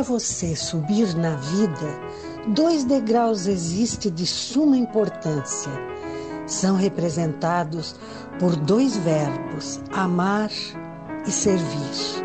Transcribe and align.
Para 0.00 0.18
você 0.18 0.56
subir 0.56 1.14
na 1.14 1.36
vida, 1.36 2.00
dois 2.54 2.84
degraus 2.84 3.46
existem 3.46 4.10
de 4.10 4.26
suma 4.26 4.74
importância. 4.74 5.70
São 6.46 6.74
representados 6.74 7.94
por 8.38 8.56
dois 8.56 8.96
verbos, 8.96 9.78
amar 9.92 10.48
e 11.26 11.30
servir. 11.30 12.24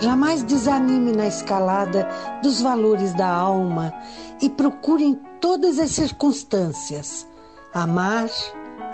Jamais 0.00 0.42
desanime 0.42 1.12
na 1.12 1.28
escalada 1.28 2.08
dos 2.42 2.60
valores 2.60 3.14
da 3.14 3.28
alma 3.28 3.94
e 4.42 4.50
procure 4.50 5.04
em 5.04 5.14
todas 5.40 5.78
as 5.78 5.92
circunstâncias 5.92 7.28
amar 7.72 8.28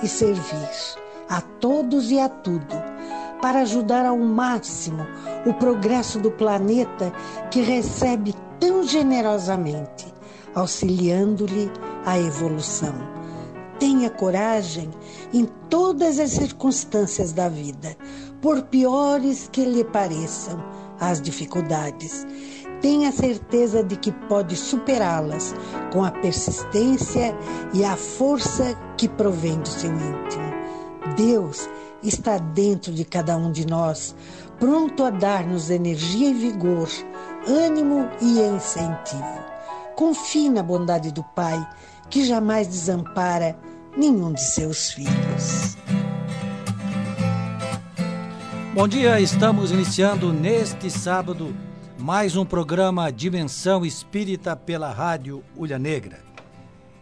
e 0.02 0.06
servir 0.06 0.68
a 1.26 1.40
todos 1.40 2.10
e 2.10 2.20
a 2.20 2.28
tudo 2.28 2.89
para 3.40 3.60
ajudar 3.60 4.04
ao 4.06 4.18
máximo 4.18 5.06
o 5.46 5.54
progresso 5.54 6.18
do 6.18 6.30
planeta 6.30 7.12
que 7.50 7.60
recebe 7.60 8.34
tão 8.58 8.82
generosamente, 8.82 10.12
auxiliando-lhe 10.54 11.70
a 12.04 12.18
evolução. 12.18 12.94
Tenha 13.78 14.10
coragem 14.10 14.90
em 15.32 15.46
todas 15.70 16.18
as 16.20 16.32
circunstâncias 16.32 17.32
da 17.32 17.48
vida, 17.48 17.96
por 18.42 18.62
piores 18.62 19.48
que 19.50 19.64
lhe 19.64 19.84
pareçam 19.84 20.62
as 21.00 21.20
dificuldades. 21.20 22.26
Tenha 22.82 23.12
certeza 23.12 23.82
de 23.82 23.96
que 23.96 24.12
pode 24.12 24.56
superá-las 24.56 25.54
com 25.92 26.04
a 26.04 26.10
persistência 26.10 27.34
e 27.74 27.84
a 27.84 27.96
força 27.96 28.76
que 28.96 29.08
provém 29.08 29.58
do 29.58 29.68
seu 29.68 29.90
íntimo. 29.90 30.50
Deus 31.16 31.68
está 32.02 32.38
dentro 32.38 32.92
de 32.92 33.04
cada 33.04 33.36
um 33.36 33.52
de 33.52 33.66
nós, 33.66 34.14
pronto 34.58 35.04
a 35.04 35.10
dar-nos 35.10 35.70
energia 35.70 36.30
e 36.30 36.34
vigor, 36.34 36.88
ânimo 37.46 38.08
e 38.20 38.40
incentivo. 38.40 39.44
Confie 39.96 40.48
na 40.48 40.62
bondade 40.62 41.12
do 41.12 41.22
Pai, 41.22 41.66
que 42.08 42.24
jamais 42.24 42.66
desampara 42.66 43.58
nenhum 43.96 44.32
de 44.32 44.42
seus 44.42 44.90
filhos. 44.92 45.76
Bom 48.74 48.86
dia, 48.88 49.20
estamos 49.20 49.72
iniciando 49.72 50.32
neste 50.32 50.90
sábado 50.90 51.54
mais 51.98 52.34
um 52.34 52.46
programa 52.46 53.12
Dimensão 53.12 53.84
Espírita 53.84 54.56
pela 54.56 54.90
Rádio 54.90 55.44
Ulha 55.54 55.78
Negra. 55.78 56.20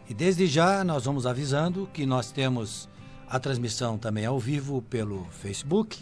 E 0.09 0.15
desde 0.15 0.47
já 0.47 0.83
nós 0.83 1.05
vamos 1.05 1.27
avisando 1.27 1.89
que 1.93 2.05
nós 2.05 2.33
temos 2.33 2.89
a 3.31 3.39
transmissão 3.39 3.99
também 3.99 4.25
ao 4.25 4.39
vivo 4.39 4.83
pelo 4.83 5.27
Facebook 5.31 5.99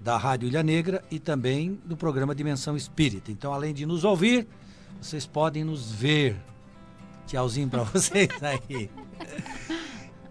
da 0.00 0.16
Rádio 0.16 0.48
Ilha 0.48 0.62
Negra 0.62 1.04
e 1.10 1.18
também 1.18 1.78
do 1.84 1.96
programa 1.96 2.34
Dimensão 2.34 2.76
Espírita. 2.76 3.30
Então, 3.30 3.52
além 3.52 3.72
de 3.72 3.86
nos 3.86 4.04
ouvir, 4.04 4.46
vocês 5.00 5.26
podem 5.26 5.64
nos 5.64 5.92
ver. 5.92 6.36
Tchauzinho 7.26 7.68
para 7.68 7.82
vocês 7.84 8.28
aí. 8.42 8.90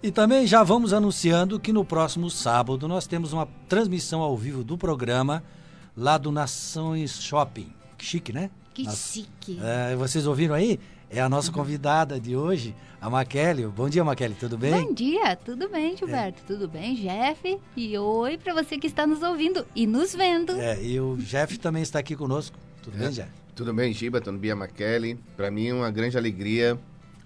E 0.03 0.11
também 0.11 0.45
já 0.47 0.63
vamos 0.63 0.93
anunciando 0.93 1.59
que 1.59 1.71
no 1.71 1.85
próximo 1.85 2.29
sábado 2.29 2.87
nós 2.87 3.07
temos 3.07 3.33
uma 3.33 3.47
transmissão 3.69 4.21
ao 4.21 4.35
vivo 4.35 4.63
do 4.63 4.77
programa 4.77 5.43
lá 5.95 6.17
do 6.17 6.31
Nações 6.31 7.21
Shopping. 7.21 7.71
Que 7.97 8.05
chique, 8.05 8.33
né? 8.33 8.49
Que 8.73 8.89
chique. 8.89 9.59
É, 9.61 9.95
vocês 9.95 10.25
ouviram 10.25 10.55
aí? 10.55 10.79
É 11.13 11.19
a 11.19 11.27
nossa 11.27 11.51
convidada 11.51 12.17
de 12.17 12.37
hoje, 12.37 12.73
a 13.01 13.09
Maquele. 13.09 13.67
Bom 13.67 13.89
dia, 13.89 14.01
Maquele, 14.01 14.33
tudo 14.33 14.57
bem? 14.57 14.71
Bom 14.71 14.93
dia, 14.93 15.35
tudo 15.35 15.67
bem, 15.67 15.97
Gilberto? 15.97 16.41
É. 16.41 16.47
Tudo 16.47 16.69
bem, 16.69 16.95
Jeff? 16.95 17.59
E 17.75 17.97
oi 17.97 18.37
para 18.37 18.53
você 18.53 18.77
que 18.77 18.87
está 18.87 19.05
nos 19.05 19.21
ouvindo 19.21 19.67
e 19.75 19.85
nos 19.85 20.15
vendo. 20.15 20.53
É, 20.53 20.81
e 20.81 21.01
o 21.01 21.17
Jeff 21.17 21.59
também 21.59 21.83
está 21.83 21.99
aqui 21.99 22.15
conosco. 22.15 22.57
Tudo 22.81 22.95
é. 22.95 22.99
bem, 22.99 23.09
Jeff? 23.09 23.29
Tudo 23.53 23.73
bem, 23.73 23.91
Giba, 23.91 24.21
tudo 24.21 24.37
bem, 24.37 24.55
Maquele. 24.55 25.19
Para 25.35 25.51
mim 25.51 25.67
é 25.67 25.73
uma 25.73 25.91
grande 25.91 26.17
alegria 26.17 26.79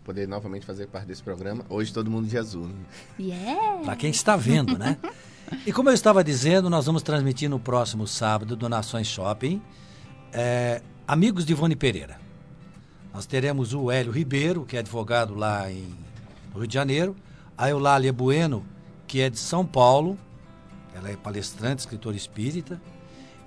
poder 0.03 0.28
novamente 0.28 0.66
fazer 0.66 0.88
parte 0.88 1.06
desse 1.06 1.22
programa. 1.22 1.63
Hoje 1.69 1.94
todo 1.94 2.09
mundo 2.09 2.28
de 2.28 2.40
azul. 2.40 2.68
Né? 2.68 2.75
Yeah. 3.19 3.84
Para 3.84 3.95
quem 3.95 4.09
está 4.09 4.35
vendo, 4.35 4.79
né? 4.79 4.97
e 5.63 5.72
como 5.72 5.90
eu 5.90 5.94
estava 5.94 6.24
dizendo, 6.24 6.72
nós 6.72 6.88
vamos 6.88 7.03
transmitir 7.03 7.51
no 7.51 7.59
próximo 7.59 8.07
sábado 8.07 8.56
do 8.56 8.68
Nações 8.68 9.06
Shopping 9.06 9.62
é, 10.34 10.81
Amigos 11.07 11.45
de 11.45 11.53
Ivone 11.53 11.75
Pereira. 11.75 12.25
Nós 13.15 13.25
teremos 13.25 13.73
o 13.73 13.89
Hélio 13.89 14.11
Ribeiro, 14.11 14.65
que 14.65 14.75
é 14.75 14.81
advogado 14.81 15.35
lá 15.35 15.71
em 15.71 15.87
no 16.53 16.59
Rio 16.59 16.67
de 16.67 16.73
Janeiro, 16.73 17.15
a 17.57 17.69
Eulália 17.69 18.11
Bueno, 18.11 18.65
que 19.07 19.21
é 19.21 19.29
de 19.29 19.39
São 19.39 19.65
Paulo, 19.65 20.17
ela 20.93 21.09
é 21.09 21.15
palestrante, 21.15 21.79
escritora 21.79 22.17
espírita, 22.17 22.79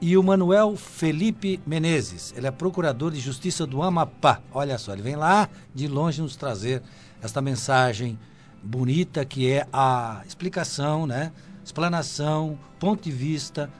e 0.00 0.16
o 0.16 0.22
Manuel 0.22 0.74
Felipe 0.74 1.60
Menezes, 1.66 2.32
ele 2.34 2.46
é 2.46 2.50
procurador 2.50 3.12
de 3.12 3.20
justiça 3.20 3.66
do 3.66 3.82
Amapá. 3.82 4.40
Olha 4.52 4.78
só, 4.78 4.94
ele 4.94 5.02
vem 5.02 5.16
lá 5.16 5.46
de 5.74 5.86
longe 5.86 6.22
nos 6.22 6.34
trazer 6.34 6.82
esta 7.20 7.42
mensagem 7.42 8.18
bonita 8.62 9.22
que 9.22 9.52
é 9.52 9.68
a 9.70 10.22
explicação, 10.26 11.06
né? 11.06 11.30
Explanação, 11.62 12.58
ponto 12.80 13.02
de 13.02 13.10
vista 13.10 13.70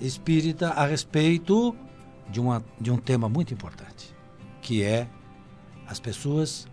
espírita 0.00 0.68
a 0.68 0.86
respeito 0.86 1.74
de, 2.28 2.38
uma, 2.38 2.64
de 2.80 2.92
um 2.92 2.96
tema 2.96 3.28
muito 3.28 3.52
importante, 3.52 4.14
que 4.60 4.84
é 4.84 5.08
as 5.92 6.00
pessoas 6.00 6.66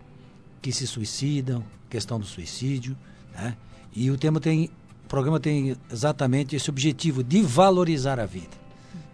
que 0.60 0.72
se 0.72 0.86
suicidam, 0.86 1.64
questão 1.88 2.18
do 2.18 2.26
suicídio, 2.26 2.96
né? 3.32 3.56
E 3.94 4.10
o 4.10 4.16
tema 4.16 4.40
tem, 4.40 4.70
o 5.04 5.08
programa 5.08 5.40
tem 5.40 5.76
exatamente 5.90 6.54
esse 6.56 6.70
objetivo 6.70 7.22
de 7.22 7.42
valorizar 7.42 8.20
a 8.20 8.26
vida. 8.26 8.56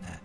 Né? 0.03 0.21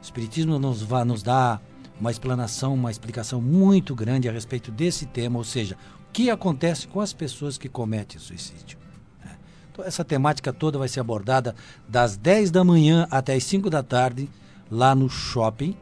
O 0.00 0.02
Espiritismo 0.02 0.58
nos, 0.58 0.82
vai, 0.82 1.04
nos 1.04 1.22
dá 1.22 1.60
uma 2.00 2.10
explanação, 2.10 2.74
uma 2.74 2.90
explicação 2.90 3.40
muito 3.40 3.94
grande 3.94 4.28
a 4.28 4.32
respeito 4.32 4.72
desse 4.72 5.06
tema, 5.06 5.38
ou 5.38 5.44
seja, 5.44 5.76
o 6.08 6.12
que 6.12 6.30
acontece 6.30 6.88
com 6.88 7.00
as 7.00 7.12
pessoas 7.12 7.56
que 7.56 7.68
cometem 7.68 8.18
suicídio. 8.18 8.76
Né? 9.24 9.36
Então, 9.70 9.84
essa 9.84 10.04
temática 10.04 10.52
toda 10.52 10.78
vai 10.78 10.88
ser 10.88 11.00
abordada 11.00 11.54
das 11.88 12.16
10 12.16 12.50
da 12.50 12.64
manhã 12.64 13.06
até 13.10 13.34
as 13.34 13.44
5 13.44 13.70
da 13.70 13.82
tarde, 13.82 14.28
lá 14.70 14.94
no 14.94 15.08
Shopping 15.08 15.76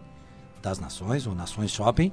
das 0.60 0.78
Nações, 0.78 1.26
ou 1.26 1.34
Nações 1.34 1.70
Shopping, 1.70 2.12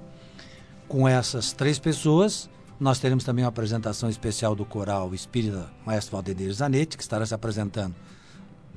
com 0.88 1.08
essas 1.08 1.52
três 1.52 1.78
pessoas, 1.80 2.50
nós 2.80 3.00
teremos 3.00 3.24
também 3.24 3.44
uma 3.44 3.50
apresentação 3.50 4.10
especial 4.10 4.56
do 4.56 4.64
coral 4.64 5.14
Espírita 5.14 5.70
Maestro 5.86 6.14
Valdemir 6.14 6.54
Zanetti, 6.54 6.96
que 6.96 7.04
estará 7.04 7.26
se 7.26 7.34
apresentando 7.34 7.96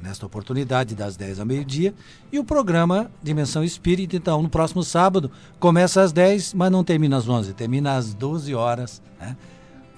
nesta 0.03 0.25
oportunidade, 0.25 0.95
das 0.95 1.17
10 1.17 1.41
ao 1.41 1.47
meio-dia. 1.47 1.95
E 2.33 2.39
o 2.39 2.45
programa 2.45 3.11
Dimensão 3.23 3.63
Espírita, 3.63 4.17
então, 4.17 4.43
no 4.43 4.49
próximo 4.49 4.83
sábado, 4.83 5.31
começa 5.59 6.01
às 6.01 6.13
10, 6.13 6.55
mas 6.55 6.73
não 6.73 6.83
termina 6.83 7.19
às 7.19 7.29
11, 7.29 7.53
termina 7.53 7.97
às 7.97 8.15
12 8.15 8.55
horas, 8.55 9.03
né? 9.19 9.37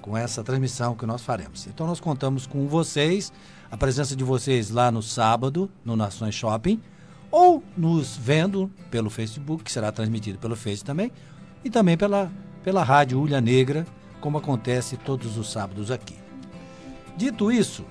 Com 0.01 0.17
essa 0.17 0.43
transmissão 0.43 0.97
que 0.97 1.07
nós 1.07 1.23
faremos. 1.23 1.69
Então, 1.69 1.87
nós 1.87 2.01
contamos 2.01 2.47
com 2.47 2.67
vocês, 2.67 3.33
a 3.71 3.77
presença 3.77 4.17
de 4.17 4.25
vocês 4.25 4.71
lá 4.71 4.91
no 4.91 5.01
sábado, 5.01 5.71
no 5.85 5.95
Nações 5.95 6.35
Shopping, 6.35 6.81
ou 7.31 7.63
nos 7.77 8.17
vendo 8.17 8.69
pelo 8.91 9.09
Facebook, 9.09 9.63
que 9.63 9.71
será 9.71 9.93
transmitido 9.93 10.39
pelo 10.39 10.57
Face 10.57 10.85
também, 10.85 11.13
e 11.65 11.71
também 11.71 11.97
pela, 11.97 12.31
pela 12.63 12.83
Rádio 12.83 13.21
Ulha 13.21 13.41
Negra, 13.41 13.87
como 14.21 14.39
acontece 14.39 14.97
todos 14.97 15.37
os 15.37 15.51
sábados 15.51 15.91
aqui. 15.91 16.17
Dito 17.17 17.53
isso, 17.53 17.85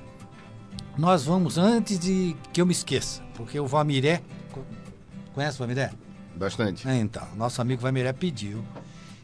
nós 0.97 1.25
vamos, 1.25 1.57
antes 1.57 2.00
de 2.00 2.35
que 2.51 2.62
eu 2.62 2.65
me 2.65 2.71
esqueça, 2.71 3.21
porque 3.35 3.59
o 3.59 3.68
Vamiré. 3.68 4.21
Conhece 5.33 5.57
o 5.57 5.59
Vamiré? 5.59 5.91
Bastante. 6.35 6.88
É, 6.88 6.95
então, 6.97 7.27
nosso 7.35 7.62
amigo 7.62 7.81
Vamiré 7.81 8.12
pediu 8.13 8.63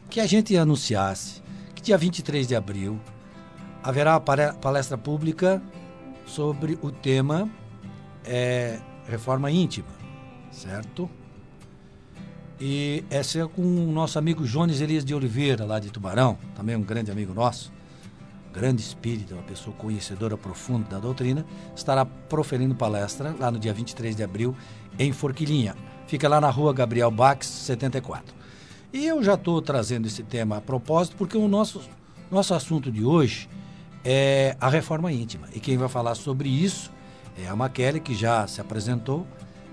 que 0.08 0.20
a 0.20 0.26
gente 0.26 0.56
anunciasse 0.56 1.42
que 1.74 1.82
dia 1.82 1.98
23 1.98 2.46
de 2.46 2.56
abril 2.56 2.98
haverá 3.82 4.12
uma 4.12 4.52
palestra 4.54 4.96
pública 4.96 5.62
sobre 6.26 6.78
o 6.82 6.90
tema 6.90 7.48
é, 8.24 8.80
reforma 9.06 9.50
íntima, 9.50 9.88
certo? 10.50 11.08
E 12.60 13.04
essa 13.08 13.38
é 13.38 13.46
com 13.46 13.62
o 13.62 13.92
nosso 13.92 14.18
amigo 14.18 14.44
Jones 14.44 14.80
Elias 14.80 15.04
de 15.04 15.14
Oliveira, 15.14 15.64
lá 15.64 15.78
de 15.78 15.90
Tubarão, 15.90 16.36
também 16.56 16.74
um 16.74 16.82
grande 16.82 17.10
amigo 17.10 17.32
nosso. 17.32 17.72
grande 18.52 18.82
espírita, 18.82 19.34
uma 19.34 19.42
pessoa 19.44 19.76
conhecedora 19.76 20.36
profunda 20.36 20.88
da 20.88 20.98
doutrina, 20.98 21.46
estará 21.76 22.04
proferindo 22.04 22.74
palestra 22.74 23.32
lá 23.38 23.50
no 23.52 23.58
dia 23.58 23.72
23 23.72 24.16
de 24.16 24.24
abril 24.24 24.56
em 24.98 25.12
Forquilinha. 25.12 25.76
Fica 26.08 26.28
lá 26.28 26.40
na 26.40 26.50
rua 26.50 26.72
Gabriel 26.72 27.10
Bax, 27.10 27.46
74. 27.46 28.34
E 28.92 29.06
eu 29.06 29.22
já 29.22 29.34
estou 29.34 29.62
trazendo 29.62 30.06
esse 30.06 30.24
tema 30.24 30.56
a 30.56 30.60
propósito 30.60 31.14
porque 31.16 31.36
o 31.36 31.46
nosso, 31.46 31.82
nosso 32.30 32.54
assunto 32.54 32.90
de 32.90 33.04
hoje 33.04 33.48
é 34.04 34.56
a 34.60 34.68
reforma 34.68 35.12
íntima. 35.12 35.46
E 35.54 35.60
quem 35.60 35.76
vai 35.76 35.88
falar 35.88 36.14
sobre 36.16 36.48
isso 36.48 36.90
é 37.36 37.46
a 37.46 37.54
Maquele, 37.54 38.00
que 38.00 38.14
já 38.14 38.46
se 38.46 38.60
apresentou. 38.60 39.26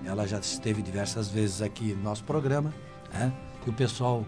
Ela 0.06 0.26
já 0.26 0.38
esteve 0.38 0.80
diversas 0.80 1.28
vezes 1.28 1.60
aqui 1.60 1.92
no 1.94 2.02
nosso 2.02 2.22
programa. 2.24 2.72
Né? 3.12 3.32
E 3.66 3.70
o 3.70 3.72
pessoal 3.72 4.24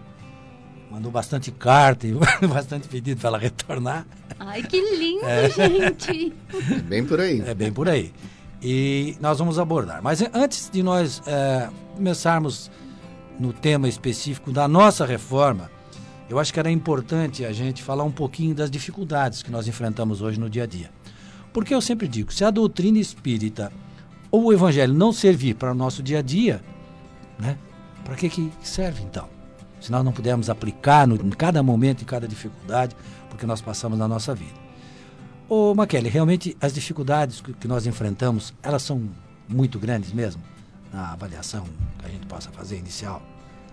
mandou 0.91 1.11
bastante 1.11 1.51
carta 1.51 2.05
e 2.05 2.13
bastante 2.47 2.87
pedido 2.87 3.19
para 3.19 3.29
ela 3.29 3.37
retornar. 3.37 4.05
Ai, 4.37 4.61
que 4.61 4.81
lindo, 4.97 5.25
é. 5.25 5.49
gente! 5.49 6.33
É 6.71 6.79
bem 6.81 7.05
por 7.05 7.19
aí. 7.19 7.41
É 7.41 7.53
bem 7.53 7.71
por 7.71 7.87
aí. 7.87 8.13
E 8.61 9.15
nós 9.21 9.39
vamos 9.39 9.57
abordar. 9.57 10.01
Mas 10.03 10.21
antes 10.33 10.69
de 10.69 10.83
nós 10.83 11.21
é, 11.25 11.69
começarmos 11.95 12.69
no 13.39 13.53
tema 13.53 13.87
específico 13.87 14.51
da 14.51 14.67
nossa 14.67 15.05
reforma, 15.05 15.71
eu 16.29 16.37
acho 16.37 16.53
que 16.53 16.59
era 16.59 16.69
importante 16.69 17.45
a 17.45 17.53
gente 17.53 17.81
falar 17.81 18.03
um 18.03 18.11
pouquinho 18.11 18.53
das 18.53 18.69
dificuldades 18.69 19.41
que 19.41 19.49
nós 19.49 19.67
enfrentamos 19.67 20.21
hoje 20.21 20.39
no 20.39 20.49
dia 20.49 20.63
a 20.63 20.67
dia. 20.67 20.91
Porque 21.53 21.73
eu 21.73 21.81
sempre 21.81 22.07
digo, 22.07 22.33
se 22.33 22.43
a 22.43 22.51
doutrina 22.51 22.99
espírita 22.99 23.71
ou 24.31 24.45
o 24.45 24.53
evangelho 24.53 24.93
não 24.93 25.11
servir 25.11 25.55
para 25.55 25.71
o 25.71 25.75
nosso 25.75 26.03
dia 26.03 26.19
a 26.19 26.21
dia, 26.21 26.61
né, 27.37 27.57
para 28.03 28.15
que, 28.15 28.29
que 28.29 28.51
serve 28.61 29.01
então? 29.03 29.27
Se 29.79 29.91
nós 29.91 30.03
não 30.03 30.11
pudermos 30.11 30.49
aplicar 30.49 31.07
no, 31.07 31.15
em 31.15 31.29
cada 31.29 31.63
momento, 31.63 32.01
em 32.01 32.05
cada 32.05 32.27
dificuldade, 32.27 32.95
porque 33.29 33.45
nós 33.45 33.61
passamos 33.61 33.97
na 33.97 34.07
nossa 34.07 34.35
vida. 34.35 34.59
Ô, 35.47 35.73
Maquele, 35.73 36.09
realmente 36.09 36.55
as 36.59 36.73
dificuldades 36.73 37.41
que 37.41 37.67
nós 37.67 37.87
enfrentamos, 37.87 38.53
elas 38.61 38.83
são 38.83 39.09
muito 39.47 39.79
grandes 39.79 40.11
mesmo? 40.11 40.41
na 40.91 41.13
avaliação 41.13 41.65
que 41.99 42.05
a 42.05 42.09
gente 42.09 42.25
possa 42.25 42.51
fazer 42.51 42.77
inicial? 42.77 43.21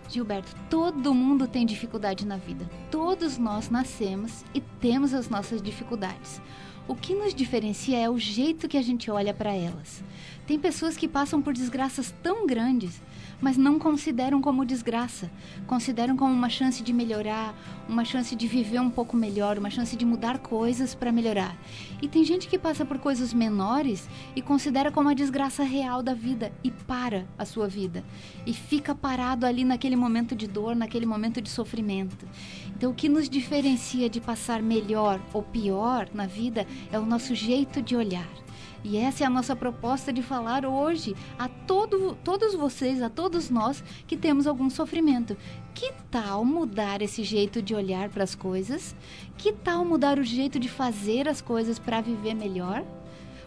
Gilberto, 0.09 0.55
todo 0.71 1.13
mundo 1.13 1.49
tem 1.49 1.67
dificuldade 1.67 2.25
na 2.25 2.37
vida. 2.37 2.69
Todos 2.91 3.39
nós 3.39 3.69
nascemos 3.69 4.45
e 4.55 4.61
temos 4.61 5.13
as 5.13 5.29
nossas 5.29 5.61
dificuldades. 5.61 6.41
O 6.87 6.95
que 6.95 7.15
nos 7.15 7.35
diferencia 7.35 7.99
é 7.99 8.09
o 8.09 8.17
jeito 8.17 8.69
que 8.69 8.77
a 8.77 8.83
gente 8.83 9.11
olha 9.11 9.35
para 9.35 9.53
elas. 9.53 10.05
Tem 10.47 10.59
pessoas 10.59 10.97
que 10.97 11.09
passam 11.09 11.43
por 11.43 11.53
desgraças 11.53 12.15
tão 12.23 12.47
grandes 12.47 13.01
mas 13.41 13.57
não 13.57 13.79
consideram 13.79 14.41
como 14.41 14.65
desgraça. 14.65 15.31
Consideram 15.67 16.17
como 16.17 16.33
uma 16.33 16.49
chance 16.49 16.83
de 16.83 16.93
melhorar, 16.93 17.55
uma 17.89 18.05
chance 18.05 18.35
de 18.35 18.47
viver 18.47 18.81
um 18.81 18.91
pouco 18.91 19.17
melhor, 19.17 19.59
uma 19.59 19.71
chance 19.71 19.97
de 19.97 20.05
mudar 20.05 20.39
coisas 20.39 20.95
para 20.95 21.13
melhorar. 21.13 21.57
E 22.01 22.09
tem 22.09 22.25
gente 22.25 22.49
que 22.49 22.59
passa 22.59 22.85
por 22.85 22.99
coisas 22.99 23.35
menores 23.35 24.09
e 24.35 24.43
considera 24.43 24.91
como 24.91 25.09
a 25.09 25.15
desgraça 25.15 25.63
real 25.63 26.03
da 26.03 26.15
vida 26.15 26.53
e 26.65 26.71
para 26.71 27.27
a 27.39 27.45
sua 27.45 27.69
vida. 27.69 28.05
E 28.47 28.53
fica 28.53 28.95
parado 28.95 29.45
ali 29.45 29.65
naquele 29.65 29.97
momento 29.97 30.35
de 30.35 30.47
dor, 30.47 30.75
naquele 30.75 31.07
momento 31.07 31.41
de 31.41 31.51
sofrimento. 31.51 32.27
Então, 32.75 32.91
o 32.91 32.95
que 32.95 33.09
nos 33.09 33.29
diferencia 33.29 34.09
de 34.09 34.21
passar 34.21 34.63
melhor 34.63 35.21
ou 35.33 35.43
pior 35.43 36.09
na 36.13 36.27
vida 36.27 36.67
é 36.91 36.99
o 36.99 37.07
nosso 37.07 37.35
jeito 37.35 37.83
de 37.83 37.97
olhar. 37.97 38.46
E 38.85 38.97
essa 38.97 39.25
é 39.25 39.27
a 39.27 39.31
nossa 39.31 39.57
proposta 39.57 40.13
de 40.13 40.23
falar 40.23 40.65
hoje 40.65 41.15
a 41.39 41.49
todo, 41.49 42.17
todos 42.23 42.55
vocês, 42.55 43.03
a 43.03 43.09
todos 43.09 43.51
nós 43.51 43.83
que 44.07 44.17
temos 44.17 44.47
algum 44.47 44.71
sofrimento. 44.71 45.37
Que 45.75 45.93
tal 46.11 46.45
mudar 46.45 47.03
esse 47.03 47.23
jeito 47.23 47.61
de 47.61 47.75
olhar 47.75 48.09
para 48.09 48.25
as 48.25 48.35
coisas? 48.35 48.95
Que 49.37 49.53
tal 49.53 49.85
mudar 49.85 50.19
o 50.19 50.25
jeito 50.25 50.59
de 50.59 50.69
fazer 50.69 51.29
as 51.29 51.41
coisas 51.41 51.79
para 51.79 52.01
viver 52.01 52.35
melhor? 52.35 52.85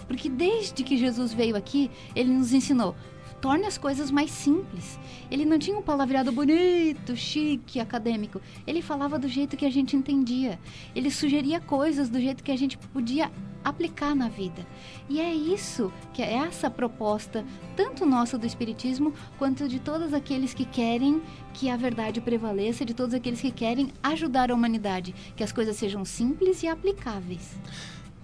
Porque 0.07 0.27
desde 0.27 0.83
que 0.83 0.97
Jesus 0.97 1.31
veio 1.31 1.55
aqui, 1.55 1.89
ele 2.15 2.33
nos 2.33 2.51
ensinou: 2.51 2.95
torne 3.41 3.65
as 3.65 3.77
coisas 3.77 4.11
mais 4.11 4.31
simples. 4.31 4.99
Ele 5.29 5.45
não 5.45 5.57
tinha 5.57 5.77
um 5.77 5.81
palavreado 5.81 6.31
bonito, 6.31 7.15
chique, 7.15 7.79
acadêmico. 7.79 8.41
Ele 8.65 8.81
falava 8.81 9.17
do 9.17 9.27
jeito 9.27 9.57
que 9.57 9.65
a 9.65 9.71
gente 9.71 9.95
entendia. 9.95 10.59
Ele 10.95 11.09
sugeria 11.11 11.59
coisas 11.59 12.09
do 12.09 12.19
jeito 12.19 12.43
que 12.43 12.51
a 12.51 12.57
gente 12.57 12.77
podia 12.77 13.31
aplicar 13.63 14.15
na 14.15 14.29
vida. 14.29 14.65
E 15.09 15.19
é 15.19 15.33
isso 15.33 15.91
que 16.13 16.21
é 16.21 16.33
essa 16.35 16.69
proposta, 16.69 17.45
tanto 17.75 18.05
nossa 18.05 18.37
do 18.37 18.45
Espiritismo, 18.45 19.13
quanto 19.37 19.67
de 19.67 19.79
todos 19.79 20.13
aqueles 20.13 20.53
que 20.53 20.65
querem 20.65 21.21
que 21.53 21.69
a 21.69 21.75
verdade 21.75 22.21
prevaleça, 22.21 22.85
de 22.85 22.93
todos 22.93 23.13
aqueles 23.13 23.41
que 23.41 23.51
querem 23.51 23.91
ajudar 24.01 24.51
a 24.51 24.55
humanidade, 24.55 25.13
que 25.35 25.43
as 25.43 25.51
coisas 25.51 25.75
sejam 25.75 26.05
simples 26.05 26.63
e 26.63 26.67
aplicáveis. 26.67 27.57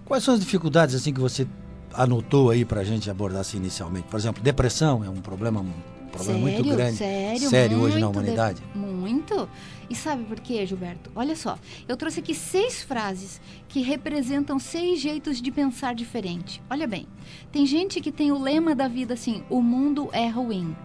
Quais 0.05 0.23
são 0.23 0.33
as 0.33 0.39
dificuldades 0.39 0.95
assim 0.95 1.13
que 1.13 1.19
você 1.19 1.47
anotou 1.97 2.49
aí 2.49 2.65
para 2.65 2.81
a 2.81 2.83
gente 2.83 3.09
abordar 3.09 3.41
assim, 3.41 3.57
inicialmente? 3.57 4.07
Por 4.07 4.19
exemplo, 4.19 4.43
depressão 4.43 5.03
é 5.03 5.09
um 5.09 5.21
problema, 5.21 5.61
um 5.61 5.71
problema 6.11 6.39
sério, 6.39 6.41
muito 6.41 6.75
grande, 6.75 6.97
sério, 6.97 7.49
sério 7.49 7.79
hoje 7.79 7.99
na 7.99 8.09
humanidade. 8.09 8.61
De, 8.73 8.79
muito. 8.79 9.47
E 9.89 9.95
sabe 9.95 10.23
por 10.23 10.39
quê, 10.39 10.65
Gilberto? 10.65 11.11
Olha 11.15 11.35
só, 11.35 11.59
eu 11.87 11.95
trouxe 11.95 12.19
aqui 12.19 12.33
seis 12.33 12.81
frases 12.81 13.39
que 13.67 13.81
representam 13.81 14.57
seis 14.57 14.99
jeitos 14.99 15.41
de 15.41 15.51
pensar 15.51 15.93
diferente. 15.93 16.61
Olha 16.69 16.87
bem, 16.87 17.07
tem 17.51 17.65
gente 17.65 18.01
que 18.01 18.11
tem 18.11 18.31
o 18.31 18.41
lema 18.41 18.73
da 18.73 18.87
vida 18.87 19.13
assim: 19.13 19.43
o 19.49 19.61
mundo 19.61 20.09
é 20.11 20.27
ruim. 20.27 20.75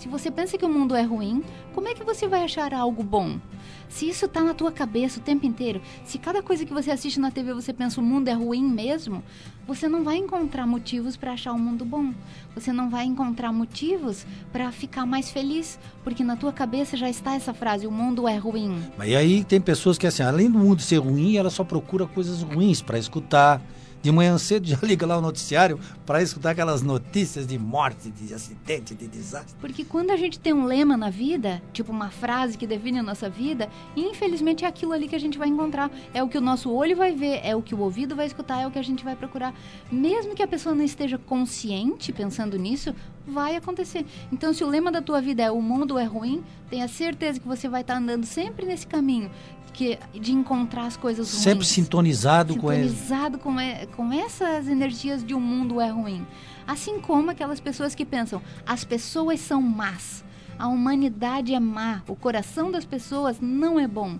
Se 0.00 0.08
você 0.08 0.30
pensa 0.30 0.56
que 0.56 0.64
o 0.64 0.68
mundo 0.68 0.96
é 0.96 1.02
ruim, 1.02 1.44
como 1.74 1.86
é 1.86 1.92
que 1.92 2.02
você 2.02 2.26
vai 2.26 2.42
achar 2.42 2.72
algo 2.72 3.02
bom? 3.02 3.38
Se 3.86 4.08
isso 4.08 4.24
está 4.24 4.42
na 4.42 4.54
tua 4.54 4.72
cabeça 4.72 5.20
o 5.20 5.22
tempo 5.22 5.44
inteiro, 5.44 5.82
se 6.06 6.16
cada 6.16 6.42
coisa 6.42 6.64
que 6.64 6.72
você 6.72 6.90
assiste 6.90 7.20
na 7.20 7.30
TV 7.30 7.52
você 7.52 7.70
pensa 7.70 8.00
o 8.00 8.02
mundo 8.02 8.28
é 8.28 8.32
ruim 8.32 8.64
mesmo, 8.64 9.22
você 9.68 9.90
não 9.90 10.02
vai 10.02 10.16
encontrar 10.16 10.66
motivos 10.66 11.18
para 11.18 11.32
achar 11.32 11.52
o 11.52 11.58
mundo 11.58 11.84
bom. 11.84 12.14
Você 12.54 12.72
não 12.72 12.88
vai 12.88 13.04
encontrar 13.04 13.52
motivos 13.52 14.26
para 14.50 14.72
ficar 14.72 15.04
mais 15.04 15.30
feliz, 15.30 15.78
porque 16.02 16.24
na 16.24 16.34
tua 16.34 16.50
cabeça 16.50 16.96
já 16.96 17.10
está 17.10 17.34
essa 17.34 17.52
frase: 17.52 17.86
o 17.86 17.90
mundo 17.90 18.26
é 18.26 18.38
ruim. 18.38 18.82
Mas 18.96 19.14
aí 19.14 19.44
tem 19.44 19.60
pessoas 19.60 19.98
que 19.98 20.06
assim, 20.06 20.22
além 20.22 20.50
do 20.50 20.58
mundo 20.58 20.80
ser 20.80 20.96
ruim, 20.96 21.36
ela 21.36 21.50
só 21.50 21.62
procura 21.62 22.06
coisas 22.06 22.40
ruins 22.40 22.80
para 22.80 22.98
escutar 22.98 23.60
de 24.02 24.10
manhã 24.10 24.36
cedo 24.38 24.66
já 24.68 24.78
liga 24.82 25.06
lá 25.06 25.18
o 25.18 25.20
noticiário 25.20 25.78
para 26.06 26.22
escutar 26.22 26.50
aquelas 26.50 26.82
notícias 26.82 27.46
de 27.46 27.58
morte, 27.58 28.10
de 28.10 28.32
acidente, 28.32 28.94
de 28.94 29.06
desastre. 29.06 29.54
Porque 29.60 29.84
quando 29.84 30.10
a 30.10 30.16
gente 30.16 30.38
tem 30.38 30.52
um 30.52 30.64
lema 30.64 30.96
na 30.96 31.10
vida, 31.10 31.62
tipo 31.72 31.92
uma 31.92 32.10
frase 32.10 32.56
que 32.56 32.66
define 32.66 32.98
a 32.98 33.02
nossa 33.02 33.28
vida, 33.28 33.68
infelizmente 33.96 34.64
é 34.64 34.68
aquilo 34.68 34.92
ali 34.92 35.08
que 35.08 35.16
a 35.16 35.20
gente 35.20 35.38
vai 35.38 35.48
encontrar. 35.48 35.90
É 36.12 36.22
o 36.22 36.28
que 36.28 36.38
o 36.38 36.40
nosso 36.40 36.70
olho 36.70 36.96
vai 36.96 37.14
ver, 37.14 37.40
é 37.44 37.54
o 37.54 37.62
que 37.62 37.74
o 37.74 37.80
ouvido 37.80 38.16
vai 38.16 38.26
escutar, 38.26 38.60
é 38.62 38.66
o 38.66 38.70
que 38.70 38.78
a 38.78 38.84
gente 38.84 39.04
vai 39.04 39.14
procurar. 39.14 39.54
Mesmo 39.90 40.34
que 40.34 40.42
a 40.42 40.48
pessoa 40.48 40.74
não 40.74 40.84
esteja 40.84 41.18
consciente 41.18 42.12
pensando 42.12 42.58
nisso, 42.58 42.94
vai 43.26 43.56
acontecer. 43.56 44.04
Então, 44.32 44.52
se 44.52 44.64
o 44.64 44.68
lema 44.68 44.90
da 44.90 45.00
tua 45.00 45.20
vida 45.20 45.42
é 45.42 45.50
o 45.50 45.60
mundo 45.60 45.98
é 45.98 46.04
ruim, 46.04 46.42
tenha 46.68 46.88
certeza 46.88 47.38
que 47.38 47.46
você 47.46 47.68
vai 47.68 47.82
estar 47.82 47.96
andando 47.96 48.24
sempre 48.24 48.66
nesse 48.66 48.86
caminho 48.86 49.30
que, 49.72 49.98
de 50.12 50.32
encontrar 50.32 50.86
as 50.86 50.96
coisas 50.96 51.30
ruins. 51.30 51.42
Sempre 51.42 51.66
sintonizado, 51.66 52.54
sintonizado 52.54 53.38
com, 53.38 53.54
com, 53.54 53.96
com 53.96 54.12
essas 54.12 54.68
energias 54.68 55.24
de 55.24 55.34
um 55.34 55.40
mundo 55.40 55.80
é 55.80 55.88
ruim. 55.88 56.26
Assim 56.66 57.00
como 57.00 57.30
aquelas 57.30 57.60
pessoas 57.60 57.94
que 57.94 58.04
pensam, 58.04 58.40
as 58.66 58.84
pessoas 58.84 59.40
são 59.40 59.60
más, 59.60 60.24
a 60.58 60.68
humanidade 60.68 61.54
é 61.54 61.60
má, 61.60 62.02
o 62.06 62.14
coração 62.14 62.70
das 62.70 62.84
pessoas 62.84 63.40
não 63.40 63.78
é 63.78 63.88
bom. 63.88 64.18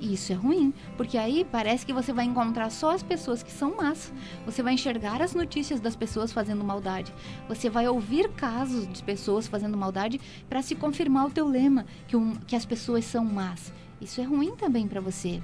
Isso 0.00 0.32
é 0.32 0.34
ruim, 0.34 0.72
porque 0.96 1.18
aí 1.18 1.44
parece 1.44 1.84
que 1.84 1.92
você 1.92 2.10
vai 2.10 2.24
encontrar 2.24 2.70
só 2.70 2.92
as 2.92 3.02
pessoas 3.02 3.42
que 3.42 3.52
são 3.52 3.76
más. 3.76 4.10
Você 4.46 4.62
vai 4.62 4.72
enxergar 4.72 5.20
as 5.20 5.34
notícias 5.34 5.78
das 5.78 5.94
pessoas 5.94 6.32
fazendo 6.32 6.64
maldade. 6.64 7.12
Você 7.48 7.68
vai 7.68 7.86
ouvir 7.86 8.30
casos 8.30 8.90
de 8.90 9.02
pessoas 9.02 9.46
fazendo 9.46 9.76
maldade 9.76 10.18
para 10.48 10.62
se 10.62 10.74
confirmar 10.74 11.26
o 11.26 11.30
teu 11.30 11.46
lema, 11.46 11.84
que, 12.08 12.16
um, 12.16 12.34
que 12.46 12.56
as 12.56 12.64
pessoas 12.64 13.04
são 13.04 13.24
más. 13.24 13.70
Isso 14.00 14.20
é 14.20 14.24
ruim 14.24 14.54
também 14.56 14.88
para 14.88 15.00
você. 15.00 15.42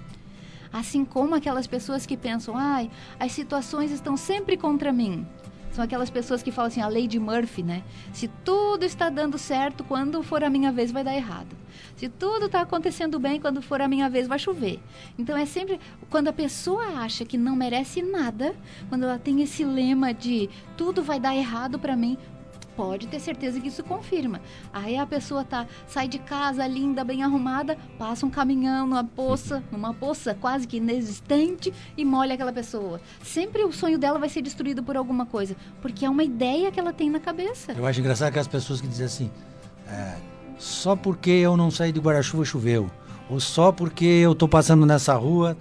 Assim 0.72 1.04
como 1.04 1.34
aquelas 1.34 1.66
pessoas 1.66 2.06
que 2.06 2.16
pensam, 2.16 2.56
ai, 2.56 2.90
as 3.18 3.32
situações 3.32 3.90
estão 3.90 4.16
sempre 4.16 4.56
contra 4.56 4.92
mim. 4.92 5.26
São 5.72 5.84
aquelas 5.84 6.08
pessoas 6.08 6.42
que 6.42 6.50
falam 6.50 6.68
assim, 6.68 6.80
a 6.80 6.88
lei 6.88 7.06
de 7.06 7.18
Murphy, 7.18 7.62
né? 7.62 7.82
Se 8.12 8.28
tudo 8.42 8.84
está 8.84 9.10
dando 9.10 9.36
certo, 9.36 9.84
quando 9.84 10.22
for 10.22 10.42
a 10.42 10.48
minha 10.48 10.72
vez 10.72 10.90
vai 10.90 11.04
dar 11.04 11.14
errado. 11.14 11.54
Se 11.96 12.08
tudo 12.08 12.46
está 12.46 12.62
acontecendo 12.62 13.18
bem, 13.18 13.38
quando 13.38 13.60
for 13.60 13.82
a 13.82 13.88
minha 13.88 14.08
vez 14.08 14.26
vai 14.26 14.38
chover. 14.38 14.80
Então 15.18 15.36
é 15.36 15.44
sempre 15.44 15.78
quando 16.08 16.28
a 16.28 16.32
pessoa 16.32 16.82
acha 17.02 17.26
que 17.26 17.36
não 17.36 17.54
merece 17.54 18.00
nada, 18.00 18.56
quando 18.88 19.02
ela 19.02 19.18
tem 19.18 19.42
esse 19.42 19.64
lema 19.64 20.14
de 20.14 20.48
tudo 20.78 21.02
vai 21.02 21.20
dar 21.20 21.36
errado 21.36 21.78
para 21.78 21.94
mim, 21.94 22.16
pode 22.76 23.06
ter 23.08 23.18
certeza 23.18 23.60
que 23.60 23.68
isso 23.68 23.82
confirma. 23.82 24.40
Aí 24.72 24.96
a 24.96 25.06
pessoa 25.06 25.42
tá 25.42 25.66
sai 25.86 26.06
de 26.06 26.18
casa 26.18 26.66
linda, 26.66 27.02
bem 27.02 27.22
arrumada, 27.22 27.76
passa 27.98 28.26
um 28.26 28.30
caminhão 28.30 28.86
numa 28.86 29.02
poça, 29.02 29.64
numa 29.72 29.94
poça 29.94 30.34
quase 30.34 30.66
que 30.66 30.76
inexistente 30.76 31.72
e 31.96 32.04
molha 32.04 32.34
aquela 32.34 32.52
pessoa. 32.52 33.00
Sempre 33.22 33.64
o 33.64 33.72
sonho 33.72 33.98
dela 33.98 34.18
vai 34.18 34.28
ser 34.28 34.42
destruído 34.42 34.82
por 34.82 34.96
alguma 34.96 35.24
coisa, 35.24 35.56
porque 35.80 36.04
é 36.04 36.10
uma 36.10 36.22
ideia 36.22 36.70
que 36.70 36.78
ela 36.78 36.92
tem 36.92 37.08
na 37.08 37.18
cabeça. 37.18 37.72
Eu 37.72 37.86
acho 37.86 38.00
engraçado 38.00 38.32
que 38.32 38.38
as 38.38 38.48
pessoas 38.48 38.80
que 38.80 38.86
dizem 38.86 39.06
assim, 39.06 39.30
é, 39.88 40.16
só 40.58 40.94
porque 40.94 41.30
eu 41.30 41.56
não 41.56 41.70
saí 41.70 41.92
de 41.92 42.00
guarda-chuva 42.00 42.44
choveu, 42.44 42.90
ou 43.30 43.40
só 43.40 43.72
porque 43.72 44.04
eu 44.04 44.34
tô 44.34 44.46
passando 44.46 44.84
nessa 44.84 45.14
rua 45.14 45.56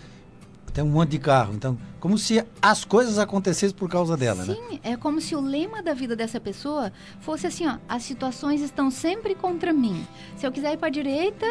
tem 0.76 0.84
um 0.84 0.90
monte 0.90 1.12
de 1.12 1.20
carro. 1.20 1.54
Então, 1.54 1.78
como 2.02 2.18
se 2.18 2.46
as 2.62 2.84
coisas 2.84 3.18
acontecessem 3.18 3.76
por 3.76 3.90
causa 3.90 4.18
dela, 4.18 4.44
Sim, 4.44 4.52
né? 4.52 4.58
Sim, 4.70 4.80
é 4.84 4.98
como 4.98 5.22
se 5.22 5.34
o 5.34 5.40
lema 5.40 5.82
da 5.82 5.94
vida 5.94 6.18
dessa 6.18 6.38
pessoa 6.38 6.92
fosse 7.22 7.48
assim, 7.48 7.66
ó, 7.66 7.78
as 7.88 8.04
situações 8.04 8.62
estão 8.62 8.92
sempre 8.92 9.34
contra 9.34 9.72
mim. 9.72 10.06
Se 10.36 10.46
eu 10.46 10.52
quiser 10.52 10.74
ir 10.74 10.78
para 10.78 10.90
direita, 10.90 11.46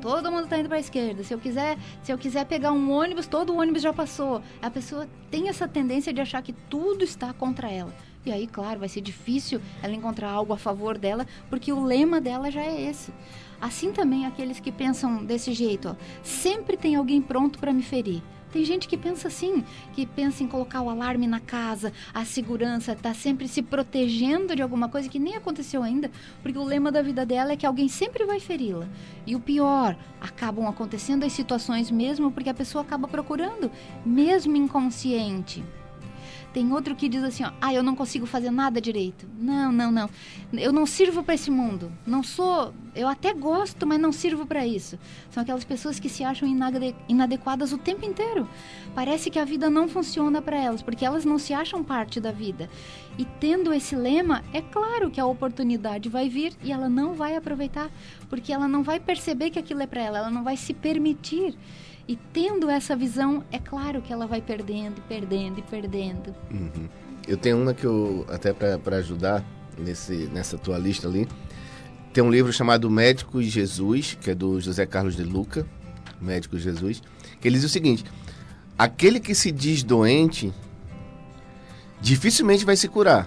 todo 0.00 0.30
mundo 0.30 0.44
está 0.44 0.56
indo 0.56 0.68
para 0.68 0.76
a 0.76 0.80
esquerda. 0.80 1.24
Se 1.24 1.34
eu 1.34 1.40
quiser, 1.40 1.76
se 2.04 2.12
eu 2.12 2.16
quiser 2.16 2.44
pegar 2.44 2.70
um 2.70 2.92
ônibus, 2.92 3.26
todo 3.26 3.52
o 3.52 3.58
ônibus 3.58 3.82
já 3.82 3.92
passou. 3.92 4.40
A 4.62 4.70
pessoa 4.70 5.08
tem 5.28 5.48
essa 5.48 5.66
tendência 5.66 6.12
de 6.12 6.20
achar 6.20 6.40
que 6.40 6.52
tudo 6.52 7.02
está 7.02 7.32
contra 7.32 7.68
ela. 7.68 7.92
E 8.24 8.30
aí, 8.30 8.46
claro, 8.46 8.78
vai 8.78 8.88
ser 8.88 9.00
difícil 9.00 9.60
ela 9.82 9.92
encontrar 9.92 10.30
algo 10.30 10.52
a 10.52 10.56
favor 10.56 10.96
dela, 10.96 11.26
porque 11.50 11.72
o 11.72 11.82
lema 11.82 12.20
dela 12.20 12.48
já 12.48 12.62
é 12.62 12.80
esse. 12.82 13.12
Assim 13.60 13.90
também 13.90 14.24
aqueles 14.24 14.60
que 14.60 14.70
pensam 14.70 15.24
desse 15.24 15.52
jeito, 15.52 15.88
ó, 15.88 15.96
sempre 16.22 16.76
tem 16.76 16.94
alguém 16.94 17.20
pronto 17.20 17.58
para 17.58 17.72
me 17.72 17.82
ferir. 17.82 18.22
Tem 18.52 18.64
gente 18.64 18.88
que 18.88 18.96
pensa 18.96 19.28
assim, 19.28 19.62
que 19.92 20.06
pensa 20.06 20.42
em 20.42 20.48
colocar 20.48 20.80
o 20.80 20.88
alarme 20.88 21.26
na 21.26 21.40
casa, 21.40 21.92
a 22.14 22.24
segurança, 22.24 22.96
tá 22.96 23.12
sempre 23.12 23.46
se 23.46 23.62
protegendo 23.62 24.56
de 24.56 24.62
alguma 24.62 24.88
coisa 24.88 25.08
que 25.08 25.18
nem 25.18 25.36
aconteceu 25.36 25.82
ainda, 25.82 26.10
porque 26.42 26.58
o 26.58 26.64
lema 26.64 26.90
da 26.90 27.02
vida 27.02 27.26
dela 27.26 27.52
é 27.52 27.56
que 27.56 27.66
alguém 27.66 27.88
sempre 27.88 28.24
vai 28.24 28.40
feri-la. 28.40 28.88
E 29.26 29.36
o 29.36 29.40
pior, 29.40 29.96
acabam 30.20 30.66
acontecendo 30.66 31.24
as 31.24 31.32
situações 31.32 31.90
mesmo 31.90 32.30
porque 32.30 32.50
a 32.50 32.54
pessoa 32.54 32.82
acaba 32.82 33.06
procurando, 33.06 33.70
mesmo 34.04 34.56
inconsciente. 34.56 35.62
Tem 36.52 36.72
outro 36.72 36.96
que 36.96 37.08
diz 37.08 37.22
assim, 37.22 37.44
ó, 37.44 37.52
ah, 37.60 37.74
eu 37.74 37.82
não 37.82 37.94
consigo 37.94 38.24
fazer 38.24 38.50
nada 38.50 38.80
direito. 38.80 39.28
Não, 39.38 39.70
não, 39.70 39.90
não. 39.90 40.10
Eu 40.52 40.72
não 40.72 40.86
sirvo 40.86 41.22
para 41.22 41.34
esse 41.34 41.50
mundo. 41.50 41.92
Não 42.06 42.22
sou, 42.22 42.72
eu 42.94 43.06
até 43.06 43.34
gosto, 43.34 43.86
mas 43.86 44.00
não 44.00 44.10
sirvo 44.12 44.46
para 44.46 44.66
isso. 44.66 44.98
São 45.30 45.42
aquelas 45.42 45.64
pessoas 45.64 46.00
que 46.00 46.08
se 46.08 46.24
acham 46.24 46.48
inade 46.48 46.94
inadequadas 47.08 47.72
o 47.72 47.78
tempo 47.78 48.04
inteiro. 48.04 48.48
Parece 48.94 49.30
que 49.30 49.38
a 49.38 49.44
vida 49.44 49.68
não 49.68 49.88
funciona 49.88 50.40
para 50.40 50.56
elas, 50.56 50.80
porque 50.80 51.04
elas 51.04 51.24
não 51.24 51.38
se 51.38 51.52
acham 51.52 51.84
parte 51.84 52.18
da 52.18 52.32
vida. 52.32 52.68
E 53.18 53.24
tendo 53.24 53.72
esse 53.72 53.94
lema, 53.94 54.42
é 54.52 54.62
claro 54.62 55.10
que 55.10 55.20
a 55.20 55.26
oportunidade 55.26 56.08
vai 56.08 56.28
vir 56.28 56.54
e 56.62 56.72
ela 56.72 56.88
não 56.88 57.12
vai 57.12 57.36
aproveitar, 57.36 57.90
porque 58.30 58.52
ela 58.52 58.66
não 58.66 58.82
vai 58.82 58.98
perceber 58.98 59.50
que 59.50 59.58
aquilo 59.58 59.82
é 59.82 59.86
para 59.86 60.02
ela, 60.02 60.18
ela 60.18 60.30
não 60.30 60.42
vai 60.42 60.56
se 60.56 60.72
permitir. 60.72 61.56
E 62.08 62.16
tendo 62.32 62.70
essa 62.70 62.96
visão, 62.96 63.44
é 63.52 63.58
claro 63.58 64.00
que 64.00 64.10
ela 64.10 64.26
vai 64.26 64.40
perdendo, 64.40 64.98
perdendo 65.06 65.58
e 65.58 65.62
perdendo. 65.62 66.34
Uhum. 66.50 66.88
Eu 67.26 67.36
tenho 67.36 67.60
uma 67.60 67.74
que 67.74 67.84
eu, 67.84 68.24
até 68.30 68.54
para 68.54 68.96
ajudar 68.96 69.44
nesse, 69.76 70.14
nessa 70.32 70.56
tua 70.56 70.78
lista 70.78 71.06
ali, 71.06 71.28
tem 72.14 72.24
um 72.24 72.30
livro 72.30 72.50
chamado 72.50 72.90
Médico 72.90 73.42
e 73.42 73.44
Jesus, 73.44 74.16
que 74.18 74.30
é 74.30 74.34
do 74.34 74.58
José 74.58 74.86
Carlos 74.86 75.14
de 75.14 75.22
Luca, 75.22 75.66
Médico 76.18 76.56
e 76.56 76.58
Jesus, 76.58 77.02
que 77.38 77.46
ele 77.46 77.56
diz 77.56 77.64
o 77.66 77.68
seguinte: 77.68 78.02
aquele 78.78 79.20
que 79.20 79.34
se 79.34 79.52
diz 79.52 79.82
doente 79.82 80.50
dificilmente 82.00 82.64
vai 82.64 82.76
se 82.76 82.88
curar. 82.88 83.26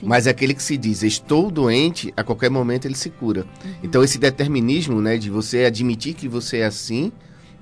Sim. 0.00 0.06
Mas 0.06 0.26
aquele 0.26 0.54
que 0.54 0.62
se 0.62 0.76
diz 0.76 1.04
estou 1.04 1.52
doente, 1.52 2.12
a 2.16 2.24
qualquer 2.24 2.50
momento 2.50 2.86
ele 2.86 2.96
se 2.96 3.10
cura. 3.10 3.46
Uhum. 3.64 3.74
Então 3.84 4.02
esse 4.02 4.18
determinismo, 4.18 5.00
né, 5.00 5.16
de 5.16 5.30
você 5.30 5.64
admitir 5.64 6.14
que 6.14 6.26
você 6.26 6.58
é 6.58 6.66
assim, 6.66 7.12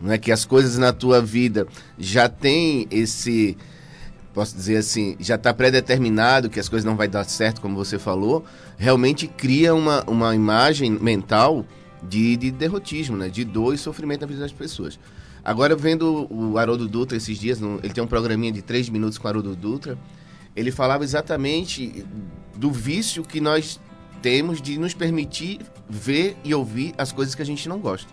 não 0.01 0.13
é 0.13 0.19
que 0.19 0.31
as 0.31 0.45
coisas 0.45 0.77
na 0.79 0.93
tua 0.93 1.21
vida 1.21 1.67
já 1.99 2.29
tem 2.29 2.87
esse 2.91 3.57
posso 4.37 4.55
dizer 4.55 4.77
assim, 4.77 5.17
já 5.19 5.37
está 5.37 5.55
pré-determinado 5.55 6.51
que 6.51 6.61
as 6.61 6.69
coisas 6.69 6.85
não 6.85 6.95
vai 6.95 7.09
dar 7.09 7.25
certo, 7.25 7.59
como 7.59 7.75
você 7.75 7.99
falou, 7.99 8.45
realmente 8.77 9.27
cria 9.27 9.75
uma, 9.75 10.05
uma 10.07 10.35
imagem 10.35 10.91
mental 10.91 11.65
de, 12.03 12.37
de 12.37 12.51
derrotismo, 12.51 13.17
né? 13.17 13.31
de 13.31 13.45
dor 13.47 13.73
e 13.73 13.79
sofrimento 13.79 14.21
na 14.21 14.27
vida 14.27 14.41
das 14.41 14.53
pessoas. 14.53 14.99
Agora, 15.43 15.75
vendo 15.75 16.27
o 16.31 16.59
Haroldo 16.59 16.87
Dutra 16.87 17.17
esses 17.17 17.39
dias, 17.39 17.63
ele 17.83 17.95
tem 17.95 18.05
um 18.05 18.07
programinha 18.07 18.53
de 18.53 18.61
três 18.61 18.91
minutos 18.91 19.17
com 19.17 19.27
o 19.27 19.31
Haroldo 19.31 19.57
Dutra, 19.57 19.97
ele 20.55 20.71
falava 20.71 21.03
exatamente 21.03 22.05
do 22.55 22.71
vício 22.71 23.23
que 23.23 23.41
nós 23.41 23.81
temos 24.21 24.61
de 24.61 24.77
nos 24.77 24.93
permitir 24.93 25.61
ver 25.89 26.37
e 26.45 26.55
ouvir 26.55 26.95
as 26.99 27.11
coisas 27.11 27.35
que 27.35 27.41
a 27.41 27.47
gente 27.47 27.67
não 27.71 27.79
gosta. 27.79 28.13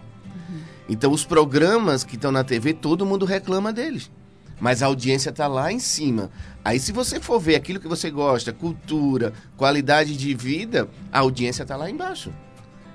Então, 0.87 1.11
os 1.11 1.25
programas 1.25 2.03
que 2.03 2.15
estão 2.15 2.31
na 2.31 2.43
TV, 2.43 2.73
todo 2.73 3.05
mundo 3.05 3.25
reclama 3.25 3.71
deles. 3.71 4.11
Mas 4.59 4.83
a 4.83 4.85
audiência 4.85 5.29
está 5.29 5.47
lá 5.47 5.71
em 5.71 5.79
cima. 5.79 6.29
Aí, 6.63 6.79
se 6.79 6.91
você 6.91 7.19
for 7.19 7.39
ver 7.39 7.55
aquilo 7.55 7.79
que 7.79 7.87
você 7.87 8.09
gosta, 8.11 8.53
cultura, 8.53 9.33
qualidade 9.57 10.15
de 10.15 10.33
vida, 10.33 10.87
a 11.11 11.19
audiência 11.19 11.63
está 11.63 11.75
lá 11.75 11.89
embaixo. 11.89 12.31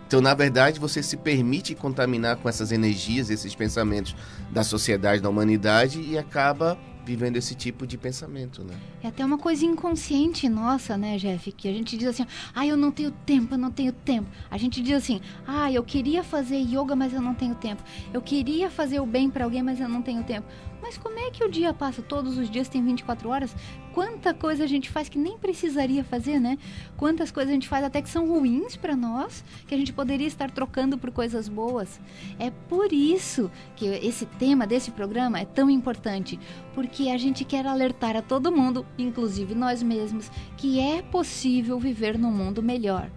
Então, 0.07 0.23
na 0.23 0.33
verdade, 0.33 0.81
você 0.81 1.03
se 1.03 1.19
permite 1.19 1.75
contaminar 1.75 2.37
com 2.37 2.49
essas 2.49 2.73
energias, 2.73 3.29
esses 3.29 3.55
pensamentos 3.55 4.17
da 4.51 4.65
sociedade, 4.65 5.21
da 5.21 5.29
humanidade 5.29 6.01
e 6.01 6.17
acaba 6.17 6.79
vivendo 7.09 7.37
esse 7.37 7.55
tipo 7.55 7.87
de 7.87 7.97
pensamento, 7.97 8.63
né? 8.63 8.75
É 9.03 9.09
até 9.09 9.25
uma 9.25 9.39
coisa 9.39 9.65
inconsciente 9.65 10.47
nossa, 10.47 10.95
né, 10.99 11.17
Jeff? 11.17 11.51
Que 11.53 11.67
a 11.67 11.73
gente 11.73 11.97
diz 11.97 12.09
assim, 12.09 12.27
ah, 12.55 12.67
eu 12.67 12.77
não 12.77 12.91
tenho 12.91 13.11
tempo, 13.11 13.55
eu 13.55 13.59
não 13.59 13.71
tenho 13.71 13.93
tempo. 13.93 14.29
A 14.51 14.59
gente 14.59 14.83
diz 14.83 14.95
assim, 14.95 15.19
ah, 15.47 15.73
eu 15.73 15.83
queria 15.83 16.23
fazer 16.23 16.59
yoga, 16.59 16.95
mas 16.95 17.15
eu 17.15 17.23
não 17.23 17.33
tenho 17.33 17.55
tempo. 17.55 17.83
Eu 18.13 18.21
queria 18.21 18.69
fazer 18.69 19.01
o 19.01 19.07
bem 19.07 19.31
para 19.31 19.45
alguém, 19.45 19.63
mas 19.63 19.81
eu 19.81 19.89
não 19.89 20.03
tenho 20.03 20.23
tempo. 20.23 20.47
Mas 20.81 20.97
como 20.97 21.19
é 21.19 21.31
que 21.31 21.45
o 21.45 21.51
dia 21.51 21.73
passa? 21.75 22.03
Todos 22.03 22.39
os 22.39 22.51
dias 22.51 22.69
tem 22.69 22.83
24 22.85 23.29
horas? 23.29 23.55
Quanta 23.93 24.33
coisa 24.33 24.65
a 24.65 24.67
gente 24.67 24.91
faz 24.91 25.09
que 25.09 25.19
nem 25.19 25.37
precisaria 25.37 26.05
fazer, 26.05 26.39
né? 26.39 26.57
Quantas 26.97 27.31
coisas 27.31 27.51
a 27.51 27.55
gente 27.55 27.69
faz 27.69 27.85
até 27.85 28.01
que 28.01 28.09
são 28.09 28.29
ruins 28.29 28.77
para 28.77 28.95
nós, 28.95 29.45
que 29.67 29.75
a 29.75 29.79
gente 29.79 29.93
poderia 29.93 30.27
estar 30.27 30.51
trocando 30.51 30.97
por 30.97 31.11
coisas 31.11 31.49
boas. 31.49 32.01
É 32.39 32.51
por 32.51 32.93
isso 32.93 33.51
que 33.75 33.87
esse 33.87 34.25
tema 34.27 34.67
desse 34.67 34.91
programa 34.91 35.41
é 35.41 35.45
tão 35.45 35.69
importante, 35.69 36.39
porque 36.75 37.09
a 37.09 37.19
gente 37.19 37.45
quer 37.45 37.67
alertar 37.67 38.17
a 38.17 38.23
todo 38.23 38.53
mundo, 38.53 38.87
inclusive 38.97 39.55
nós 39.55 39.83
mesmos, 39.83 40.31
que 40.57 40.79
é 40.79 41.03
possível 41.03 41.79
viver 41.79 42.19
num 42.19 42.31
mundo 42.31 42.63
melhor. 42.63 43.11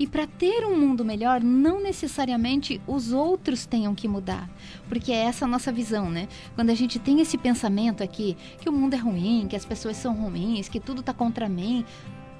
E 0.00 0.06
para 0.06 0.26
ter 0.26 0.64
um 0.64 0.80
mundo 0.80 1.04
melhor, 1.04 1.42
não 1.42 1.82
necessariamente 1.82 2.80
os 2.86 3.12
outros 3.12 3.66
tenham 3.66 3.94
que 3.94 4.08
mudar, 4.08 4.48
porque 4.88 5.12
é 5.12 5.24
essa 5.24 5.44
a 5.44 5.48
nossa 5.48 5.70
visão, 5.70 6.10
né? 6.10 6.26
Quando 6.54 6.70
a 6.70 6.74
gente 6.74 6.98
tem 6.98 7.20
esse 7.20 7.36
pensamento 7.36 8.02
aqui 8.02 8.34
que 8.58 8.68
o 8.70 8.72
mundo 8.72 8.94
é 8.94 8.96
ruim, 8.96 9.46
que 9.46 9.54
as 9.54 9.66
pessoas 9.66 9.98
são 9.98 10.14
ruins, 10.14 10.70
que 10.70 10.80
tudo 10.80 11.00
está 11.00 11.12
contra 11.12 11.50
mim, 11.50 11.84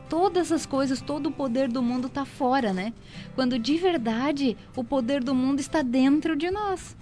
todas 0.08 0.50
as 0.50 0.64
coisas, 0.64 1.02
todo 1.02 1.26
o 1.26 1.30
poder 1.30 1.68
do 1.68 1.82
mundo 1.82 2.06
está 2.06 2.24
fora, 2.24 2.72
né? 2.72 2.94
Quando 3.34 3.58
de 3.58 3.76
verdade 3.76 4.56
o 4.74 4.82
poder 4.82 5.22
do 5.22 5.34
mundo 5.34 5.60
está 5.60 5.82
dentro 5.82 6.34
de 6.36 6.50
nós. 6.50 6.96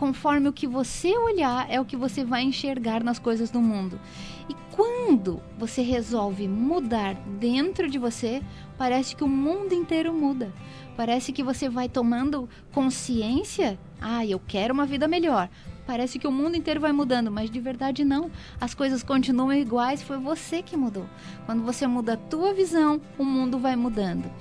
Conforme 0.00 0.48
o 0.48 0.52
que 0.54 0.66
você 0.66 1.14
olhar, 1.18 1.66
é 1.68 1.78
o 1.78 1.84
que 1.84 1.94
você 1.94 2.24
vai 2.24 2.42
enxergar 2.42 3.04
nas 3.04 3.18
coisas 3.18 3.50
do 3.50 3.60
mundo. 3.60 4.00
E 4.48 4.56
quando 4.74 5.42
você 5.58 5.82
resolve 5.82 6.48
mudar 6.48 7.12
dentro 7.38 7.86
de 7.86 7.98
você, 7.98 8.40
parece 8.78 9.14
que 9.14 9.22
o 9.22 9.28
mundo 9.28 9.74
inteiro 9.74 10.10
muda. 10.10 10.54
Parece 10.96 11.32
que 11.32 11.42
você 11.42 11.68
vai 11.68 11.86
tomando 11.86 12.48
consciência. 12.72 13.78
Ah, 14.00 14.24
eu 14.24 14.40
quero 14.48 14.72
uma 14.72 14.86
vida 14.86 15.06
melhor. 15.06 15.50
Parece 15.86 16.18
que 16.18 16.26
o 16.26 16.32
mundo 16.32 16.56
inteiro 16.56 16.80
vai 16.80 16.92
mudando, 16.92 17.30
mas 17.30 17.50
de 17.50 17.60
verdade 17.60 18.02
não. 18.02 18.30
As 18.58 18.72
coisas 18.72 19.02
continuam 19.02 19.52
iguais, 19.52 20.00
foi 20.02 20.16
você 20.16 20.62
que 20.62 20.78
mudou. 20.78 21.04
Quando 21.44 21.62
você 21.62 21.86
muda 21.86 22.14
a 22.14 22.16
tua 22.16 22.54
visão, 22.54 23.02
o 23.18 23.24
mundo 23.24 23.58
vai 23.58 23.76
mudando. 23.76 24.32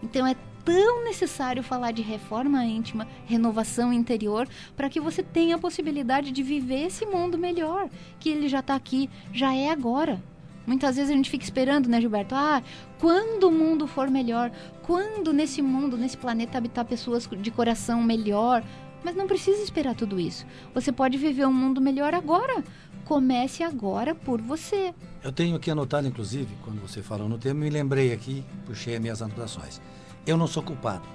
Então 0.00 0.24
é 0.24 0.36
tão 0.68 1.02
necessário 1.02 1.62
falar 1.62 1.92
de 1.92 2.02
reforma 2.02 2.62
íntima, 2.62 3.08
renovação 3.24 3.90
interior, 3.90 4.46
para 4.76 4.90
que 4.90 5.00
você 5.00 5.22
tenha 5.22 5.56
a 5.56 5.58
possibilidade 5.58 6.30
de 6.30 6.42
viver 6.42 6.88
esse 6.88 7.06
mundo 7.06 7.38
melhor, 7.38 7.88
que 8.20 8.28
ele 8.28 8.50
já 8.50 8.58
está 8.58 8.74
aqui, 8.74 9.08
já 9.32 9.54
é 9.54 9.70
agora. 9.70 10.22
Muitas 10.66 10.96
vezes 10.96 11.10
a 11.10 11.14
gente 11.14 11.30
fica 11.30 11.42
esperando, 11.42 11.88
né, 11.88 11.98
Gilberto? 11.98 12.34
Ah, 12.34 12.62
quando 12.98 13.44
o 13.44 13.50
mundo 13.50 13.86
for 13.86 14.10
melhor, 14.10 14.52
quando 14.82 15.32
nesse 15.32 15.62
mundo, 15.62 15.96
nesse 15.96 16.18
planeta 16.18 16.58
habitar 16.58 16.84
pessoas 16.84 17.26
de 17.26 17.50
coração 17.50 18.02
melhor. 18.02 18.62
Mas 19.02 19.16
não 19.16 19.26
precisa 19.26 19.62
esperar 19.62 19.94
tudo 19.94 20.20
isso. 20.20 20.44
Você 20.74 20.92
pode 20.92 21.16
viver 21.16 21.46
um 21.46 21.52
mundo 21.52 21.80
melhor 21.80 22.12
agora. 22.12 22.62
Comece 23.06 23.62
agora 23.62 24.14
por 24.14 24.42
você. 24.42 24.92
Eu 25.22 25.32
tenho 25.32 25.56
aqui 25.56 25.70
anotado, 25.70 26.06
inclusive, 26.06 26.52
quando 26.62 26.78
você 26.80 27.00
falou 27.00 27.26
no 27.26 27.38
tema, 27.38 27.60
me 27.60 27.70
lembrei 27.70 28.12
aqui, 28.12 28.44
puxei 28.66 28.96
as 28.96 29.00
minhas 29.00 29.22
anotações. 29.22 29.80
Eu 30.28 30.36
não 30.36 30.46
sou 30.46 30.62
culpado. 30.62 31.08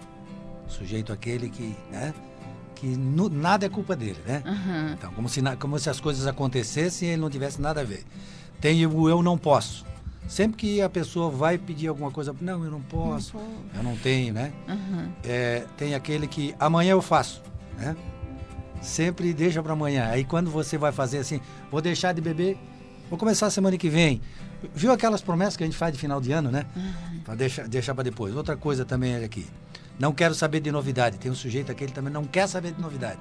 Sujeito 0.68 1.14
aquele 1.14 1.48
que, 1.48 1.76
né? 1.92 2.12
Que 2.74 2.88
no, 2.88 3.30
nada 3.30 3.64
é 3.64 3.70
culpa 3.70 3.96
dele, 3.96 4.18
né? 4.26 4.42
Uhum. 4.44 4.94
Então, 4.94 5.14
como 5.14 5.30
se, 5.30 5.40
como 5.60 5.78
se 5.78 5.88
as 5.88 6.00
coisas 6.00 6.26
acontecessem 6.26 7.10
e 7.10 7.12
ele 7.12 7.22
não 7.22 7.30
tivesse 7.30 7.62
nada 7.62 7.82
a 7.82 7.84
ver. 7.84 8.04
Tem 8.60 8.84
o 8.88 9.08
eu 9.08 9.22
não 9.22 9.38
posso. 9.38 9.86
Sempre 10.28 10.58
que 10.58 10.82
a 10.82 10.90
pessoa 10.90 11.30
vai 11.30 11.60
pedir 11.60 11.90
alguma 11.90 12.10
coisa, 12.10 12.36
não, 12.42 12.64
eu 12.66 12.72
não 12.72 12.82
posso, 12.82 13.38
não 13.38 13.44
eu 13.76 13.84
não 13.84 13.96
tenho, 13.98 14.34
né? 14.34 14.52
Uhum. 14.68 15.12
É, 15.24 15.66
tem 15.78 15.94
aquele 15.94 16.28
que 16.28 16.56
amanhã 16.60 16.94
eu 16.94 17.02
faço, 17.02 17.44
né? 17.78 17.96
Sempre 18.82 19.32
deixa 19.32 19.62
para 19.62 19.74
amanhã. 19.74 20.08
Aí 20.10 20.24
quando 20.24 20.50
você 20.50 20.76
vai 20.76 20.92
fazer 20.92 21.20
assim, 21.20 21.40
vou 21.70 21.82
deixar 21.82 22.14
de 22.14 22.22
beber, 22.22 22.58
vou 23.12 23.20
começar 23.20 23.50
semana 23.52 23.78
que 23.78 23.90
vem. 23.90 24.22
Viu 24.74 24.92
aquelas 24.92 25.22
promessas 25.22 25.56
que 25.56 25.64
a 25.64 25.68
gente 25.68 25.78
faz 25.78 25.94
de 25.94 26.00
final 26.00 26.20
de 26.20 26.32
ano, 26.32 26.50
né? 26.50 26.66
Uhum. 26.76 27.13
Deixar, 27.70 27.94
para 27.96 28.04
depois. 28.04 28.36
Outra 28.36 28.56
coisa 28.58 28.84
também 28.84 29.14
é 29.14 29.24
aqui. 29.24 29.46
Não 29.98 30.12
quero 30.12 30.36
saber 30.36 30.60
de 30.60 30.72
novidade. 30.72 31.18
Tem 31.18 31.32
um 31.32 31.36
sujeito 31.36 31.72
aqui, 31.72 31.84
ele 31.86 31.94
também 31.94 32.12
não 32.12 32.26
quer 32.26 32.48
saber 32.48 32.72
de 32.74 32.82
novidade. 32.82 33.20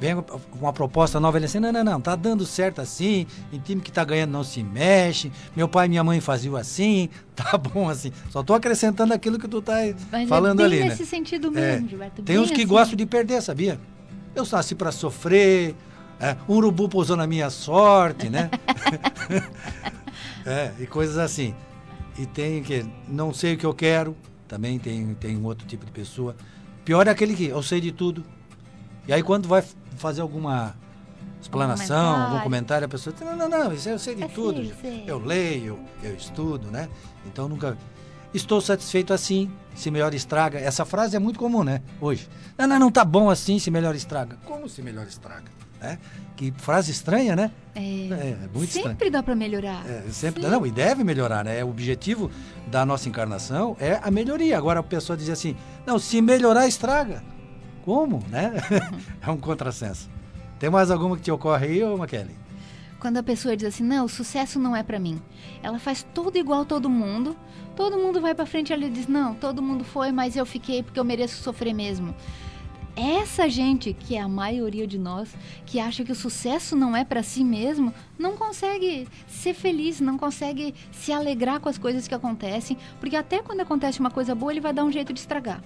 vem 0.00 0.14
com 0.16 0.40
uma 0.58 0.72
proposta 0.72 1.20
nova, 1.20 1.38
ele 1.38 1.46
assim, 1.46 1.60
não, 1.60 1.72
não, 1.72 1.84
não, 1.84 2.00
tá 2.00 2.16
dando 2.16 2.44
certo 2.46 2.80
assim, 2.80 3.26
em 3.52 3.58
time 3.58 3.80
que 3.80 3.92
tá 3.92 4.04
ganhando 4.04 4.30
não 4.30 4.42
se 4.44 4.62
mexe, 4.62 5.30
meu 5.54 5.68
pai 5.68 5.86
e 5.86 5.88
minha 5.88 6.02
mãe 6.02 6.20
faziam 6.20 6.56
assim, 6.56 7.08
tá 7.34 7.58
bom 7.58 7.88
assim. 7.88 8.12
Só 8.30 8.42
tô 8.42 8.54
acrescentando 8.54 9.12
aquilo 9.12 9.38
que 9.38 9.46
tu 9.48 9.60
tá 9.60 9.74
Mas 10.10 10.28
falando 10.28 10.60
é 10.62 10.68
bem 10.68 10.78
ali, 10.80 10.88
nesse 10.88 11.02
né? 11.02 11.08
sentido 11.08 11.48
É. 11.48 11.72
mesmo, 11.72 11.88
Gilberto. 11.88 12.22
Tem 12.22 12.38
uns 12.38 12.50
que 12.50 12.62
assim. 12.62 12.66
gostam 12.66 12.96
de 12.96 13.06
perder, 13.06 13.42
sabia? 13.42 13.78
Eu 14.34 14.44
nasci 14.50 14.74
para 14.74 14.90
sofrer, 14.90 15.74
é, 16.18 16.36
um 16.48 16.54
urubu 16.54 16.88
pousou 16.88 17.16
na 17.16 17.26
minha 17.26 17.50
sorte, 17.50 18.28
né? 18.28 18.50
é, 20.46 20.70
e 20.80 20.86
coisas 20.86 21.18
assim. 21.18 21.54
E 22.18 22.26
tem 22.26 22.62
que 22.62 22.84
não 23.08 23.32
sei 23.34 23.54
o 23.54 23.58
que 23.58 23.66
eu 23.66 23.74
quero, 23.74 24.16
também 24.46 24.78
tem, 24.78 25.14
tem 25.14 25.36
um 25.36 25.44
outro 25.44 25.66
tipo 25.66 25.84
de 25.84 25.90
pessoa. 25.92 26.36
Pior 26.84 27.06
é 27.06 27.10
aquele 27.10 27.34
que 27.34 27.46
eu 27.46 27.62
sei 27.62 27.80
de 27.80 27.90
tudo. 27.92 28.24
E 29.08 29.12
aí 29.12 29.22
quando 29.22 29.48
vai 29.48 29.62
fazer 29.96 30.20
alguma 30.20 30.74
explanação, 31.40 31.96
comentário. 31.96 32.24
algum 32.32 32.42
comentário, 32.42 32.84
a 32.86 32.88
pessoa 32.88 33.12
diz, 33.14 33.24
não, 33.24 33.36
não, 33.36 33.48
não, 33.48 33.72
isso 33.72 33.88
eu 33.88 33.98
sei 33.98 34.14
de 34.14 34.22
É, 34.24 34.28
tudo. 34.28 34.64
já. 34.64 34.74
sei. 34.76 35.04
Eu 35.06 35.18
leio, 35.18 35.78
eu 36.02 36.14
estudo, 36.14 36.70
né? 36.70 36.88
Então 37.26 37.48
nunca. 37.48 37.76
Estou 38.32 38.60
satisfeito 38.60 39.12
assim, 39.12 39.48
se 39.76 39.90
melhor 39.92 40.12
estraga. 40.12 40.58
Essa 40.58 40.84
frase 40.84 41.14
é 41.14 41.20
muito 41.20 41.38
comum, 41.38 41.62
né? 41.62 41.80
Hoje. 42.00 42.28
Não, 42.58 42.66
não, 42.66 42.78
não 42.80 42.90
tá 42.90 43.04
bom 43.04 43.30
assim, 43.30 43.60
se 43.60 43.70
melhor 43.70 43.94
estraga. 43.94 44.36
Como 44.44 44.68
se 44.68 44.82
melhor 44.82 45.06
estraga? 45.06 45.44
É? 45.84 45.98
Que 46.36 46.52
frase 46.56 46.90
estranha, 46.90 47.36
né? 47.36 47.50
É, 47.74 47.80
É, 47.80 48.36
muito 48.52 48.68
estranho. 48.68 48.88
sempre 48.88 49.10
dá 49.10 49.22
para 49.22 49.34
melhorar. 49.34 49.84
É, 49.86 50.02
sempre, 50.10 50.42
Sim. 50.42 50.48
não, 50.48 50.66
e 50.66 50.70
deve 50.70 51.04
melhorar, 51.04 51.44
né? 51.44 51.62
O 51.62 51.68
objetivo 51.68 52.30
da 52.66 52.84
nossa 52.84 53.08
encarnação 53.08 53.76
é 53.78 54.00
a 54.02 54.10
melhoria. 54.10 54.56
Agora 54.58 54.80
a 54.80 54.82
pessoa 54.82 55.16
diz 55.16 55.28
assim: 55.28 55.56
não, 55.86 55.98
se 55.98 56.20
melhorar, 56.20 56.66
estraga. 56.66 57.22
Como, 57.84 58.22
né? 58.30 58.52
é 59.20 59.30
um 59.30 59.36
contrassenso. 59.36 60.08
Tem 60.58 60.70
mais 60.70 60.90
alguma 60.90 61.16
que 61.16 61.22
te 61.22 61.30
ocorre 61.30 61.66
aí, 61.66 61.84
ô 61.84 61.96
Maquele? 61.96 62.34
Quando 62.98 63.18
a 63.18 63.22
pessoa 63.22 63.54
diz 63.54 63.66
assim, 63.68 63.84
não, 63.84 64.06
o 64.06 64.08
sucesso 64.08 64.58
não 64.58 64.74
é 64.74 64.82
pra 64.82 64.98
mim. 64.98 65.20
Ela 65.62 65.78
faz 65.78 66.06
tudo 66.14 66.38
igual 66.38 66.64
todo 66.64 66.88
mundo. 66.88 67.36
Todo 67.76 67.98
mundo 67.98 68.18
vai 68.18 68.34
pra 68.34 68.46
frente 68.46 68.72
ela 68.72 68.88
diz, 68.88 69.06
não, 69.06 69.34
todo 69.34 69.60
mundo 69.60 69.84
foi, 69.84 70.10
mas 70.10 70.36
eu 70.36 70.46
fiquei 70.46 70.82
porque 70.82 70.98
eu 70.98 71.04
mereço 71.04 71.42
sofrer 71.42 71.74
mesmo. 71.74 72.14
Essa 72.96 73.48
gente, 73.48 73.92
que 73.92 74.14
é 74.14 74.20
a 74.20 74.28
maioria 74.28 74.86
de 74.86 74.98
nós, 74.98 75.34
que 75.66 75.80
acha 75.80 76.04
que 76.04 76.12
o 76.12 76.14
sucesso 76.14 76.76
não 76.76 76.96
é 76.96 77.04
pra 77.04 77.24
si 77.24 77.42
mesmo, 77.42 77.92
não 78.16 78.36
consegue 78.36 79.08
ser 79.26 79.52
feliz, 79.52 80.00
não 80.00 80.16
consegue 80.16 80.72
se 80.92 81.12
alegrar 81.12 81.58
com 81.58 81.68
as 81.68 81.76
coisas 81.76 82.06
que 82.06 82.14
acontecem, 82.14 82.76
porque 83.00 83.16
até 83.16 83.42
quando 83.42 83.60
acontece 83.60 83.98
uma 83.98 84.12
coisa 84.12 84.32
boa, 84.32 84.52
ele 84.52 84.60
vai 84.60 84.72
dar 84.72 84.84
um 84.84 84.92
jeito 84.92 85.12
de 85.12 85.18
estragar. 85.18 85.60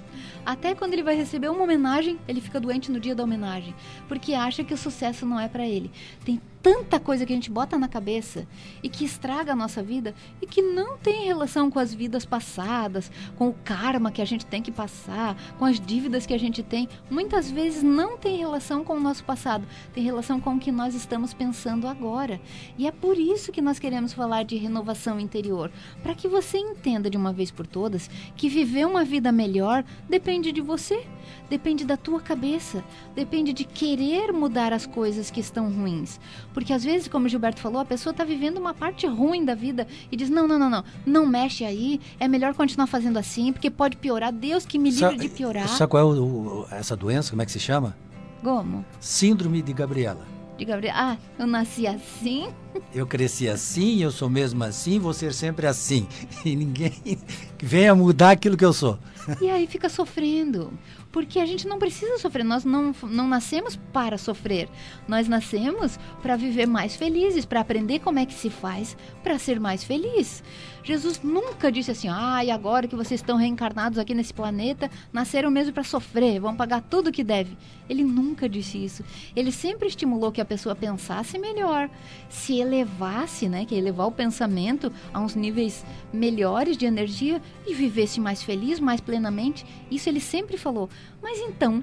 Até 0.44 0.74
quando 0.74 0.94
ele 0.94 1.02
vai 1.02 1.16
receber 1.16 1.50
uma 1.50 1.64
homenagem, 1.64 2.18
ele 2.26 2.40
fica 2.40 2.58
doente 2.58 2.90
no 2.90 2.98
dia 2.98 3.14
da 3.14 3.24
homenagem, 3.24 3.74
porque 4.08 4.32
acha 4.32 4.64
que 4.64 4.72
o 4.72 4.78
sucesso 4.78 5.26
não 5.26 5.38
é 5.38 5.48
pra 5.48 5.66
ele. 5.66 5.90
Tem 6.24 6.40
tanta 6.62 6.98
coisa 6.98 7.24
que 7.24 7.32
a 7.32 7.36
gente 7.36 7.50
bota 7.50 7.78
na 7.78 7.88
cabeça 7.88 8.46
e 8.82 8.88
que 8.88 9.04
estraga 9.04 9.52
a 9.52 9.56
nossa 9.56 9.82
vida 9.82 10.14
e 10.42 10.46
que 10.46 10.62
não 10.62 10.96
tem 10.98 11.24
relação 11.24 11.70
com 11.70 11.78
as 11.78 11.94
vidas 11.94 12.24
passadas, 12.24 13.10
com 13.36 13.48
o 13.48 13.54
karma 13.64 14.10
que 14.10 14.22
a 14.22 14.24
gente 14.24 14.46
tem 14.46 14.62
que 14.62 14.72
passar, 14.72 15.36
com 15.58 15.64
as 15.64 15.80
dívidas 15.80 16.26
que 16.26 16.34
a 16.34 16.38
gente 16.38 16.62
tem. 16.62 16.88
Muitas 17.10 17.50
vezes 17.50 17.82
não 17.82 18.16
tem 18.16 18.36
relação 18.38 18.84
com 18.84 18.94
o 18.94 19.00
nosso 19.00 19.24
passado, 19.24 19.66
tem 19.92 20.02
relação 20.02 20.40
com 20.40 20.54
o 20.54 20.58
que 20.58 20.72
nós 20.72 20.94
estamos 20.94 21.32
pensando 21.32 21.86
agora. 21.86 22.40
E 22.76 22.86
é 22.86 22.92
por 22.92 23.18
isso 23.18 23.52
que 23.52 23.62
nós 23.62 23.78
queremos 23.78 24.12
falar 24.12 24.42
de 24.42 24.56
renovação 24.56 25.20
interior, 25.20 25.70
para 26.02 26.14
que 26.14 26.28
você 26.28 26.58
entenda 26.58 27.10
de 27.10 27.16
uma 27.16 27.32
vez 27.32 27.50
por 27.50 27.66
todas 27.66 28.10
que 28.36 28.48
viver 28.48 28.86
uma 28.86 29.04
vida 29.04 29.32
melhor 29.32 29.84
depende 30.08 30.52
de 30.52 30.60
você, 30.60 31.06
depende 31.48 31.84
da 31.84 31.96
tua 31.96 32.20
cabeça, 32.20 32.84
depende 33.14 33.52
de 33.52 33.64
querer 33.64 34.32
mudar 34.32 34.72
as 34.72 34.86
coisas 34.86 35.30
que 35.30 35.40
estão 35.40 35.70
ruins. 35.70 36.18
Porque 36.52 36.72
às 36.72 36.84
vezes, 36.84 37.08
como 37.08 37.26
o 37.26 37.28
Gilberto 37.28 37.60
falou, 37.60 37.80
a 37.80 37.84
pessoa 37.84 38.10
está 38.12 38.24
vivendo 38.24 38.58
uma 38.58 38.74
parte 38.74 39.06
ruim 39.06 39.44
da 39.44 39.54
vida 39.54 39.86
e 40.12 40.16
diz: 40.16 40.28
não, 40.30 40.46
não, 40.48 40.58
não, 40.58 40.70
não, 40.70 40.84
não 41.06 41.26
mexe 41.26 41.64
aí, 41.64 42.00
é 42.20 42.28
melhor 42.28 42.54
continuar 42.54 42.86
fazendo 42.86 43.18
assim, 43.18 43.52
porque 43.52 43.70
pode 43.70 43.96
piorar. 43.96 44.32
Deus 44.32 44.66
que 44.66 44.78
me 44.78 44.90
livre 44.90 45.16
Sa- 45.16 45.22
de 45.22 45.28
piorar. 45.28 45.68
Sabe 45.68 45.90
qual 45.90 46.02
é 46.02 46.06
o- 46.18 46.22
o- 46.22 46.66
essa 46.70 46.96
doença? 46.96 47.30
Como 47.30 47.42
é 47.42 47.46
que 47.46 47.52
se 47.52 47.60
chama? 47.60 47.96
Como? 48.42 48.84
Síndrome 49.00 49.62
de 49.62 49.72
Gabriela. 49.72 50.26
De 50.56 50.64
Gabriel, 50.64 50.94
ah, 50.96 51.16
eu 51.38 51.46
nasci 51.46 51.86
assim. 51.86 52.48
Eu 52.94 53.06
cresci 53.06 53.48
assim, 53.48 54.02
eu 54.02 54.10
sou 54.10 54.28
mesmo 54.28 54.62
assim, 54.64 54.98
vou 54.98 55.12
ser 55.12 55.32
sempre 55.32 55.66
assim. 55.66 56.06
E 56.44 56.54
ninguém 56.54 57.18
venha 57.58 57.94
mudar 57.94 58.30
aquilo 58.30 58.56
que 58.56 58.64
eu 58.64 58.72
sou. 58.72 58.98
E 59.40 59.50
aí 59.50 59.66
fica 59.66 59.88
sofrendo. 59.88 60.72
Porque 61.10 61.38
a 61.38 61.46
gente 61.46 61.66
não 61.66 61.78
precisa 61.78 62.18
sofrer, 62.18 62.44
nós 62.44 62.64
não, 62.64 62.94
não 63.02 63.26
nascemos 63.26 63.76
para 63.92 64.18
sofrer. 64.18 64.68
Nós 65.06 65.26
nascemos 65.26 65.98
para 66.22 66.36
viver 66.36 66.66
mais 66.66 66.96
felizes, 66.96 67.44
para 67.44 67.60
aprender 67.60 67.98
como 68.00 68.18
é 68.18 68.26
que 68.26 68.34
se 68.34 68.50
faz 68.50 68.96
para 69.22 69.38
ser 69.38 69.58
mais 69.58 69.82
feliz. 69.82 70.42
Jesus 70.84 71.20
nunca 71.22 71.72
disse 71.72 71.90
assim: 71.90 72.08
ah, 72.08 72.44
e 72.44 72.50
agora 72.50 72.86
que 72.86 72.96
vocês 72.96 73.20
estão 73.20 73.36
reencarnados 73.36 73.98
aqui 73.98 74.14
nesse 74.14 74.32
planeta, 74.32 74.90
nasceram 75.12 75.50
mesmo 75.50 75.72
para 75.72 75.82
sofrer, 75.82 76.40
vão 76.40 76.54
pagar 76.54 76.82
tudo 76.82 77.12
que 77.12 77.24
deve. 77.24 77.56
Ele 77.88 78.04
nunca 78.04 78.48
disse 78.48 78.82
isso. 78.82 79.04
Ele 79.34 79.50
sempre 79.50 79.88
estimulou 79.88 80.30
que 80.30 80.40
a 80.40 80.44
pessoa 80.44 80.74
pensasse 80.74 81.38
melhor, 81.38 81.90
se 82.28 82.54
elevasse, 82.68 83.48
né, 83.48 83.64
que 83.64 83.74
é 83.74 83.78
elevar 83.78 84.06
o 84.06 84.12
pensamento 84.12 84.92
a 85.12 85.20
uns 85.20 85.34
níveis 85.34 85.84
melhores 86.12 86.76
de 86.76 86.86
energia 86.86 87.40
e 87.66 87.74
vivesse 87.74 88.20
mais 88.20 88.42
feliz, 88.42 88.78
mais 88.78 89.00
plenamente. 89.00 89.64
Isso 89.90 90.08
ele 90.08 90.20
sempre 90.20 90.56
falou. 90.56 90.88
Mas 91.22 91.38
então, 91.38 91.82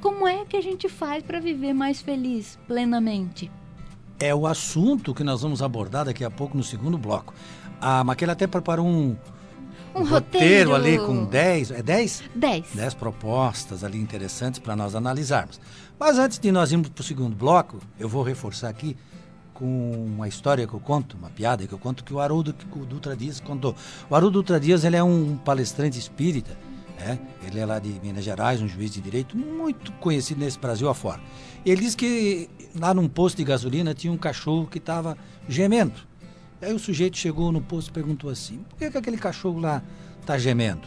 como 0.00 0.26
é 0.26 0.44
que 0.44 0.56
a 0.56 0.60
gente 0.60 0.88
faz 0.88 1.22
para 1.22 1.40
viver 1.40 1.72
mais 1.72 2.02
feliz, 2.02 2.58
plenamente? 2.66 3.50
É 4.18 4.34
o 4.34 4.46
assunto 4.46 5.14
que 5.14 5.24
nós 5.24 5.42
vamos 5.42 5.62
abordar 5.62 6.04
daqui 6.04 6.24
a 6.24 6.30
pouco 6.30 6.56
no 6.56 6.62
segundo 6.62 6.98
bloco. 6.98 7.32
A 7.80 8.04
Maquela 8.04 8.32
até 8.32 8.46
preparou 8.46 8.86
um, 8.86 9.16
Um 9.94 10.04
roteiro. 10.04 10.74
ali 10.74 10.98
com 10.98 11.24
10, 11.24 11.70
é 11.72 11.82
10? 11.82 12.24
10. 12.34 12.66
10 12.74 12.94
propostas 12.94 13.82
ali 13.82 14.00
interessantes 14.00 14.60
para 14.60 14.76
nós 14.76 14.94
analisarmos. 14.94 15.60
Mas 15.98 16.18
antes 16.18 16.38
de 16.38 16.50
nós 16.52 16.70
irmos 16.72 16.88
para 16.88 17.02
o 17.02 17.04
segundo 17.04 17.34
bloco, 17.34 17.78
eu 17.98 18.08
vou 18.08 18.22
reforçar 18.22 18.68
aqui 18.68 18.96
com 19.54 19.92
uma 19.92 20.28
história 20.28 20.66
que 20.66 20.74
eu 20.74 20.80
conto, 20.80 21.16
uma 21.16 21.30
piada 21.30 21.66
que 21.66 21.72
eu 21.72 21.78
conto, 21.78 22.04
que 22.04 22.12
o 22.12 22.20
Haroldo 22.20 22.52
Dutra 22.52 23.16
Dias 23.16 23.40
contou. 23.40 23.74
O 24.10 24.14
Haroldo 24.14 24.42
Dutra 24.42 24.58
Dias 24.58 24.84
ele 24.84 24.96
é 24.96 25.02
um 25.02 25.36
palestrante 25.36 25.98
espírita, 25.98 26.58
né? 26.98 27.18
ele 27.46 27.60
é 27.60 27.64
lá 27.64 27.78
de 27.78 27.88
Minas 28.02 28.24
Gerais, 28.24 28.60
um 28.60 28.68
juiz 28.68 28.90
de 28.90 29.00
direito 29.00 29.36
muito 29.36 29.92
conhecido 29.92 30.40
nesse 30.40 30.58
Brasil 30.58 30.88
afora. 30.88 31.20
Ele 31.64 31.80
disse 31.80 31.96
que 31.96 32.50
lá 32.78 32.92
num 32.92 33.08
posto 33.08 33.36
de 33.36 33.44
gasolina 33.44 33.94
tinha 33.94 34.12
um 34.12 34.18
cachorro 34.18 34.66
que 34.66 34.78
estava 34.78 35.16
gemendo. 35.48 35.94
Aí 36.60 36.72
o 36.72 36.78
sujeito 36.78 37.16
chegou 37.16 37.52
no 37.52 37.60
posto 37.60 37.88
e 37.88 37.92
perguntou 37.92 38.30
assim: 38.30 38.58
por 38.68 38.78
que, 38.78 38.90
que 38.90 38.98
aquele 38.98 39.16
cachorro 39.16 39.60
lá 39.60 39.82
está 40.20 40.36
gemendo? 40.36 40.86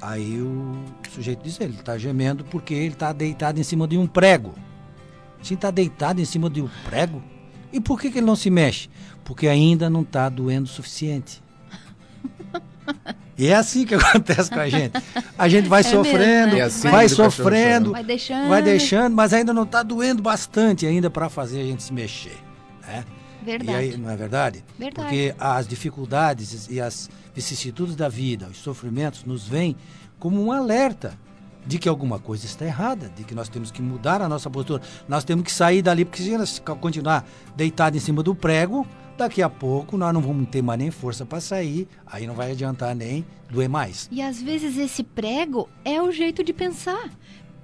Aí 0.00 0.40
o 0.40 0.84
sujeito 1.10 1.42
disse: 1.42 1.62
ele 1.62 1.74
está 1.74 1.96
gemendo 1.96 2.44
porque 2.44 2.74
ele 2.74 2.94
está 2.94 3.12
deitado 3.12 3.58
em 3.58 3.62
cima 3.62 3.88
de 3.88 3.96
um 3.96 4.06
prego. 4.06 4.54
Sim, 5.42 5.54
está 5.54 5.70
deitado 5.70 6.20
em 6.20 6.24
cima 6.24 6.48
de 6.50 6.62
um 6.62 6.68
prego? 6.84 7.22
E 7.74 7.80
por 7.80 8.00
que, 8.00 8.08
que 8.08 8.18
ele 8.18 8.26
não 8.26 8.36
se 8.36 8.48
mexe? 8.50 8.88
Porque 9.24 9.48
ainda 9.48 9.90
não 9.90 10.02
está 10.02 10.28
doendo 10.28 10.66
o 10.66 10.72
suficiente. 10.72 11.42
E 13.36 13.48
é 13.48 13.54
assim 13.56 13.84
que 13.84 13.96
acontece 13.96 14.48
com 14.48 14.60
a 14.60 14.68
gente. 14.68 14.92
A 15.36 15.48
gente 15.48 15.68
vai 15.68 15.80
É 15.80 15.82
sofrendo, 15.82 16.54
né? 16.54 16.60
É 16.60 16.62
assim 16.62 16.88
vai 16.88 17.08
sofrendo, 17.08 17.90
Vai 17.90 18.04
deixando. 18.04 18.48
vai 18.48 18.62
deixando, 18.62 19.12
mas 19.16 19.32
ainda 19.32 19.52
não 19.52 19.64
está 19.64 19.82
doendo 19.82 20.22
bastante 20.22 20.86
ainda 20.86 21.10
para 21.10 21.28
fazer 21.28 21.62
a 21.62 21.64
gente 21.64 21.82
se 21.82 21.92
mexer. 21.92 22.38
Né? 22.86 23.04
Verdade. 23.42 23.72
E 23.72 23.74
aí, 23.74 23.96
não 23.96 24.08
é 24.08 24.16
verdade? 24.16 24.64
Verdade. 24.78 25.08
Porque 25.08 25.34
as 25.38 25.66
dificuldades 25.66 26.68
e 26.70 26.80
as 26.80 27.10
vicissitudes 27.34 27.96
da 27.96 28.08
vida, 28.08 28.46
os 28.46 28.58
sofrimentos, 28.58 29.24
nos 29.24 29.48
vêm 29.48 29.76
como 30.18 30.40
um 30.40 30.52
alerta 30.52 31.18
de 31.66 31.78
que 31.78 31.88
alguma 31.88 32.18
coisa 32.18 32.46
está 32.46 32.64
errada, 32.64 33.08
de 33.08 33.24
que 33.24 33.34
nós 33.34 33.48
temos 33.48 33.70
que 33.70 33.80
mudar 33.80 34.20
a 34.20 34.28
nossa 34.28 34.50
postura. 34.50 34.82
Nós 35.08 35.24
temos 35.24 35.44
que 35.44 35.52
sair 35.52 35.82
dali, 35.82 36.04
porque 36.04 36.22
se 36.22 36.60
continuar 36.60 37.26
deitado 37.56 37.96
em 37.96 38.00
cima 38.00 38.22
do 38.22 38.34
prego, 38.34 38.86
daqui 39.16 39.42
a 39.42 39.48
pouco 39.48 39.96
nós 39.96 40.12
não 40.12 40.20
vamos 40.20 40.48
ter 40.48 40.62
mais 40.62 40.78
nem 40.78 40.90
força 40.90 41.24
para 41.24 41.40
sair, 41.40 41.88
aí 42.06 42.26
não 42.26 42.34
vai 42.34 42.52
adiantar 42.52 42.94
nem 42.94 43.24
doer 43.50 43.68
mais. 43.68 44.08
E 44.10 44.20
às 44.20 44.40
vezes 44.40 44.76
esse 44.76 45.02
prego 45.02 45.68
é 45.84 46.00
o 46.02 46.10
jeito 46.10 46.42
de 46.42 46.52
pensar. 46.52 47.10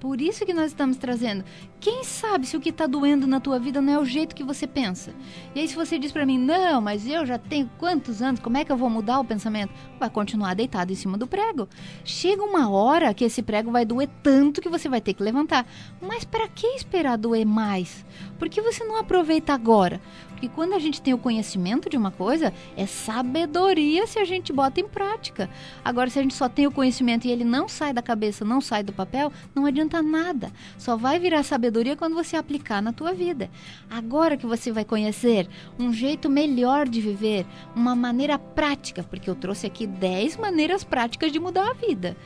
Por 0.01 0.19
isso 0.19 0.47
que 0.47 0.53
nós 0.53 0.71
estamos 0.71 0.97
trazendo. 0.97 1.45
Quem 1.79 2.03
sabe 2.03 2.47
se 2.47 2.57
o 2.57 2.59
que 2.59 2.69
está 2.69 2.87
doendo 2.87 3.27
na 3.27 3.39
tua 3.39 3.59
vida 3.59 3.79
não 3.79 3.93
é 3.93 3.99
o 3.99 4.03
jeito 4.03 4.35
que 4.35 4.43
você 4.43 4.65
pensa? 4.65 5.13
E 5.53 5.59
aí 5.59 5.67
se 5.67 5.75
você 5.75 5.99
diz 5.99 6.11
para 6.11 6.25
mim, 6.25 6.39
não, 6.39 6.81
mas 6.81 7.07
eu 7.07 7.23
já 7.23 7.37
tenho 7.37 7.69
quantos 7.77 8.19
anos, 8.19 8.39
como 8.39 8.57
é 8.57 8.65
que 8.65 8.71
eu 8.71 8.77
vou 8.77 8.89
mudar 8.89 9.19
o 9.19 9.23
pensamento? 9.23 9.71
Vai 9.99 10.09
continuar 10.09 10.55
deitado 10.55 10.91
em 10.91 10.95
cima 10.95 11.19
do 11.19 11.27
prego. 11.27 11.69
Chega 12.03 12.41
uma 12.41 12.67
hora 12.67 13.13
que 13.13 13.23
esse 13.23 13.43
prego 13.43 13.69
vai 13.69 13.85
doer 13.85 14.09
tanto 14.23 14.59
que 14.59 14.69
você 14.69 14.89
vai 14.89 14.99
ter 14.99 15.13
que 15.13 15.21
levantar. 15.21 15.67
Mas 16.01 16.25
para 16.25 16.47
que 16.47 16.65
esperar 16.65 17.15
doer 17.15 17.45
mais? 17.45 18.03
Por 18.39 18.49
que 18.49 18.59
você 18.59 18.83
não 18.83 18.97
aproveita 18.97 19.53
agora? 19.53 20.01
Porque 20.41 20.55
quando 20.55 20.73
a 20.73 20.79
gente 20.79 20.99
tem 21.03 21.13
o 21.13 21.19
conhecimento 21.19 21.87
de 21.87 21.95
uma 21.95 22.09
coisa, 22.09 22.51
é 22.75 22.87
sabedoria 22.87 24.07
se 24.07 24.17
a 24.17 24.25
gente 24.25 24.51
bota 24.51 24.79
em 24.79 24.87
prática. 24.87 25.47
Agora, 25.85 26.09
se 26.09 26.17
a 26.17 26.21
gente 26.23 26.33
só 26.33 26.49
tem 26.49 26.65
o 26.65 26.71
conhecimento 26.71 27.27
e 27.27 27.31
ele 27.31 27.43
não 27.43 27.67
sai 27.67 27.93
da 27.93 28.01
cabeça, 28.01 28.43
não 28.43 28.59
sai 28.59 28.81
do 28.81 28.91
papel, 28.91 29.31
não 29.53 29.67
adianta 29.67 30.01
nada. 30.01 30.51
Só 30.79 30.97
vai 30.97 31.19
virar 31.19 31.43
sabedoria 31.43 31.95
quando 31.95 32.15
você 32.15 32.35
aplicar 32.35 32.81
na 32.81 32.91
tua 32.91 33.13
vida. 33.13 33.51
Agora 33.87 34.35
que 34.35 34.47
você 34.47 34.71
vai 34.71 34.83
conhecer 34.83 35.47
um 35.77 35.93
jeito 35.93 36.27
melhor 36.27 36.89
de 36.89 37.01
viver, 37.01 37.45
uma 37.75 37.95
maneira 37.95 38.39
prática, 38.39 39.03
porque 39.03 39.29
eu 39.29 39.35
trouxe 39.35 39.67
aqui 39.67 39.85
10 39.85 40.37
maneiras 40.37 40.83
práticas 40.83 41.31
de 41.31 41.39
mudar 41.39 41.69
a 41.69 41.73
vida. 41.73 42.17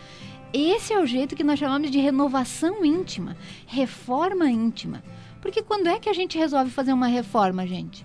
Esse 0.53 0.93
é 0.93 0.99
o 1.01 1.05
jeito 1.05 1.35
que 1.35 1.43
nós 1.43 1.59
chamamos 1.59 1.91
de 1.91 1.99
renovação 1.99 2.85
íntima, 2.85 3.35
reforma 3.67 4.49
íntima. 4.49 5.03
Porque 5.45 5.61
quando 5.61 5.85
é 5.85 5.99
que 5.99 6.09
a 6.09 6.13
gente 6.13 6.39
resolve 6.39 6.71
fazer 6.71 6.91
uma 6.91 7.05
reforma, 7.05 7.67
gente? 7.67 8.03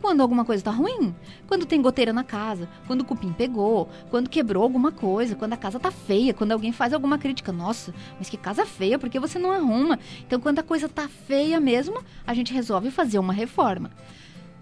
Quando 0.00 0.20
alguma 0.20 0.44
coisa 0.44 0.60
está 0.60 0.70
ruim, 0.70 1.12
quando 1.48 1.66
tem 1.66 1.82
goteira 1.82 2.12
na 2.12 2.22
casa, 2.22 2.68
quando 2.86 3.00
o 3.00 3.04
cupim 3.04 3.32
pegou, 3.32 3.88
quando 4.08 4.30
quebrou 4.30 4.62
alguma 4.62 4.92
coisa, 4.92 5.34
quando 5.34 5.52
a 5.52 5.56
casa 5.56 5.80
tá 5.80 5.90
feia, 5.90 6.32
quando 6.32 6.52
alguém 6.52 6.70
faz 6.70 6.92
alguma 6.92 7.18
crítica, 7.18 7.50
nossa, 7.50 7.92
mas 8.20 8.30
que 8.30 8.36
casa 8.36 8.64
feia, 8.64 9.00
por 9.00 9.10
que 9.10 9.18
você 9.18 9.36
não 9.36 9.50
arruma? 9.50 9.98
Então, 10.24 10.38
quando 10.38 10.60
a 10.60 10.62
coisa 10.62 10.88
tá 10.88 11.08
feia 11.08 11.58
mesmo, 11.58 12.04
a 12.24 12.32
gente 12.32 12.54
resolve 12.54 12.88
fazer 12.92 13.18
uma 13.18 13.32
reforma. 13.32 13.90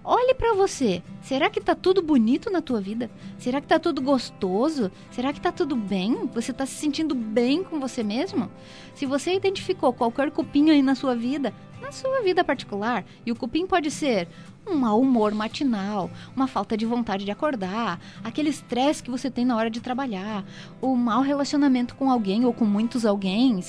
Olhe 0.06 0.34
para 0.34 0.54
você. 0.54 1.02
Será 1.22 1.48
que 1.48 1.62
tá 1.62 1.74
tudo 1.74 2.02
bonito 2.02 2.50
na 2.50 2.60
tua 2.60 2.78
vida? 2.78 3.10
Será 3.38 3.58
que 3.58 3.66
tá 3.66 3.78
tudo 3.78 4.02
gostoso? 4.02 4.92
Será 5.10 5.32
que 5.32 5.40
tá 5.40 5.50
tudo 5.50 5.74
bem? 5.74 6.26
Você 6.34 6.52
tá 6.52 6.66
se 6.66 6.74
sentindo 6.74 7.14
bem 7.14 7.64
com 7.64 7.80
você 7.80 8.02
mesmo? 8.02 8.50
Se 8.94 9.06
você 9.06 9.34
identificou 9.34 9.94
qualquer 9.94 10.30
cupim 10.30 10.68
aí 10.68 10.82
na 10.82 10.94
sua 10.94 11.16
vida, 11.16 11.54
na 11.84 11.92
sua 11.92 12.22
vida 12.22 12.42
particular, 12.42 13.04
e 13.26 13.30
o 13.30 13.36
cupim 13.36 13.66
pode 13.66 13.90
ser 13.90 14.26
um 14.66 14.74
mau 14.74 14.98
humor 14.98 15.34
matinal, 15.34 16.10
uma 16.34 16.46
falta 16.46 16.76
de 16.76 16.86
vontade 16.86 17.26
de 17.26 17.30
acordar, 17.30 18.00
aquele 18.22 18.48
estresse 18.48 19.02
que 19.02 19.10
você 19.10 19.30
tem 19.30 19.44
na 19.44 19.54
hora 19.54 19.68
de 19.68 19.82
trabalhar, 19.82 20.44
o 20.80 20.96
mau 20.96 21.20
relacionamento 21.20 21.94
com 21.94 22.10
alguém 22.10 22.46
ou 22.46 22.54
com 22.54 22.64
muitos 22.64 23.04
alguém, 23.04 23.60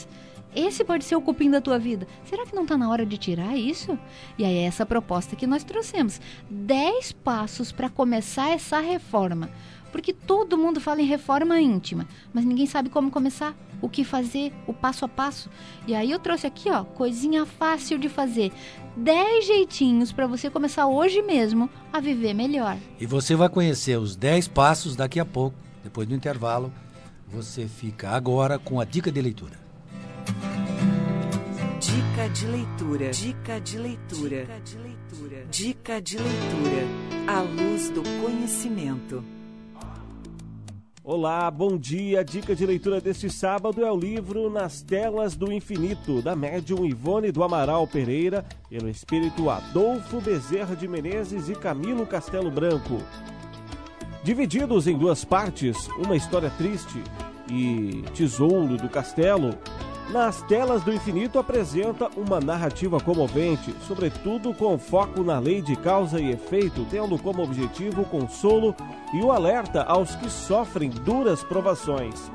esse 0.56 0.86
pode 0.86 1.04
ser 1.04 1.18
o 1.18 1.22
cupim 1.22 1.52
da 1.52 1.60
tua 1.60 1.78
vida. 1.78 2.08
Será 2.24 2.46
que 2.46 2.56
não 2.56 2.64
está 2.64 2.78
na 2.78 2.90
hora 2.90 3.06
de 3.06 3.18
tirar 3.18 3.58
isso? 3.58 4.00
E 4.38 4.46
aí 4.46 4.60
é 4.60 4.64
essa 4.64 4.86
proposta 4.86 5.36
que 5.36 5.46
nós 5.46 5.66
trouxemos. 5.66 6.22
10 6.50 7.12
passos 7.12 7.74
para 7.74 7.90
começar 7.90 8.52
essa 8.52 8.80
reforma. 8.80 9.50
Porque 9.96 10.12
todo 10.12 10.58
mundo 10.58 10.82
fala 10.82 11.02
em 11.02 11.06
reforma 11.06 11.58
íntima, 11.58 12.06
mas 12.34 12.44
ninguém 12.44 12.66
sabe 12.66 12.90
como 12.90 13.10
começar, 13.10 13.56
o 13.82 13.88
que 13.88 14.04
fazer, 14.04 14.52
o 14.68 14.74
passo 14.74 15.06
a 15.06 15.08
passo. 15.08 15.50
E 15.88 15.96
aí 15.96 16.12
eu 16.12 16.20
trouxe 16.20 16.46
aqui, 16.46 16.70
ó, 16.70 16.84
coisinha 16.84 17.46
fácil 17.46 17.98
de 17.98 18.10
fazer. 18.10 18.52
10 18.98 19.48
jeitinhos 19.48 20.12
para 20.12 20.28
você 20.28 20.50
começar 20.50 20.86
hoje 20.86 21.22
mesmo 21.22 21.70
a 21.94 22.02
viver 22.02 22.34
melhor. 22.34 22.76
E 23.00 23.06
você 23.06 23.38
vai 23.38 23.48
conhecer 23.48 23.98
os 23.98 24.18
10 24.18 24.50
passos 24.50 24.98
daqui 24.98 25.18
a 25.18 25.24
pouco, 25.24 25.56
depois 25.82 26.06
do 26.06 26.14
intervalo. 26.14 26.74
Você 27.30 27.66
fica 27.66 28.10
agora 28.10 28.60
com 28.60 28.82
a 28.82 28.84
dica 28.84 29.10
de 29.10 29.22
leitura. 29.22 29.58
Dica 31.80 32.30
de 32.34 32.48
leitura. 32.48 33.12
Dica 33.12 33.62
de 33.62 33.78
leitura. 33.78 34.40
Dica 34.42 34.60
de 34.60 34.78
leitura. 34.78 35.46
Dica 35.50 36.02
de 36.02 36.18
leitura. 36.18 36.84
A 37.28 37.40
luz 37.40 37.90
do 37.92 38.04
conhecimento. 38.22 39.24
Olá, 41.08 41.52
bom 41.52 41.78
dia. 41.78 42.26
Dica 42.26 42.56
de 42.56 42.66
leitura 42.66 43.00
deste 43.00 43.30
sábado 43.30 43.86
é 43.86 43.92
o 43.92 43.96
livro 43.96 44.50
Nas 44.50 44.82
Telas 44.82 45.36
do 45.36 45.54
Infinito, 45.54 46.20
da 46.20 46.36
médium 46.36 46.84
Ivone 46.84 47.32
do 47.32 47.44
Amaral 47.44 47.86
Pereira, 47.86 48.44
pelo 48.68 48.90
espírito 48.90 49.48
Adolfo 49.52 50.20
Bezerra 50.20 50.76
de 50.76 50.88
Menezes 50.88 51.48
e 51.48 51.54
Camilo 51.54 52.08
Castelo 52.08 52.50
Branco. 52.50 53.04
Divididos 54.24 54.88
em 54.88 54.98
duas 54.98 55.24
partes, 55.24 55.88
uma 55.90 56.16
história 56.16 56.50
triste 56.50 57.04
e 57.52 58.02
Tesouro 58.16 58.76
do 58.76 58.90
Castelo, 58.90 59.56
nas 60.10 60.42
Telas 60.44 60.84
do 60.84 60.94
Infinito 60.94 61.40
apresenta 61.40 62.10
uma 62.16 62.40
narrativa 62.40 63.00
comovente, 63.00 63.76
sobretudo 63.88 64.54
com 64.54 64.78
foco 64.78 65.24
na 65.24 65.40
lei 65.40 65.62
de 65.62 65.76
causa 65.76 66.20
e 66.20 66.32
efeito, 66.32 66.86
tendo 66.90 67.18
como 67.18 67.44
objetivo 67.44 68.02
o 68.02 68.06
consolo 68.06 68.76
e 69.14 69.22
o 69.22 69.32
alerta 69.32 69.82
aos 69.84 70.16
que 70.16 70.30
sofrem 70.30 70.90
duras 70.90 71.44
provações. 71.44 72.32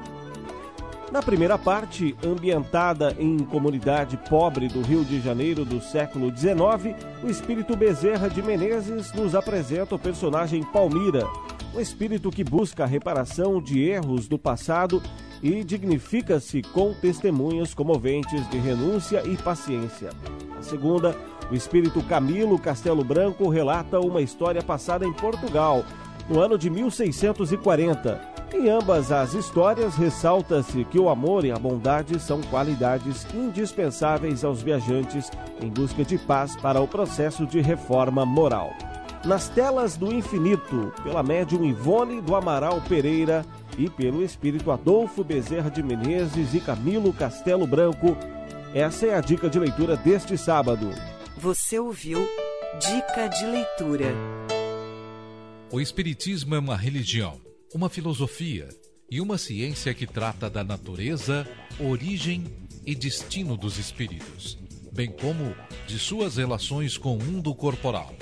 Na 1.11 1.21
primeira 1.21 1.59
parte, 1.59 2.15
ambientada 2.25 3.17
em 3.19 3.37
comunidade 3.41 4.17
pobre 4.29 4.69
do 4.69 4.81
Rio 4.81 5.05
de 5.05 5.21
Janeiro 5.21 5.65
do 5.65 5.81
século 5.81 6.31
XIX, 6.31 6.95
o 7.25 7.27
espírito 7.29 7.77
Bezerra 7.77 8.31
de 8.31 8.41
Menezes 8.41 9.13
nos 9.13 9.35
apresenta 9.35 9.97
o 9.97 9.99
personagem 9.99 10.63
Palmira, 10.63 11.27
um 11.75 11.81
espírito 11.81 12.31
que 12.31 12.45
busca 12.45 12.85
a 12.85 12.87
reparação 12.87 13.61
de 13.61 13.83
erros 13.83 14.29
do 14.29 14.39
passado 14.39 15.03
e 15.43 15.65
dignifica-se 15.65 16.63
com 16.63 16.95
testemunhas 16.95 17.75
comoventes 17.75 18.49
de 18.49 18.59
renúncia 18.59 19.21
e 19.27 19.37
paciência. 19.37 20.11
A 20.57 20.63
segunda, 20.63 21.17
o 21.51 21.57
espírito 21.57 22.01
Camilo 22.05 22.57
Castelo 22.57 23.03
Branco 23.03 23.49
relata 23.49 23.99
uma 23.99 24.23
história 24.23 24.63
passada 24.63 25.05
em 25.05 25.13
Portugal, 25.13 25.85
no 26.31 26.41
ano 26.41 26.57
de 26.57 26.71
1640. 26.71 28.21
Em 28.55 28.71
ambas 28.71 29.11
as 29.11 29.35
histórias, 29.35 29.97
ressalta-se 29.97 30.85
que 30.85 30.99
o 30.99 31.09
amor 31.09 31.45
e 31.45 31.51
a 31.51 31.59
bondade 31.59 32.19
são 32.21 32.41
qualidades 32.43 33.27
indispensáveis 33.35 34.45
aos 34.45 34.63
viajantes 34.63 35.31
em 35.61 35.69
busca 35.69 36.05
de 36.05 36.17
paz 36.17 36.57
para 36.57 36.81
o 36.81 36.89
processo 36.89 37.47
de 37.47 37.61
reforma 37.61 38.25
moral. 38.25 38.73
Nas 39.25 39.49
telas 39.49 39.97
do 39.97 40.13
infinito, 40.13 40.93
pela 41.03 41.23
médium 41.23 41.65
Ivone 41.65 42.21
do 42.21 42.35
Amaral 42.35 42.81
Pereira, 42.89 43.45
e 43.79 43.89
pelo 43.89 44.23
espírito 44.23 44.71
Adolfo 44.71 45.25
Bezerra 45.25 45.71
de 45.71 45.83
Menezes 45.83 46.55
e 46.55 46.61
Camilo 46.61 47.13
Castelo 47.13 47.67
Branco. 47.67 48.17
Essa 48.75 49.07
é 49.07 49.15
a 49.15 49.21
dica 49.21 49.49
de 49.49 49.59
leitura 49.59 49.97
deste 49.97 50.37
sábado. 50.37 50.91
Você 51.37 51.79
ouviu 51.79 52.19
Dica 52.79 53.29
de 53.29 53.47
Leitura. 53.47 54.50
O 55.73 55.81
Espiritismo 55.81 56.57
é 56.57 56.59
uma 56.59 56.77
religião, 56.77 57.41
uma 57.73 57.89
filosofia 57.89 58.69
e 59.09 59.21
uma 59.21 59.39
ciência 59.39 59.95
que 59.95 60.05
trata 60.05 60.51
da 60.51 60.65
natureza, 60.65 61.49
origem 61.79 62.45
e 62.85 62.93
destino 62.93 63.57
dos 63.57 63.79
espíritos, 63.79 64.59
bem 64.93 65.13
como 65.13 65.55
de 65.87 65.97
suas 65.97 66.39
relações 66.39 66.99
com 66.99 67.17
o 67.17 67.23
mundo 67.23 67.55
corporal. 67.55 68.13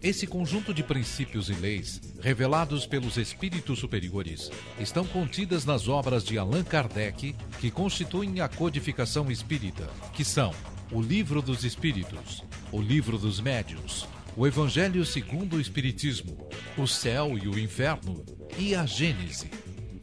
Esse 0.00 0.28
conjunto 0.28 0.72
de 0.72 0.84
princípios 0.84 1.48
e 1.48 1.54
leis, 1.54 2.00
revelados 2.20 2.86
pelos 2.86 3.16
espíritos 3.16 3.80
superiores, 3.80 4.48
estão 4.78 5.04
contidas 5.04 5.64
nas 5.64 5.88
obras 5.88 6.24
de 6.24 6.38
Allan 6.38 6.62
Kardec, 6.62 7.34
que 7.60 7.70
constituem 7.72 8.40
a 8.40 8.48
codificação 8.48 9.28
espírita, 9.28 9.90
que 10.12 10.24
são 10.24 10.54
o 10.92 11.02
Livro 11.02 11.42
dos 11.42 11.64
Espíritos, 11.64 12.44
o 12.70 12.80
Livro 12.80 13.18
dos 13.18 13.40
Médios, 13.40 14.06
o 14.36 14.46
Evangelho 14.46 15.04
segundo 15.04 15.56
o 15.56 15.60
Espiritismo, 15.60 16.48
o 16.76 16.86
Céu 16.86 17.36
e 17.36 17.46
o 17.48 17.58
Inferno 17.58 18.24
e 18.58 18.74
a 18.74 18.86
Gênese. 18.86 19.50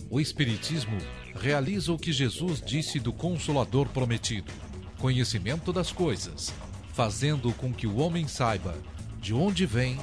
O 0.10 0.20
Espiritismo 0.20 0.98
realiza 1.36 1.92
o 1.92 1.98
que 1.98 2.12
Jesus 2.12 2.62
disse 2.62 3.00
do 3.00 3.12
Consolador 3.12 3.88
prometido: 3.90 4.52
conhecimento 5.00 5.74
das 5.74 5.92
coisas, 5.92 6.54
fazendo 6.94 7.52
com 7.54 7.74
que 7.74 7.88
o 7.88 7.98
homem 7.98 8.28
saiba 8.28 8.76
de 9.20 9.34
onde 9.34 9.66
vem, 9.66 9.98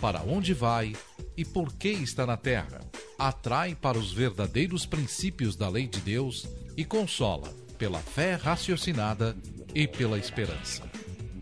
para 0.00 0.22
onde 0.22 0.54
vai 0.54 0.94
e 1.36 1.44
por 1.44 1.72
que 1.74 1.88
está 1.88 2.24
na 2.26 2.36
terra. 2.36 2.80
Atrai 3.18 3.74
para 3.74 3.98
os 3.98 4.12
verdadeiros 4.12 4.86
princípios 4.86 5.56
da 5.56 5.68
lei 5.68 5.86
de 5.86 6.00
Deus 6.00 6.46
e 6.76 6.84
consola 6.84 7.52
pela 7.78 7.98
fé 7.98 8.34
raciocinada 8.34 9.36
e 9.74 9.86
pela 9.86 10.18
esperança. 10.18 10.82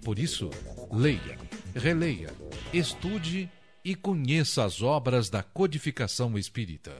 Por 0.04 0.18
isso, 0.18 0.50
leia, 0.90 1.38
releia, 1.74 2.30
estude 2.72 3.50
e 3.84 3.94
conheça 3.94 4.64
as 4.64 4.82
obras 4.82 5.28
da 5.28 5.42
codificação 5.42 6.38
espírita. 6.38 6.92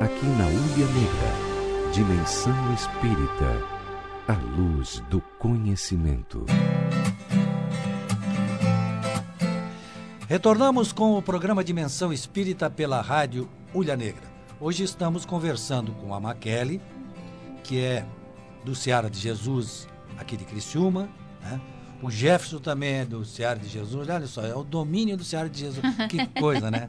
Aqui 0.00 0.26
na 0.26 0.46
Ulha 0.46 0.86
Negra, 0.86 1.92
Dimensão 1.92 2.74
Espírita, 2.74 3.76
a 4.28 4.32
luz 4.32 5.02
do 5.10 5.20
conhecimento. 5.38 6.44
Retornamos 10.28 10.92
com 10.92 11.16
o 11.16 11.22
programa 11.22 11.62
Dimensão 11.62 12.12
Espírita 12.12 12.68
pela 12.68 13.00
Rádio 13.00 13.48
Ulha 13.74 13.96
Negra. 13.96 14.24
Hoje 14.60 14.82
estamos 14.82 15.24
conversando 15.24 15.92
com 15.92 16.14
a 16.14 16.20
Maquele, 16.20 16.80
que 17.62 17.80
é 17.80 18.06
do 18.64 18.74
Seara 18.74 19.08
de 19.08 19.18
Jesus, 19.18 19.86
aqui 20.18 20.36
de 20.36 20.44
Criciúma. 20.44 21.08
Né? 21.42 21.60
O 22.02 22.10
Jefferson 22.10 22.58
também 22.58 22.94
é 22.96 23.04
do 23.04 23.24
Seara 23.24 23.58
de 23.58 23.68
Jesus. 23.68 24.08
Olha 24.08 24.26
só, 24.26 24.42
é 24.42 24.54
o 24.54 24.62
domínio 24.62 25.16
do 25.16 25.24
Seara 25.24 25.48
de 25.48 25.60
Jesus. 25.60 25.82
Que 26.08 26.26
coisa, 26.38 26.70
né? 26.70 26.88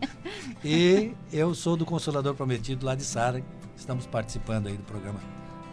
E 0.64 1.12
eu 1.32 1.56
sou 1.56 1.78
do 1.78 1.86
Consolador 1.86 2.36
Prometido 2.36 2.86
lá 2.86 2.94
de 2.94 3.04
Sara. 3.04 3.42
Estamos 3.76 4.06
participando 4.06 4.68
aí 4.68 4.76
do 4.76 4.84
programa. 4.84 5.20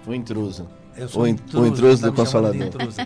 O 0.06 0.14
intruso. 0.14 0.68
Eu 0.96 1.08
sou 1.08 1.22
o, 1.22 1.26
intruso, 1.26 1.64
o 1.64 1.66
intruso 1.66 2.02
tá 2.02 2.08
do 2.08 2.14
Consolador. 2.14 2.62
Intruso 2.62 2.96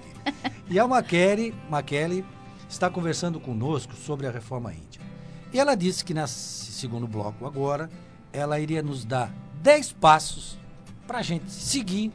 e 0.71 0.79
a 0.79 0.87
Maquele, 0.87 1.55
Maquele 1.71 2.25
está 2.69 2.91
conversando 2.91 3.41
conosco 3.41 3.95
sobre 3.95 4.27
a 4.27 4.31
reforma 4.31 4.73
íntima. 4.73 5.05
E 5.53 5.59
ela 5.59 5.75
disse 5.75 6.05
que 6.05 6.13
nesse 6.13 6.73
segundo 6.73 7.07
bloco 7.07 7.47
agora, 7.47 7.89
ela 8.33 8.61
iria 8.61 8.83
nos 8.83 9.05
dar 9.05 9.33
10 9.63 9.93
passos 9.93 10.59
para 11.07 11.19
a 11.19 11.23
gente 11.23 11.51
seguir. 11.51 12.13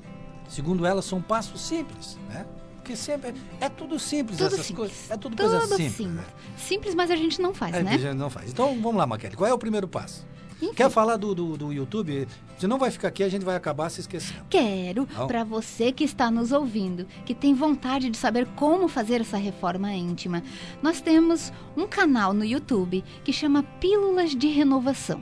Segundo 0.48 0.86
ela, 0.86 1.02
são 1.02 1.20
passos 1.20 1.62
simples, 1.62 2.20
né? 2.30 2.46
Porque 2.84 2.98
sempre 2.98 3.34
é 3.62 3.70
tudo 3.70 3.98
simples 3.98 4.38
Tudo 4.38 4.48
essas 4.48 4.66
simples. 4.66 4.90
coisas. 4.92 5.10
É 5.12 5.16
tudo, 5.16 5.38
Tudo 5.38 5.50
coisa 5.50 5.62
simples. 5.68 5.94
simples. 5.94 6.16
né? 6.16 6.24
Simples, 6.58 6.94
mas 6.96 7.10
a 7.10 7.16
gente 7.16 7.42
não 7.42 7.54
faz, 7.54 7.74
É, 7.74 7.82
né? 7.82 7.94
a 7.94 7.98
gente 7.98 8.14
não 8.18 8.30
faz. 8.30 8.52
Então 8.52 8.76
vamos 8.82 8.96
lá, 8.96 9.08
Maquele. 9.08 9.38
Qual 9.38 9.50
é 9.50 9.54
o 9.54 9.58
primeiro 9.58 9.88
passo? 9.88 10.26
Enfim. 10.62 10.74
Quer 10.74 10.90
falar 10.90 11.16
do, 11.18 11.34
do, 11.34 11.58
do 11.58 11.74
YouTube? 11.74 12.28
Se 12.58 12.68
não 12.68 12.78
vai 12.78 12.92
ficar 12.92 13.08
aqui, 13.10 13.24
a 13.24 13.30
gente 13.30 13.44
vai 13.44 13.56
acabar 13.56 13.90
se 13.90 14.00
esquecendo. 14.02 14.46
Quero, 14.50 15.08
Não. 15.18 15.28
para 15.28 15.44
você 15.44 15.92
que 15.92 16.04
está 16.06 16.30
nos 16.32 16.52
ouvindo, 16.54 17.06
que 17.26 17.34
tem 17.34 17.54
vontade 17.54 18.10
de 18.10 18.18
saber 18.18 18.46
como 18.56 18.88
fazer 18.88 19.20
essa 19.22 19.36
reforma 19.38 19.92
íntima, 19.94 20.42
nós 20.82 21.02
temos 21.02 21.52
um 21.76 21.86
canal 21.88 22.32
no 22.34 22.46
YouTube 22.46 23.04
que 23.26 23.34
chama 23.34 23.64
Pílulas 23.64 24.32
de 24.36 24.48
Renovação. 24.48 25.22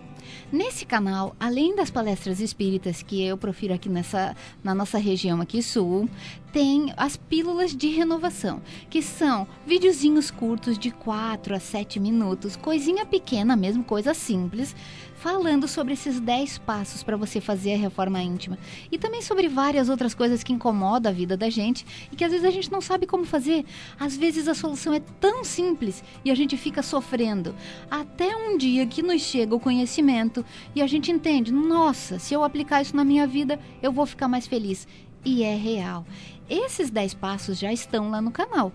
Nesse 0.51 0.85
canal, 0.85 1.35
além 1.39 1.75
das 1.75 1.89
palestras 1.89 2.39
espíritas 2.39 3.01
que 3.01 3.23
eu 3.23 3.37
profiro 3.37 3.73
aqui 3.73 3.89
nessa, 3.89 4.35
na 4.63 4.75
nossa 4.75 4.97
região 4.97 5.41
aqui 5.41 5.63
sul, 5.63 6.09
tem 6.51 6.93
as 6.97 7.15
pílulas 7.15 7.75
de 7.75 7.87
renovação, 7.87 8.61
que 8.89 9.01
são 9.01 9.47
videozinhos 9.65 10.29
curtos 10.29 10.77
de 10.77 10.91
4 10.91 11.55
a 11.55 11.59
7 11.59 11.99
minutos, 11.99 12.55
coisinha 12.55 13.05
pequena 13.05 13.55
mesmo, 13.55 13.83
coisa 13.83 14.13
simples, 14.13 14.75
falando 15.21 15.67
sobre 15.67 15.93
esses 15.93 16.19
10 16.19 16.57
passos 16.57 17.03
para 17.03 17.15
você 17.15 17.39
fazer 17.39 17.75
a 17.75 17.77
reforma 17.77 18.19
íntima. 18.23 18.57
E 18.91 18.97
também 18.97 19.21
sobre 19.21 19.47
várias 19.47 19.87
outras 19.87 20.15
coisas 20.15 20.41
que 20.41 20.51
incomodam 20.51 21.11
a 21.11 21.13
vida 21.13 21.37
da 21.37 21.47
gente 21.47 21.85
e 22.11 22.15
que 22.15 22.23
às 22.23 22.31
vezes 22.31 22.45
a 22.45 22.49
gente 22.49 22.71
não 22.71 22.81
sabe 22.81 23.05
como 23.05 23.23
fazer. 23.23 23.63
Às 23.99 24.17
vezes 24.17 24.47
a 24.47 24.55
solução 24.55 24.95
é 24.95 24.99
tão 25.19 25.43
simples 25.43 26.03
e 26.25 26.31
a 26.31 26.35
gente 26.35 26.57
fica 26.57 26.81
sofrendo. 26.81 27.55
Até 27.89 28.35
um 28.35 28.57
dia 28.57 28.87
que 28.87 29.03
nos 29.03 29.21
chega 29.21 29.55
o 29.55 29.59
conhecimento 29.59 30.43
e 30.73 30.81
a 30.81 30.87
gente 30.87 31.11
entende: 31.11 31.53
nossa, 31.53 32.17
se 32.17 32.33
eu 32.33 32.43
aplicar 32.43 32.81
isso 32.81 32.95
na 32.95 33.03
minha 33.03 33.27
vida, 33.27 33.59
eu 33.79 33.91
vou 33.91 34.07
ficar 34.07 34.27
mais 34.27 34.47
feliz. 34.47 34.87
E 35.23 35.43
é 35.43 35.55
real. 35.55 36.03
Esses 36.49 36.89
10 36.89 37.13
passos 37.13 37.59
já 37.59 37.71
estão 37.71 38.09
lá 38.09 38.19
no 38.19 38.31
canal. 38.31 38.73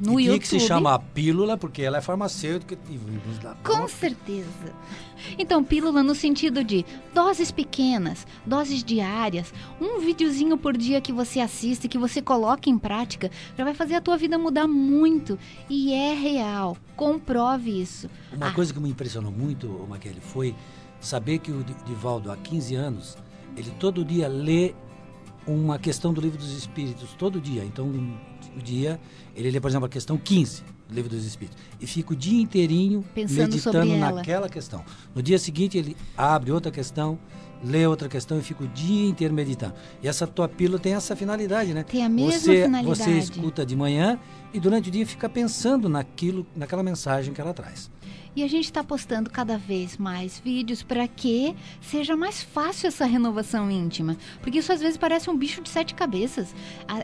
No 0.00 0.18
e 0.18 0.24
YouTube. 0.24 0.40
que 0.40 0.48
se 0.48 0.60
chama 0.60 0.94
a 0.94 0.98
pílula, 0.98 1.56
porque 1.58 1.82
ela 1.82 1.98
é 1.98 2.00
farmacêutica 2.00 2.78
e 2.88 2.94
nos 3.28 3.38
dá. 3.38 3.54
Com 3.62 3.86
certeza. 3.86 4.48
Então, 5.38 5.62
pílula 5.62 6.02
no 6.02 6.14
sentido 6.14 6.64
de 6.64 6.84
doses 7.14 7.50
pequenas, 7.52 8.26
doses 8.46 8.82
diárias, 8.82 9.52
um 9.80 10.00
videozinho 10.00 10.56
por 10.56 10.76
dia 10.76 11.00
que 11.00 11.12
você 11.12 11.40
assiste, 11.40 11.86
que 11.88 11.98
você 11.98 12.22
coloque 12.22 12.70
em 12.70 12.78
prática, 12.78 13.30
já 13.58 13.62
vai 13.64 13.74
fazer 13.74 13.94
a 13.96 14.00
tua 14.00 14.16
vida 14.16 14.38
mudar 14.38 14.66
muito. 14.66 15.38
E 15.68 15.92
é 15.92 16.14
real. 16.14 16.76
Comprove 16.96 17.70
isso. 17.82 18.08
Uma 18.32 18.48
Ah. 18.48 18.52
coisa 18.52 18.72
que 18.72 18.80
me 18.80 18.88
impressionou 18.88 19.30
muito, 19.30 19.68
Maquele, 19.88 20.20
foi 20.20 20.54
saber 20.98 21.38
que 21.40 21.50
o 21.52 21.62
Di- 21.62 21.76
Divaldo, 21.84 22.32
há 22.32 22.36
15 22.36 22.74
anos, 22.74 23.18
ele 23.56 23.70
todo 23.78 24.02
dia 24.04 24.28
lê 24.28 24.74
uma 25.46 25.78
questão 25.78 26.12
do 26.12 26.20
Livro 26.20 26.38
dos 26.38 26.52
Espíritos, 26.56 27.10
todo 27.18 27.40
dia. 27.40 27.64
Então, 27.64 27.86
o 28.56 28.62
dia, 28.62 29.00
ele 29.40 29.50
lê, 29.50 29.60
por 29.60 29.68
exemplo, 29.68 29.86
a 29.86 29.88
questão 29.88 30.16
15 30.18 30.62
do 30.88 30.94
Livro 30.94 31.10
dos 31.10 31.24
Espíritos. 31.24 31.56
E 31.80 31.86
fica 31.86 32.12
o 32.12 32.16
dia 32.16 32.40
inteirinho 32.40 33.04
Pensando 33.14 33.50
meditando 33.50 33.96
naquela 33.96 34.48
questão. 34.48 34.84
No 35.14 35.22
dia 35.22 35.38
seguinte, 35.38 35.78
ele 35.78 35.96
abre 36.16 36.52
outra 36.52 36.70
questão, 36.70 37.18
lê 37.64 37.86
outra 37.86 38.08
questão 38.08 38.38
e 38.38 38.42
fica 38.42 38.64
o 38.64 38.68
dia 38.68 39.08
inteiro 39.08 39.32
meditando. 39.32 39.74
E 40.02 40.08
essa 40.08 40.26
tua 40.26 40.48
pílula 40.48 40.78
tem 40.78 40.94
essa 40.94 41.14
finalidade, 41.14 41.72
né? 41.72 41.84
Tem 41.84 42.04
a 42.04 42.08
mesma 42.08 42.32
você, 42.32 42.64
finalidade. 42.64 42.98
Você 42.98 43.10
escuta 43.18 43.64
de 43.64 43.76
manhã 43.76 44.18
e 44.52 44.60
durante 44.60 44.88
o 44.88 44.92
dia 44.92 45.06
fica 45.06 45.28
pensando 45.28 45.88
naquilo, 45.88 46.46
naquela 46.54 46.82
mensagem 46.82 47.32
que 47.32 47.40
ela 47.40 47.54
traz. 47.54 47.90
E 48.34 48.44
a 48.44 48.48
gente 48.48 48.66
está 48.66 48.84
postando 48.84 49.28
cada 49.28 49.58
vez 49.58 49.96
mais 49.96 50.38
vídeos 50.38 50.84
para 50.84 51.08
que 51.08 51.56
seja 51.80 52.16
mais 52.16 52.42
fácil 52.42 52.86
essa 52.86 53.04
renovação 53.04 53.68
íntima. 53.68 54.16
Porque 54.40 54.60
isso 54.60 54.72
às 54.72 54.80
vezes 54.80 54.96
parece 54.96 55.28
um 55.28 55.36
bicho 55.36 55.60
de 55.60 55.68
sete 55.68 55.94
cabeças. 55.94 56.54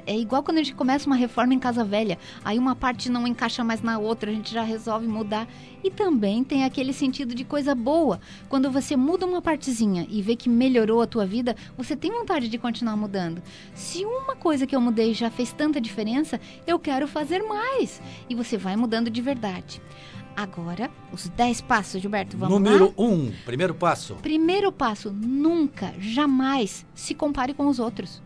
É 0.06 0.16
igual 0.16 0.44
quando 0.44 0.58
a 0.58 0.62
gente 0.62 0.76
começa 0.76 1.06
uma 1.06 1.16
reforma 1.16 1.52
em 1.52 1.58
casa 1.58 1.84
velha. 1.84 2.16
Aí 2.44 2.58
uma 2.58 2.76
parte 2.76 3.10
não 3.10 3.26
encaixa 3.26 3.64
mais 3.64 3.82
na 3.82 3.98
outra, 3.98 4.30
a 4.30 4.34
gente 4.34 4.52
já 4.52 4.62
resolve 4.62 5.08
mudar. 5.08 5.48
E 5.82 5.90
também 5.90 6.44
tem 6.44 6.64
aquele 6.64 6.92
sentido 6.92 7.34
de 7.34 7.44
coisa 7.44 7.74
boa. 7.74 8.20
Quando 8.48 8.70
você 8.70 8.96
muda 8.96 9.26
uma 9.26 9.42
partezinha 9.42 10.06
e 10.08 10.22
vê 10.22 10.36
que 10.36 10.48
melhorou 10.48 11.02
a 11.02 11.06
tua 11.06 11.26
vida, 11.26 11.56
você 11.76 11.96
tem 11.96 12.10
vontade 12.10 12.48
de 12.48 12.56
continuar 12.56 12.96
mudando. 12.96 13.42
Se 13.74 14.04
uma 14.04 14.36
coisa 14.36 14.66
que 14.66 14.76
eu 14.76 14.80
mudei 14.80 15.12
já 15.12 15.30
fez 15.30 15.52
tanta 15.52 15.80
diferença, 15.80 16.40
eu 16.66 16.78
quero 16.78 17.08
fazer 17.08 17.42
mais. 17.42 18.00
E 18.28 18.34
você 18.34 18.56
vai 18.56 18.76
mudando 18.76 19.10
de 19.10 19.20
verdade. 19.20 19.82
Agora, 20.36 20.90
os 21.10 21.28
10 21.30 21.62
passos, 21.62 22.02
Gilberto, 22.02 22.36
vamos 22.36 22.54
Número 22.54 22.86
lá? 22.96 23.04
um, 23.04 23.32
primeiro 23.46 23.74
passo. 23.74 24.16
Primeiro 24.16 24.70
passo, 24.70 25.10
nunca, 25.10 25.94
jamais 25.98 26.84
se 26.94 27.14
compare 27.14 27.54
com 27.54 27.66
os 27.66 27.78
outros. 27.78 28.22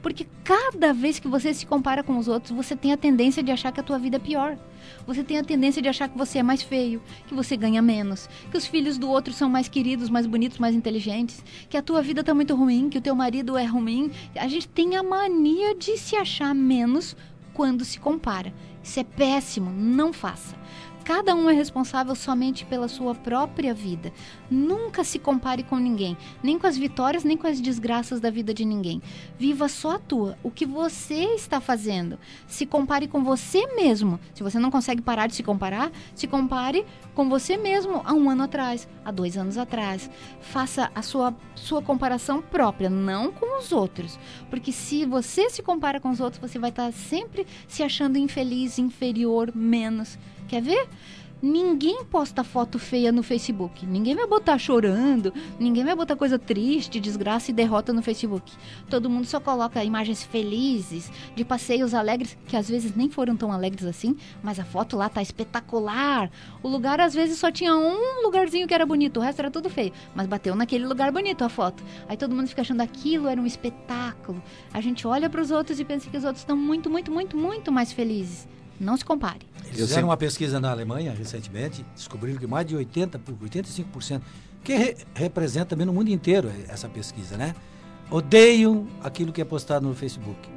Porque 0.00 0.26
cada 0.44 0.92
vez 0.92 1.18
que 1.18 1.26
você 1.26 1.52
se 1.52 1.66
compara 1.66 2.04
com 2.04 2.16
os 2.16 2.28
outros, 2.28 2.52
você 2.52 2.76
tem 2.76 2.92
a 2.92 2.96
tendência 2.96 3.42
de 3.42 3.50
achar 3.50 3.72
que 3.72 3.80
a 3.80 3.82
tua 3.82 3.98
vida 3.98 4.16
é 4.16 4.20
pior. 4.20 4.56
Você 5.04 5.24
tem 5.24 5.36
a 5.38 5.42
tendência 5.42 5.82
de 5.82 5.88
achar 5.88 6.08
que 6.08 6.16
você 6.16 6.38
é 6.38 6.42
mais 6.42 6.62
feio, 6.62 7.02
que 7.26 7.34
você 7.34 7.56
ganha 7.56 7.82
menos, 7.82 8.28
que 8.48 8.56
os 8.56 8.64
filhos 8.64 8.96
do 8.96 9.10
outro 9.10 9.32
são 9.34 9.48
mais 9.48 9.68
queridos, 9.68 10.08
mais 10.08 10.26
bonitos, 10.26 10.58
mais 10.58 10.76
inteligentes, 10.76 11.42
que 11.68 11.76
a 11.76 11.82
tua 11.82 12.00
vida 12.00 12.22
tá 12.22 12.32
muito 12.32 12.54
ruim, 12.54 12.88
que 12.88 12.98
o 12.98 13.02
teu 13.02 13.16
marido 13.16 13.58
é 13.58 13.64
ruim. 13.64 14.12
A 14.36 14.46
gente 14.46 14.68
tem 14.68 14.94
a 14.94 15.02
mania 15.02 15.74
de 15.74 15.98
se 15.98 16.14
achar 16.14 16.54
menos 16.54 17.16
quando 17.52 17.84
se 17.84 17.98
compara. 17.98 18.54
Isso 18.82 19.00
é 19.00 19.04
péssimo, 19.04 19.72
não 19.72 20.12
faça. 20.12 20.56
Cada 21.08 21.34
um 21.34 21.48
é 21.48 21.54
responsável 21.54 22.14
somente 22.14 22.66
pela 22.66 22.86
sua 22.86 23.14
própria 23.14 23.72
vida. 23.72 24.12
Nunca 24.50 25.02
se 25.02 25.18
compare 25.18 25.62
com 25.62 25.78
ninguém, 25.78 26.14
nem 26.42 26.58
com 26.58 26.66
as 26.66 26.76
vitórias, 26.76 27.24
nem 27.24 27.34
com 27.34 27.46
as 27.46 27.62
desgraças 27.62 28.20
da 28.20 28.28
vida 28.28 28.52
de 28.52 28.62
ninguém. 28.62 29.00
Viva 29.38 29.70
só 29.70 29.92
a 29.92 29.98
tua, 29.98 30.36
o 30.42 30.50
que 30.50 30.66
você 30.66 31.34
está 31.34 31.62
fazendo. 31.62 32.18
Se 32.46 32.66
compare 32.66 33.08
com 33.08 33.24
você 33.24 33.66
mesmo. 33.68 34.20
Se 34.34 34.42
você 34.42 34.58
não 34.58 34.70
consegue 34.70 35.00
parar 35.00 35.28
de 35.28 35.34
se 35.34 35.42
comparar, 35.42 35.90
se 36.14 36.26
compare 36.26 36.84
com 37.14 37.26
você 37.26 37.56
mesmo 37.56 38.02
há 38.04 38.12
um 38.12 38.28
ano 38.28 38.42
atrás, 38.42 38.86
há 39.02 39.10
dois 39.10 39.38
anos 39.38 39.56
atrás. 39.56 40.10
Faça 40.42 40.90
a 40.94 41.00
sua, 41.00 41.34
sua 41.54 41.80
comparação 41.80 42.42
própria, 42.42 42.90
não 42.90 43.32
com 43.32 43.58
os 43.58 43.72
outros. 43.72 44.18
Porque 44.50 44.72
se 44.72 45.06
você 45.06 45.48
se 45.48 45.62
compara 45.62 46.00
com 46.00 46.10
os 46.10 46.20
outros, 46.20 46.38
você 46.38 46.58
vai 46.58 46.68
estar 46.68 46.92
sempre 46.92 47.46
se 47.66 47.82
achando 47.82 48.18
infeliz, 48.18 48.78
inferior, 48.78 49.50
menos. 49.56 50.18
Quer 50.48 50.62
ver? 50.62 50.88
Ninguém 51.40 52.04
posta 52.04 52.42
foto 52.42 52.80
feia 52.80 53.12
no 53.12 53.22
Facebook. 53.22 53.86
Ninguém 53.86 54.16
vai 54.16 54.26
botar 54.26 54.58
chorando. 54.58 55.32
Ninguém 55.56 55.84
vai 55.84 55.94
botar 55.94 56.16
coisa 56.16 56.36
triste, 56.36 56.98
desgraça 56.98 57.52
e 57.52 57.54
derrota 57.54 57.92
no 57.92 58.02
Facebook. 58.02 58.50
Todo 58.90 59.08
mundo 59.08 59.24
só 59.24 59.38
coloca 59.38 59.84
imagens 59.84 60.24
felizes, 60.24 61.12
de 61.36 61.44
passeios 61.44 61.94
alegres, 61.94 62.36
que 62.48 62.56
às 62.56 62.68
vezes 62.68 62.96
nem 62.96 63.08
foram 63.08 63.36
tão 63.36 63.52
alegres 63.52 63.86
assim, 63.86 64.16
mas 64.42 64.58
a 64.58 64.64
foto 64.64 64.96
lá 64.96 65.08
tá 65.08 65.22
espetacular. 65.22 66.28
O 66.60 66.66
lugar 66.66 67.00
às 67.00 67.14
vezes 67.14 67.38
só 67.38 67.52
tinha 67.52 67.76
um 67.76 68.22
lugarzinho 68.24 68.66
que 68.66 68.74
era 68.74 68.84
bonito, 68.84 69.18
o 69.18 69.22
resto 69.22 69.38
era 69.38 69.50
tudo 69.50 69.70
feio. 69.70 69.92
Mas 70.16 70.26
bateu 70.26 70.56
naquele 70.56 70.86
lugar 70.88 71.12
bonito 71.12 71.44
a 71.44 71.48
foto. 71.48 71.84
Aí 72.08 72.16
todo 72.16 72.34
mundo 72.34 72.48
fica 72.48 72.62
achando 72.62 72.80
aquilo 72.80 73.28
era 73.28 73.40
um 73.40 73.46
espetáculo. 73.46 74.42
A 74.72 74.80
gente 74.80 75.06
olha 75.06 75.30
para 75.30 75.40
os 75.40 75.52
outros 75.52 75.78
e 75.78 75.84
pensa 75.84 76.10
que 76.10 76.16
os 76.16 76.24
outros 76.24 76.42
estão 76.42 76.56
muito, 76.56 76.90
muito, 76.90 77.12
muito, 77.12 77.36
muito 77.36 77.70
mais 77.70 77.92
felizes. 77.92 78.48
Não 78.80 78.96
se 78.96 79.04
compare. 79.04 79.47
Eles 79.68 79.80
Eu 79.80 79.86
fizeram 79.86 79.88
sempre- 79.88 80.04
uma 80.04 80.16
pesquisa 80.16 80.58
na 80.60 80.70
Alemanha 80.70 81.12
recentemente, 81.12 81.84
descobriram 81.94 82.38
que 82.38 82.46
mais 82.46 82.66
de 82.66 82.74
80, 82.76 83.18
por 83.18 83.34
85%, 83.34 84.20
que 84.64 84.74
re- 84.74 84.96
representa 85.14 85.66
também 85.66 85.86
no 85.86 85.92
mundo 85.92 86.08
inteiro 86.10 86.50
essa 86.68 86.88
pesquisa, 86.88 87.36
né? 87.36 87.54
Odeiam 88.10 88.86
aquilo 89.02 89.32
que 89.32 89.40
é 89.40 89.44
postado 89.44 89.86
no 89.86 89.94
Facebook. 89.94 90.48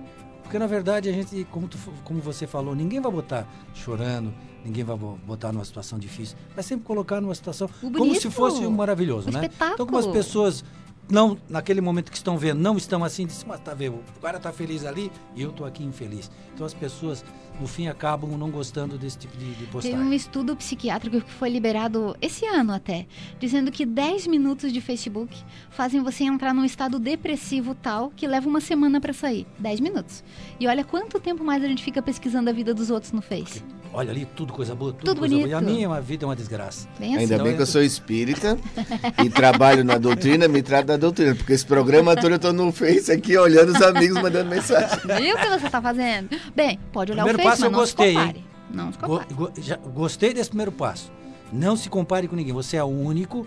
Porque 0.44 0.58
na 0.60 0.68
verdade 0.68 1.10
a 1.10 1.12
gente, 1.14 1.46
como, 1.52 1.68
tu- 1.68 1.78
como 2.04 2.22
você 2.22 2.46
falou, 2.48 2.76
ninguém 2.76 3.00
vai 3.00 3.12
botar 3.12 3.48
chorando, 3.74 4.34
ninguém 4.66 4.84
vai 4.84 4.98
bo- 4.98 5.18
botar 5.26 5.52
numa 5.52 5.64
situação 5.66 5.98
difícil. 6.00 6.38
Vai 6.54 6.64
sempre 6.64 6.86
colocar 6.86 7.20
numa 7.22 7.36
situação 7.36 7.68
O 7.68 7.92
como 7.92 7.94
se 7.94 8.00
bonito, 8.00 8.32
fosse 8.32 8.66
um 8.66 8.72
maravilhoso, 8.72 9.30
o 9.30 9.32
né? 9.32 9.42
espetáculo. 9.44 9.74
Então 9.74 9.86
como 9.86 9.98
as 9.98 10.08
pessoas 10.08 10.64
não 11.12 11.38
naquele 11.50 11.82
momento 11.82 12.10
que 12.10 12.18
estão 12.18 12.38
vendo, 12.38 12.60
não 12.60 12.78
estão 12.78 13.04
assim, 13.04 13.26
disse, 13.26 13.46
mas 13.46 13.60
tá 13.60 13.74
vendo, 13.74 14.00
o 14.18 14.22
cara 14.22 14.40
tá 14.40 14.52
feliz 14.52 14.86
ali 14.86 15.12
e 15.36 15.42
eu 15.42 15.52
tô 15.52 15.66
aqui 15.66 15.84
infeliz. 15.84 16.32
Então 16.54 16.66
as 16.66 16.74
pessoas 16.74 17.24
no 17.60 17.68
fim 17.68 17.88
acabam 17.88 18.38
não 18.38 18.50
gostando 18.50 18.98
desse 18.98 19.18
tipo 19.18 19.38
de, 19.38 19.46
de 19.46 19.56
Teve 19.56 19.72
postagem. 19.72 20.00
um 20.00 20.14
estudo 20.14 20.56
psiquiátrico 20.56 21.22
que 21.22 21.32
foi 21.32 21.50
liberado 21.50 22.16
esse 22.22 22.46
ano 22.46 22.74
até, 22.74 23.06
dizendo 23.40 23.72
que 23.72 23.86
10 23.86 24.28
minutos 24.28 24.72
de 24.72 24.80
Facebook 24.82 25.38
fazem 25.70 26.02
você 26.02 26.24
entrar 26.24 26.54
num 26.54 26.66
estado 26.66 26.98
depressivo 26.98 27.76
tal 27.76 28.10
que 28.16 28.26
leva 28.26 28.48
uma 28.48 28.62
semana 28.62 29.00
pra 29.02 29.14
sair. 29.14 29.46
10 29.60 29.80
minutos. 29.82 30.24
E 30.60 30.68
olha 30.68 30.84
quanto 30.84 31.20
tempo 31.20 31.44
mais 31.44 31.64
a 31.64 31.68
gente 31.68 31.84
fica 31.84 32.02
pesquisando 32.02 32.50
a 32.50 32.54
vida 32.54 32.74
dos 32.74 32.90
outros 32.90 33.12
no 33.12 33.22
Face. 33.22 33.62
Olha 33.94 34.10
ali, 34.12 34.26
tudo 34.26 34.54
coisa 34.54 34.74
boa, 34.74 34.94
tudo, 34.94 35.04
Tudo 35.06 35.20
coisa 35.20 35.36
boa. 35.36 35.48
E 35.48 35.54
a 35.54 35.60
bonito. 35.60 35.74
minha 35.76 35.88
uma 35.90 36.00
vida 36.00 36.24
é 36.24 36.28
uma 36.28 36.36
desgraça. 36.36 36.88
Bem 36.98 37.10
assim. 37.14 37.24
Ainda 37.24 37.34
Então, 37.36 37.46
bem 37.46 37.54
que 37.56 37.60
eu 37.60 37.64
eu- 37.64 37.68
sou 37.68 37.82
espírita 37.84 38.58
e 39.24 39.30
trabalho 39.30 39.84
na 39.84 39.98
doutrina, 39.98 40.48
me 40.48 40.62
trato 40.62 40.86
da 40.88 40.98
doutrina, 40.98 41.36
porque 41.36 41.52
esse 41.54 41.66
programa 41.66 42.16
todo 42.16 42.32
eu 42.34 42.40
tô 42.40 42.54
no 42.54 42.72
Face 42.72 43.12
aqui 43.12 43.36
olhando 43.38 43.70
os 43.74 43.82
amigos 43.82 44.22
mandando 44.22 44.50
mensagem. 44.50 44.98
Viu 45.22 45.36
o 45.36 45.40
que 45.40 45.50
você 45.60 45.70
tá 45.70 45.82
fazendo? 45.82 46.30
Bem, 46.56 46.80
pode 46.94 47.12
olhar 47.12 47.24
Primeiro 47.26 47.48
o 47.48 47.50
Face, 47.52 47.62
passo 47.62 47.62
mas 47.62 47.66
eu 47.66 47.72
não 47.72 47.80
gostei, 47.80 48.14
se 48.14 48.20
compare. 48.20 48.46
Não 48.74 48.92
se 48.94 48.98
compare. 48.98 49.34
go- 49.34 49.52
já- 49.62 49.76
gostei 49.78 50.34
desse 50.34 50.50
primeiro 50.50 50.72
passo. 50.72 51.12
Não 51.52 51.76
se 51.76 51.90
compare 51.90 52.30
com 52.30 52.36
ninguém. 52.38 52.54
Você 52.54 52.78
é 52.78 52.84
o 52.84 52.88
único. 52.88 53.46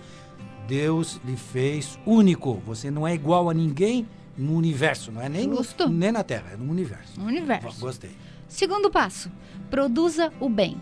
Deus 0.69 1.21
lhe 1.25 1.37
fez 1.37 1.99
único. 2.07 2.63
Você 2.67 2.91
não 2.91 3.07
é 3.07 3.15
igual 3.15 3.49
a 3.51 3.55
ninguém 3.55 4.07
no 4.37 4.55
universo. 4.57 5.11
Não 5.13 5.21
é 5.23 5.29
nem, 5.29 5.47
no- 5.47 5.63
nem 5.91 6.13
na 6.13 6.23
Terra, 6.23 6.51
é 6.53 6.57
no 6.57 6.71
universo. 6.71 7.19
No 7.19 7.27
universo. 7.27 7.81
Gostei. 7.81 8.11
Segundo 8.49 8.91
passo, 8.91 9.31
produza 9.75 10.33
o 10.39 10.49
bem. 10.49 10.81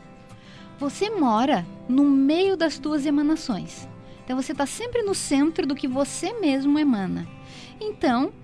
Você 0.79 1.09
mora 1.09 1.65
no 1.89 2.05
meio 2.05 2.59
das 2.59 2.79
tuas 2.79 3.07
emanações. 3.07 3.89
Então 4.23 4.37
você 4.37 4.53
está 4.53 4.67
sempre 4.67 5.03
no 5.03 5.15
centro 5.15 5.67
do 5.67 5.75
que 5.75 5.89
você 5.89 6.35
mesmo 6.35 6.79
emana. 6.79 7.27
Então, 7.81 8.35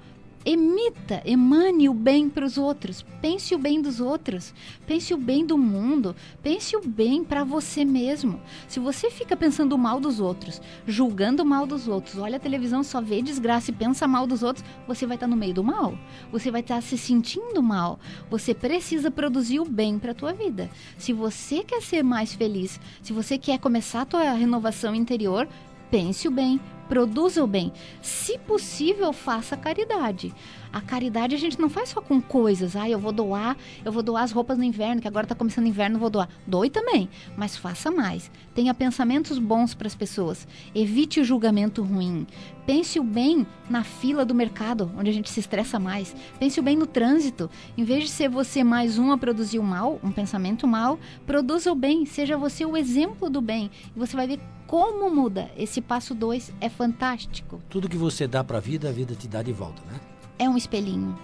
emita, 0.45 1.23
emane 1.25 1.89
o 1.89 1.95
bem 1.95 2.29
para 2.29 2.45
os 2.45 2.57
outros. 2.57 3.05
Pense 3.21 3.55
o 3.55 3.59
bem 3.59 3.83
dos 3.83 4.01
outros. 4.01 4.55
Pense 4.87 5.13
o 5.13 5.17
bem 5.17 5.45
do 5.45 5.59
mundo. 5.59 6.15
Pense 6.43 6.77
o 6.77 6.81
bem 6.81 7.25
para 7.25 7.45
você 7.45 7.85
mesmo. 7.85 8.41
Se 8.67 8.81
você 8.81 9.11
fica 9.11 9.37
pensando 9.37 9.77
mal 9.77 10.01
dos 10.01 10.21
outros, 10.21 10.61
julgando 10.87 11.45
mal 11.45 11.67
dos 11.67 11.89
outros, 11.89 12.19
olha 12.19 12.37
a 12.37 12.41
televisão, 12.41 12.83
só 12.83 13.01
vê 13.01 13.21
desgraça 13.21 13.71
e 13.71 13.75
pensa 13.75 14.07
mal 14.07 14.27
dos 14.27 14.43
outros, 14.43 14.65
você 14.87 15.07
vai 15.07 15.17
estar 15.17 15.27
no 15.27 15.37
meio 15.37 15.55
do 15.55 15.65
mal. 15.65 15.99
Você 16.33 16.51
vai 16.51 16.61
estar 16.61 16.81
se 16.83 16.97
sentindo 16.97 17.63
mal. 17.63 17.99
Você 18.31 18.55
precisa 18.55 19.11
produzir 19.11 19.61
o 19.61 19.65
bem 19.65 19.99
para 19.99 20.13
a 20.13 20.15
tua 20.15 20.33
vida. 20.33 20.71
Se 20.97 21.13
você 21.13 21.63
quer 21.63 21.83
ser 21.83 22.03
mais 22.03 22.33
feliz, 22.35 22.81
se 23.03 23.13
você 23.13 23.37
quer 23.37 23.59
começar 23.59 24.03
a 24.03 24.07
tua 24.07 24.33
renovação 24.33 24.95
interior, 24.95 25.49
pense 25.91 26.29
o 26.29 26.31
bem, 26.31 26.61
produza 26.89 27.43
o 27.43 27.47
bem. 27.47 27.73
Se 28.01 28.39
possível, 28.39 29.13
faça 29.13 29.57
caridade. 29.57 30.35
A 30.73 30.81
caridade 30.81 31.35
a 31.35 31.39
gente 31.39 31.61
não 31.61 31.69
faz 31.69 31.91
só 31.91 32.01
com 32.01 32.21
coisas. 32.21 32.77
Ah, 32.77 32.89
eu 32.89 32.99
vou 32.99 33.13
doar, 33.13 33.57
eu 33.85 33.93
vou 33.93 34.03
doar 34.03 34.25
as 34.25 34.33
roupas 34.33 34.59
no 34.59 34.65
inverno, 34.65 35.01
que 35.01 35.09
agora 35.09 35.25
está 35.25 35.35
começando 35.35 35.65
o 35.65 35.69
inverno, 35.69 35.99
vou 35.99 36.11
doar. 36.11 36.29
Doe 36.47 36.71
também, 36.71 37.09
mas 37.37 37.57
faça 37.57 37.91
mais. 37.91 38.31
Tenha 38.55 38.75
pensamentos 38.75 39.39
bons 39.39 39.75
para 39.75 39.87
as 39.87 39.95
pessoas. 39.95 40.47
Evite 40.75 41.21
o 41.21 41.25
julgamento 41.25 41.83
ruim. 41.83 42.27
Pense 42.67 43.01
o 43.01 43.03
bem 43.03 43.47
na 43.71 43.83
fila 43.83 44.27
do 44.27 44.35
mercado, 44.35 44.91
onde 44.99 45.09
a 45.09 45.13
gente 45.13 45.31
se 45.31 45.41
estressa 45.41 45.79
mais. 45.79 46.15
Pense 46.39 46.61
o 46.61 46.63
bem 46.63 46.77
no 46.77 46.87
trânsito. 46.87 47.51
Em 47.77 47.85
vez 47.85 48.05
de 48.05 48.11
ser 48.11 48.29
você 48.29 48.63
mais 48.63 48.99
um 48.99 49.11
a 49.11 49.17
produzir 49.17 49.59
o 49.59 49.63
mal, 49.63 49.99
um 50.05 50.13
pensamento 50.13 50.67
mal, 50.67 50.99
produza 51.27 51.73
o 51.73 51.75
bem. 51.75 52.05
Seja 52.05 52.37
você 52.37 52.67
o 52.67 52.77
exemplo 52.77 53.31
do 53.31 53.41
bem. 53.41 53.71
E 53.97 53.99
você 53.99 54.15
vai 54.15 54.27
ver 54.27 54.41
como 54.67 55.09
muda. 55.11 55.51
Esse 55.57 55.81
passo 55.81 56.15
2 56.15 56.53
é 56.61 56.69
fantástico. 56.69 57.61
Tudo 57.71 57.89
que 57.89 57.97
você 57.97 58.29
dá 58.29 58.45
para 58.45 58.59
a 58.59 58.61
vida, 58.61 58.91
a 58.91 58.93
vida 58.93 59.15
te 59.15 59.27
dá 59.27 59.43
de 59.43 59.53
volta, 59.53 59.83
né? 59.91 59.99
É 60.39 60.49
um 60.49 60.57
espelhinho. 60.57 61.19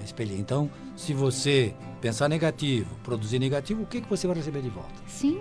É 0.00 0.04
espelho. 0.04 0.36
Então, 0.36 0.70
se 0.96 1.14
você 1.14 1.74
pensar 2.00 2.28
negativo, 2.28 2.94
produzir 3.02 3.38
negativo, 3.38 3.82
o 3.82 3.86
que, 3.86 4.00
que 4.00 4.08
você 4.08 4.26
vai 4.26 4.36
receber 4.36 4.62
de 4.62 4.70
volta? 4.70 4.94
Sim. 5.06 5.40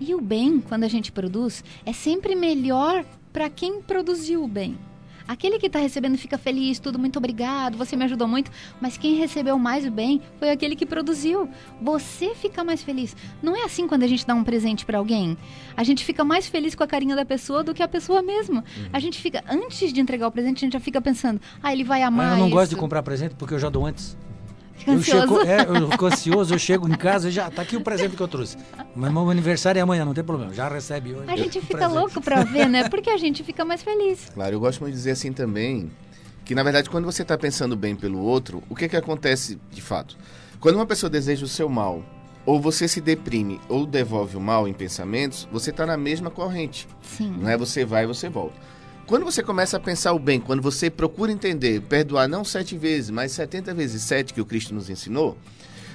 E 0.00 0.14
o 0.14 0.20
bem, 0.20 0.60
quando 0.60 0.84
a 0.84 0.88
gente 0.88 1.10
produz, 1.10 1.64
é 1.84 1.92
sempre 1.92 2.34
melhor 2.36 3.04
para 3.32 3.48
quem 3.50 3.80
produziu 3.80 4.44
o 4.44 4.48
bem. 4.48 4.78
Aquele 5.28 5.58
que 5.58 5.66
está 5.66 5.78
recebendo 5.78 6.16
fica 6.16 6.38
feliz, 6.38 6.78
tudo 6.78 6.98
muito 6.98 7.18
obrigado, 7.18 7.76
você 7.76 7.94
me 7.94 8.04
ajudou 8.04 8.26
muito, 8.26 8.50
mas 8.80 8.96
quem 8.96 9.14
recebeu 9.16 9.58
mais 9.58 9.84
o 9.84 9.90
bem 9.90 10.22
foi 10.38 10.50
aquele 10.50 10.74
que 10.74 10.86
produziu. 10.86 11.48
Você 11.82 12.34
fica 12.34 12.64
mais 12.64 12.82
feliz. 12.82 13.14
Não 13.42 13.54
é 13.54 13.62
assim 13.64 13.86
quando 13.86 14.04
a 14.04 14.06
gente 14.06 14.26
dá 14.26 14.34
um 14.34 14.42
presente 14.42 14.86
para 14.86 14.96
alguém? 14.96 15.36
A 15.76 15.84
gente 15.84 16.02
fica 16.02 16.24
mais 16.24 16.46
feliz 16.48 16.74
com 16.74 16.82
a 16.82 16.86
carinha 16.86 17.14
da 17.14 17.26
pessoa 17.26 17.62
do 17.62 17.74
que 17.74 17.82
a 17.82 17.88
pessoa 17.88 18.22
mesmo. 18.22 18.64
A 18.90 18.98
gente 18.98 19.20
fica, 19.20 19.44
antes 19.46 19.92
de 19.92 20.00
entregar 20.00 20.26
o 20.26 20.32
presente, 20.32 20.56
a 20.58 20.60
gente 20.60 20.72
já 20.72 20.80
fica 20.80 21.00
pensando, 21.00 21.38
ah, 21.62 21.72
ele 21.72 21.84
vai 21.84 22.02
amar 22.02 22.30
Mas 22.30 22.38
eu 22.38 22.44
não 22.44 22.50
gosto 22.50 22.70
de 22.70 22.74
isso." 22.74 22.80
comprar 22.80 23.02
presente 23.02 23.34
porque 23.34 23.52
eu 23.52 23.58
já 23.58 23.68
dou 23.68 23.84
antes. 23.84 24.16
Fica 24.78 24.92
Eu 24.92 25.02
chego, 25.02 25.40
é, 25.40 25.62
eu 25.62 25.90
fico 25.90 26.06
ansioso, 26.06 26.54
eu 26.54 26.58
chego 26.58 26.88
em 26.88 26.96
casa 26.96 27.28
e 27.28 27.32
já 27.32 27.50
tá 27.50 27.62
aqui 27.62 27.76
o 27.76 27.80
presente 27.80 28.16
que 28.16 28.22
eu 28.22 28.28
trouxe. 28.28 28.56
Mas 28.94 29.12
meu 29.12 29.28
aniversário 29.28 29.78
é 29.78 29.82
amanhã, 29.82 30.04
não 30.04 30.14
tem 30.14 30.24
problema. 30.24 30.54
Já 30.54 30.68
recebe 30.68 31.14
hoje. 31.14 31.30
A 31.30 31.36
gente 31.36 31.60
fica 31.60 31.78
presente. 31.78 31.94
louco 31.98 32.20
pra 32.20 32.44
ver, 32.44 32.68
né? 32.68 32.88
Porque 32.88 33.10
a 33.10 33.16
gente 33.16 33.42
fica 33.42 33.64
mais 33.64 33.82
feliz. 33.82 34.28
Claro, 34.38 34.54
eu 34.54 34.60
gosto 34.60 34.80
muito 34.80 34.92
de 34.92 34.98
dizer 34.98 35.10
assim 35.12 35.32
também, 35.32 35.90
que 36.44 36.54
na 36.54 36.62
verdade 36.62 36.88
quando 36.88 37.04
você 37.04 37.22
está 37.22 37.36
pensando 37.36 37.74
bem 37.76 37.96
pelo 37.96 38.20
outro, 38.20 38.62
o 38.68 38.74
que 38.76 38.88
que 38.88 38.96
acontece 38.96 39.58
de 39.70 39.82
fato? 39.82 40.16
Quando 40.60 40.76
uma 40.76 40.86
pessoa 40.86 41.10
deseja 41.10 41.44
o 41.44 41.48
seu 41.48 41.68
mal, 41.68 42.04
ou 42.46 42.60
você 42.60 42.86
se 42.86 43.00
deprime, 43.00 43.60
ou 43.68 43.84
devolve 43.84 44.36
o 44.36 44.40
mal 44.40 44.68
em 44.68 44.72
pensamentos, 44.72 45.48
você 45.52 45.70
está 45.70 45.84
na 45.84 45.96
mesma 45.96 46.30
corrente. 46.30 46.88
Sim. 47.02 47.36
Não 47.38 47.48
é 47.48 47.56
você 47.56 47.84
vai 47.84 48.04
e 48.04 48.06
você 48.06 48.28
volta. 48.28 48.54
Quando 49.08 49.24
você 49.24 49.42
começa 49.42 49.78
a 49.78 49.80
pensar 49.80 50.12
o 50.12 50.18
bem, 50.18 50.38
quando 50.38 50.60
você 50.60 50.90
procura 50.90 51.32
entender, 51.32 51.80
perdoar 51.80 52.28
não 52.28 52.44
sete 52.44 52.76
vezes, 52.76 53.08
mas 53.08 53.32
70 53.32 53.72
vezes 53.72 54.02
sete 54.02 54.34
que 54.34 54.40
o 54.40 54.44
Cristo 54.44 54.74
nos 54.74 54.90
ensinou, 54.90 55.38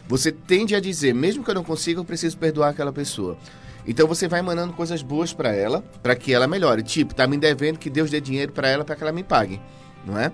você 0.07 0.31
tende 0.31 0.73
a 0.73 0.79
dizer, 0.79 1.13
mesmo 1.13 1.43
que 1.43 1.51
eu 1.51 1.53
não 1.53 1.63
consiga, 1.63 1.99
eu 1.99 2.03
preciso 2.03 2.35
perdoar 2.39 2.69
aquela 2.69 2.91
pessoa. 2.91 3.37
Então 3.85 4.07
você 4.07 4.27
vai 4.27 4.39
emanando 4.39 4.73
coisas 4.73 5.03
boas 5.03 5.31
para 5.31 5.53
ela, 5.53 5.83
para 6.01 6.15
que 6.15 6.33
ela 6.33 6.47
melhore. 6.47 6.81
Tipo, 6.81 7.13
tá 7.13 7.27
me 7.27 7.37
devendo 7.37 7.77
que 7.77 7.87
Deus 7.87 8.09
dê 8.09 8.19
dinheiro 8.19 8.51
para 8.51 8.67
ela 8.67 8.83
para 8.83 8.95
que 8.95 9.03
ela 9.03 9.11
me 9.11 9.23
pague, 9.23 9.61
não 10.03 10.17
é? 10.17 10.31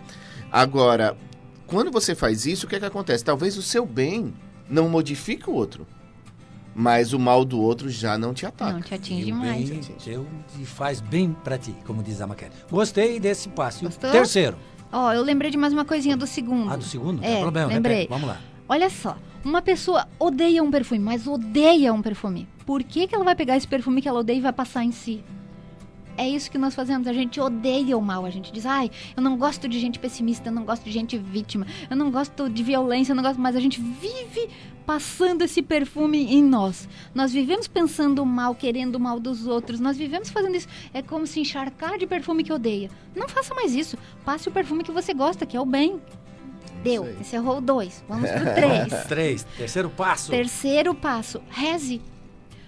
Agora, 0.50 1.18
quando 1.68 1.92
você 1.92 2.16
faz 2.16 2.46
isso, 2.46 2.66
o 2.66 2.70
que 2.70 2.78
é 2.78 2.80
que 2.80 2.86
acontece? 2.86 3.26
Talvez 3.26 3.58
o 3.58 3.62
seu 3.62 3.86
bem 3.86 4.34
não 4.70 4.88
modifique 4.88 5.50
o 5.50 5.54
outro, 5.54 5.86
mas 6.76 7.14
o 7.14 7.20
mal 7.20 7.44
do 7.44 7.60
outro 7.62 7.90
já 7.90 8.18
não 8.18 8.34
te 8.34 8.46
ataca. 8.46 8.74
Não 8.74 8.82
te 8.82 8.94
atinge 8.94 9.30
E 9.30 9.32
mais. 9.32 9.70
bem 9.70 9.80
teu 10.04 10.26
e 10.60 10.66
faz 10.66 11.02
bem 11.02 11.36
pra 11.44 11.58
ti, 11.58 11.74
como 11.86 12.02
diz 12.04 12.22
a 12.22 12.28
Maquete. 12.28 12.56
Gostei 12.70 13.20
desse 13.20 13.50
passo. 13.50 13.84
Gostou? 13.86 14.12
terceiro. 14.12 14.58
Ó, 14.92 15.14
eu 15.14 15.22
lembrei 15.22 15.52
de 15.52 15.58
mais 15.58 15.72
uma 15.74 15.86
coisinha 15.86 16.18
do 16.18 16.26
segundo. 16.26 16.72
Ah, 16.72 16.76
do 16.76 16.84
segundo? 16.84 17.18
Não 17.22 17.28
É, 17.28 17.34
tem 17.34 17.42
problema. 17.42 17.68
lembrei. 17.72 17.96
repete. 17.98 18.10
Vamos 18.10 18.28
lá. 18.28 18.42
Olha 18.68 18.90
só, 18.90 19.18
uma 19.44 19.62
pessoa 19.62 20.08
odeia 20.20 20.64
um 20.64 20.72
perfume, 20.72 21.00
mas 21.00 21.28
odeia 21.28 21.94
um 21.94 22.02
perfume. 22.02 22.48
Por 22.66 22.84
que, 22.84 23.08
que 23.08 23.16
ela 23.16 23.24
vai 23.24 23.36
pegar 23.36 23.56
esse 23.58 23.68
perfume 23.68 24.02
que 24.02 24.08
ela 24.08 24.20
odeia 24.20 24.38
e 24.38 24.42
vai 24.42 24.54
passar 24.54 24.84
em 24.84 24.92
si? 24.92 25.24
É 26.18 26.28
isso 26.28 26.52
que 26.52 26.58
nós 26.58 26.76
fazemos. 26.76 27.08
A 27.08 27.14
gente 27.14 27.40
odeia 27.40 27.98
o 27.98 28.02
mal. 28.02 28.26
A 28.26 28.30
gente 28.30 28.52
diz, 28.52 28.66
ai, 28.66 28.92
eu 29.16 29.24
não 29.24 29.38
gosto 29.38 29.70
de 29.70 29.80
gente 29.80 29.98
pessimista, 29.98 30.50
eu 30.50 30.54
não 30.54 30.66
gosto 30.66 30.84
de 30.84 30.92
gente 30.92 31.18
vítima, 31.18 31.66
eu 31.90 31.96
não 31.96 32.12
gosto 32.12 32.50
de 32.50 32.62
violência, 32.62 33.14
eu 33.14 33.16
não 33.16 33.24
gosto. 33.24 33.40
Mas 33.40 33.56
a 33.56 33.60
gente 33.62 33.80
vive 33.80 34.50
passando 34.90 35.44
esse 35.44 35.62
perfume 35.62 36.34
em 36.34 36.44
nós. 36.44 36.90
Nós 37.14 37.32
vivemos 37.32 37.68
pensando 37.68 38.26
mal, 38.26 38.56
querendo 38.56 38.96
o 38.96 39.00
mal 39.00 39.20
dos 39.20 39.46
outros. 39.46 39.80
Nós 39.80 39.96
vivemos 39.96 40.32
fazendo 40.32 40.56
isso. 40.56 40.68
É 40.92 41.00
como 41.00 41.28
se 41.28 41.40
encharcar 41.40 42.00
de 42.00 42.08
perfume 42.08 42.44
que 42.44 42.52
odeia. 42.52 42.90
Não 43.16 43.30
faça 43.30 43.54
mais 43.54 43.76
isso. 43.76 44.00
Passe 44.26 44.50
o 44.50 44.52
perfume 44.52 44.84
que 44.84 44.92
você 44.92 45.14
gosta, 45.14 45.46
que 45.46 45.56
é 45.56 45.62
o 45.62 45.66
bem. 45.66 46.02
Deu. 46.82 47.04
aí. 47.04 47.18
Encerrou 47.20 47.60
o 47.60 47.62
dois. 47.62 48.04
Vamos 48.10 48.32
pro 48.32 48.46
três. 48.56 49.04
Três. 49.06 49.44
Terceiro 49.56 49.92
passo. 49.92 50.32
Terceiro 50.32 50.96
passo, 50.96 51.40
reze. 51.52 52.02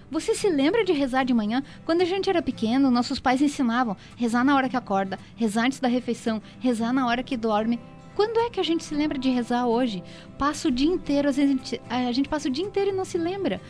Você 0.08 0.32
se 0.32 0.48
lembra 0.48 0.84
de 0.84 0.92
rezar 0.92 1.24
de 1.24 1.34
manhã? 1.34 1.60
Quando 1.84 2.02
a 2.02 2.04
gente 2.04 2.30
era 2.30 2.40
pequeno, 2.40 2.88
nossos 2.88 3.18
pais 3.18 3.42
ensinavam 3.42 3.96
rezar 4.16 4.44
na 4.44 4.54
hora 4.54 4.68
que 4.68 4.76
acorda, 4.76 5.18
rezar 5.34 5.64
antes 5.64 5.80
da 5.80 5.88
refeição, 5.88 6.40
rezar 6.60 6.92
na 6.92 7.04
hora 7.04 7.24
que 7.24 7.36
dorme. 7.36 7.80
Quando 8.14 8.38
é 8.40 8.50
que 8.50 8.60
a 8.60 8.62
gente 8.62 8.84
se 8.84 8.94
lembra 8.94 9.18
de 9.18 9.30
rezar 9.30 9.66
hoje? 9.66 10.02
Passa 10.38 10.68
o 10.68 10.70
dia 10.70 10.88
inteiro, 10.90 11.28
às 11.28 11.36
vezes 11.36 11.54
a 11.54 11.56
gente, 11.56 11.80
a 11.88 12.12
gente 12.12 12.28
passa 12.28 12.48
o 12.48 12.52
dia 12.52 12.64
inteiro 12.64 12.90
e 12.90 12.94
não 12.94 13.04
se 13.04 13.18
lembra. 13.18 13.60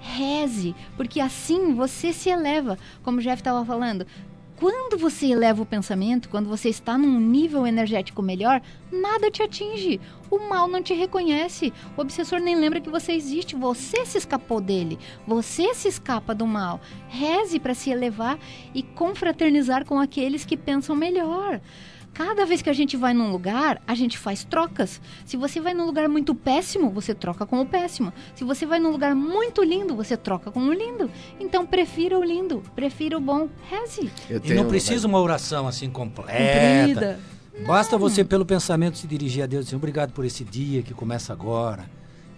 Reze, 0.00 0.74
porque 0.96 1.20
assim 1.20 1.74
você 1.74 2.12
se 2.12 2.28
eleva, 2.28 2.78
como 3.02 3.18
o 3.18 3.22
Jeff 3.22 3.40
estava 3.40 3.64
falando. 3.64 4.06
Quando 4.56 4.96
você 4.96 5.26
eleva 5.26 5.62
o 5.62 5.66
pensamento, 5.66 6.30
quando 6.30 6.48
você 6.48 6.70
está 6.70 6.96
num 6.96 7.20
nível 7.20 7.66
energético 7.66 8.22
melhor, 8.22 8.62
nada 8.90 9.30
te 9.30 9.42
atinge. 9.42 10.00
O 10.30 10.38
mal 10.38 10.66
não 10.66 10.82
te 10.82 10.94
reconhece. 10.94 11.74
O 11.94 12.00
obsessor 12.00 12.40
nem 12.40 12.56
lembra 12.56 12.80
que 12.80 12.88
você 12.88 13.12
existe. 13.12 13.54
Você 13.54 14.06
se 14.06 14.16
escapou 14.16 14.58
dele. 14.58 14.98
Você 15.26 15.74
se 15.74 15.88
escapa 15.88 16.34
do 16.34 16.46
mal. 16.46 16.80
Reze 17.06 17.60
para 17.60 17.74
se 17.74 17.90
elevar 17.90 18.38
e 18.74 18.82
confraternizar 18.82 19.84
com 19.84 20.00
aqueles 20.00 20.46
que 20.46 20.56
pensam 20.56 20.96
melhor. 20.96 21.60
Cada 22.16 22.46
vez 22.46 22.62
que 22.62 22.70
a 22.70 22.72
gente 22.72 22.96
vai 22.96 23.12
num 23.12 23.30
lugar, 23.30 23.82
a 23.86 23.94
gente 23.94 24.16
faz 24.16 24.42
trocas. 24.42 25.02
Se 25.26 25.36
você 25.36 25.60
vai 25.60 25.74
num 25.74 25.84
lugar 25.84 26.08
muito 26.08 26.34
péssimo, 26.34 26.88
você 26.90 27.14
troca 27.14 27.44
com 27.44 27.60
o 27.60 27.66
péssimo. 27.66 28.10
Se 28.34 28.42
você 28.42 28.64
vai 28.64 28.78
num 28.78 28.90
lugar 28.90 29.14
muito 29.14 29.62
lindo, 29.62 29.94
você 29.94 30.16
troca 30.16 30.50
com 30.50 30.60
o 30.60 30.72
lindo. 30.72 31.10
Então 31.38 31.66
prefira 31.66 32.18
o 32.18 32.24
lindo, 32.24 32.62
prefira 32.74 33.18
o 33.18 33.20
bom. 33.20 33.50
Reze. 33.68 34.10
Eu 34.30 34.40
E 34.42 34.54
não 34.54 34.66
precisa 34.66 35.06
uma 35.06 35.20
oração 35.20 35.68
assim 35.68 35.90
completa. 35.90 36.32
Comprida. 36.32 37.20
Basta 37.66 37.98
você, 37.98 38.24
pelo 38.24 38.46
pensamento, 38.46 38.96
se 38.96 39.06
dirigir 39.06 39.42
a 39.44 39.46
Deus 39.46 39.64
e 39.64 39.66
dizer 39.66 39.76
obrigado 39.76 40.12
por 40.12 40.24
esse 40.24 40.42
dia 40.42 40.82
que 40.82 40.94
começa 40.94 41.34
agora. 41.34 41.84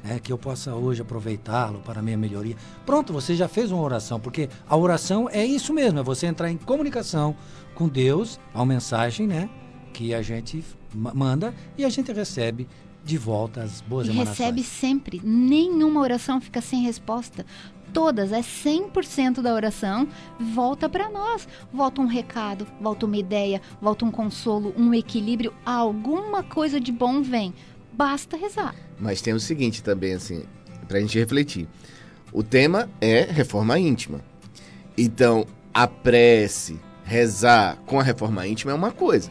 né, 0.02 0.20
que 0.22 0.32
eu 0.32 0.38
possa 0.38 0.74
hoje 0.74 1.02
aproveitá-lo 1.02 1.80
para 1.80 1.98
a 1.98 2.02
minha 2.02 2.16
melhoria. 2.16 2.56
Pronto, 2.86 3.12
você 3.12 3.34
já 3.34 3.48
fez 3.48 3.72
uma 3.72 3.82
oração, 3.82 4.20
porque 4.20 4.48
a 4.68 4.76
oração 4.76 5.28
é 5.28 5.44
isso 5.44 5.74
mesmo, 5.74 5.98
é 5.98 6.02
você 6.04 6.26
entrar 6.26 6.48
em 6.50 6.56
comunicação 6.56 7.34
com 7.74 7.88
Deus, 7.88 8.38
a 8.54 8.58
uma 8.60 8.66
mensagem, 8.66 9.26
né? 9.26 9.50
Que 9.92 10.14
a 10.14 10.22
gente 10.22 10.64
ma- 10.94 11.12
manda 11.14 11.54
e 11.76 11.84
a 11.84 11.88
gente 11.88 12.12
recebe 12.12 12.68
de 13.04 13.16
volta 13.18 13.62
as 13.62 13.80
boas 13.80 14.06
E 14.06 14.10
emanações. 14.10 14.38
recebe 14.38 14.62
sempre. 14.62 15.20
Nenhuma 15.24 16.00
oração 16.00 16.40
fica 16.40 16.60
sem 16.60 16.82
resposta. 16.82 17.44
Todas, 17.92 18.32
é 18.32 18.42
100% 18.42 19.40
da 19.40 19.54
oração, 19.54 20.06
volta 20.54 20.88
para 20.90 21.08
nós. 21.08 21.48
Volta 21.72 22.02
um 22.02 22.06
recado, 22.06 22.66
volta 22.80 23.06
uma 23.06 23.16
ideia, 23.16 23.62
volta 23.80 24.04
um 24.04 24.10
consolo, 24.10 24.74
um 24.76 24.92
equilíbrio. 24.92 25.54
Alguma 25.64 26.42
coisa 26.42 26.78
de 26.78 26.92
bom 26.92 27.22
vem. 27.22 27.54
Basta 27.92 28.36
rezar. 28.36 28.74
Mas 29.00 29.22
tem 29.22 29.32
o 29.32 29.40
seguinte 29.40 29.82
também, 29.82 30.12
assim, 30.12 30.44
pra 30.86 31.00
gente 31.00 31.18
refletir. 31.18 31.66
O 32.30 32.42
tema 32.42 32.90
é 33.00 33.22
reforma 33.22 33.78
íntima. 33.78 34.20
Então, 34.96 35.46
a 35.72 35.86
prece, 35.86 36.78
rezar 37.04 37.78
com 37.86 37.98
a 37.98 38.02
reforma 38.02 38.46
íntima 38.46 38.70
é 38.72 38.74
uma 38.74 38.92
coisa. 38.92 39.30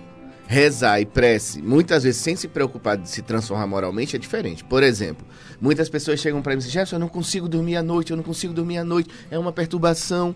Rezar 0.49 1.01
e 1.01 1.05
prece, 1.05 1.61
muitas 1.61 2.03
vezes 2.03 2.21
sem 2.21 2.33
se 2.33 2.47
preocupar 2.47 2.95
de 2.95 3.09
se 3.09 3.21
transformar 3.21 3.67
moralmente, 3.67 4.15
é 4.15 4.19
diferente. 4.19 4.63
Por 4.63 4.81
exemplo, 4.81 5.27
muitas 5.59 5.89
pessoas 5.89 6.21
chegam 6.21 6.41
para 6.41 6.53
mim 6.53 6.55
e 6.55 6.59
dizem: 6.59 6.71
Jefferson, 6.71 6.95
eu 6.95 6.99
não 7.01 7.09
consigo 7.09 7.49
dormir 7.49 7.75
à 7.75 7.83
noite, 7.83 8.11
eu 8.11 8.17
não 8.17 8.23
consigo 8.23 8.53
dormir 8.53 8.77
à 8.77 8.83
noite, 8.85 9.09
é 9.29 9.37
uma 9.37 9.51
perturbação. 9.51 10.33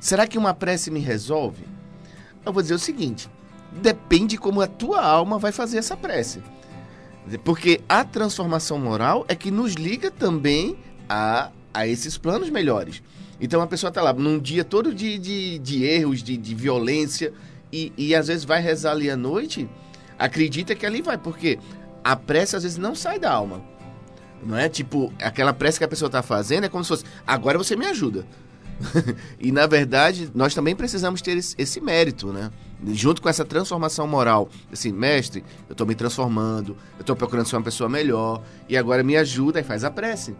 Será 0.00 0.26
que 0.26 0.36
uma 0.36 0.52
prece 0.52 0.90
me 0.90 0.98
resolve? 0.98 1.64
Eu 2.44 2.52
vou 2.52 2.62
dizer 2.62 2.74
o 2.74 2.80
seguinte: 2.80 3.30
depende 3.80 4.36
como 4.36 4.60
a 4.60 4.66
tua 4.66 5.00
alma 5.00 5.38
vai 5.38 5.52
fazer 5.52 5.78
essa 5.78 5.96
prece. 5.96 6.42
Porque 7.44 7.80
a 7.88 8.04
transformação 8.04 8.76
moral 8.78 9.24
é 9.28 9.36
que 9.36 9.52
nos 9.52 9.74
liga 9.74 10.10
também 10.10 10.76
a, 11.08 11.50
a 11.72 11.86
esses 11.86 12.18
planos 12.18 12.50
melhores. 12.50 13.02
Então 13.40 13.60
a 13.60 13.66
pessoa 13.66 13.88
está 13.88 14.02
lá 14.02 14.12
num 14.12 14.38
dia 14.38 14.64
todo 14.64 14.92
de, 14.92 15.18
de, 15.18 15.58
de 15.58 15.84
erros, 15.84 16.22
de, 16.22 16.36
de 16.36 16.54
violência, 16.54 17.32
e, 17.72 17.92
e 17.96 18.14
às 18.14 18.28
vezes 18.28 18.44
vai 18.44 18.60
rezar 18.60 18.92
ali 18.92 19.10
à 19.10 19.16
noite, 19.16 19.68
acredita 20.18 20.74
que 20.74 20.86
ali 20.86 21.02
vai, 21.02 21.18
porque 21.18 21.58
a 22.02 22.16
prece 22.16 22.56
às 22.56 22.62
vezes 22.62 22.78
não 22.78 22.94
sai 22.94 23.18
da 23.18 23.30
alma. 23.30 23.62
Não 24.42 24.56
é 24.56 24.68
tipo, 24.68 25.12
aquela 25.20 25.52
prece 25.52 25.78
que 25.78 25.84
a 25.84 25.88
pessoa 25.88 26.06
está 26.06 26.22
fazendo 26.22 26.64
é 26.64 26.68
como 26.68 26.84
se 26.84 26.88
fosse, 26.88 27.04
agora 27.26 27.58
você 27.58 27.76
me 27.76 27.86
ajuda. 27.86 28.24
e 29.40 29.50
na 29.50 29.66
verdade, 29.66 30.30
nós 30.34 30.54
também 30.54 30.74
precisamos 30.74 31.20
ter 31.20 31.36
esse, 31.36 31.54
esse, 31.58 31.80
mérito, 31.80 32.32
né? 32.32 32.50
Junto 32.92 33.20
com 33.20 33.28
essa 33.28 33.44
transformação 33.44 34.06
moral. 34.06 34.48
Assim, 34.72 34.92
mestre, 34.92 35.44
eu 35.68 35.72
estou 35.72 35.86
me 35.86 35.96
transformando, 35.96 36.76
eu 36.96 37.00
estou 37.00 37.16
procurando 37.16 37.46
ser 37.46 37.56
uma 37.56 37.62
pessoa 37.62 37.88
melhor, 37.88 38.40
e 38.68 38.76
agora 38.76 39.02
me 39.02 39.16
ajuda 39.16 39.58
e 39.58 39.64
faz 39.64 39.82
a 39.82 39.90
prece. 39.90 40.36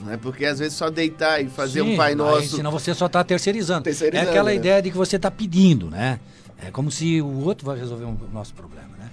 Não 0.00 0.12
é 0.12 0.16
porque 0.16 0.44
às 0.44 0.58
vezes 0.58 0.74
só 0.74 0.90
deitar 0.90 1.42
e 1.42 1.48
fazer 1.48 1.82
Sim, 1.82 1.94
um 1.94 1.96
Pai 1.96 2.14
Nosso. 2.14 2.56
Senão 2.56 2.70
você 2.70 2.94
só 2.94 3.06
está 3.06 3.24
terceirizando. 3.24 3.82
terceirizando. 3.82 4.28
É 4.28 4.30
aquela 4.30 4.50
né? 4.50 4.56
ideia 4.56 4.80
de 4.80 4.90
que 4.90 4.96
você 4.96 5.16
está 5.16 5.30
pedindo, 5.30 5.90
né? 5.90 6.20
É 6.60 6.70
como 6.70 6.90
se 6.90 7.20
o 7.20 7.44
outro 7.44 7.66
vai 7.66 7.78
resolver 7.78 8.04
o 8.04 8.30
nosso 8.32 8.54
problema, 8.54 8.96
né? 8.96 9.10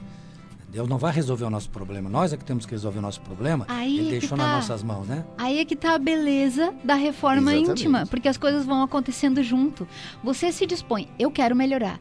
Deus 0.75 0.89
não 0.89 0.97
vai 0.97 1.13
resolver 1.13 1.45
o 1.45 1.49
nosso 1.49 1.69
problema. 1.69 2.09
Nós 2.09 2.33
é 2.33 2.37
que 2.37 2.43
temos 2.43 2.65
que 2.65 2.71
resolver 2.71 2.99
o 2.99 3.01
nosso 3.01 3.21
problema. 3.21 3.65
Aí 3.69 3.97
Ele 3.97 4.07
é 4.09 4.11
deixou 4.19 4.37
tá, 4.37 4.43
nas 4.43 4.55
nossas 4.55 4.83
mãos, 4.83 5.07
né? 5.07 5.23
Aí 5.37 5.59
é 5.59 5.63
que 5.63 5.73
está 5.73 5.95
a 5.95 5.97
beleza 5.97 6.73
da 6.83 6.95
reforma 6.95 7.53
Exatamente. 7.53 7.81
íntima, 7.81 8.05
porque 8.07 8.27
as 8.27 8.35
coisas 8.35 8.65
vão 8.65 8.83
acontecendo 8.83 9.41
junto. 9.41 9.87
Você 10.21 10.51
se 10.51 10.65
dispõe, 10.65 11.07
eu 11.17 11.31
quero 11.31 11.55
melhorar. 11.55 11.97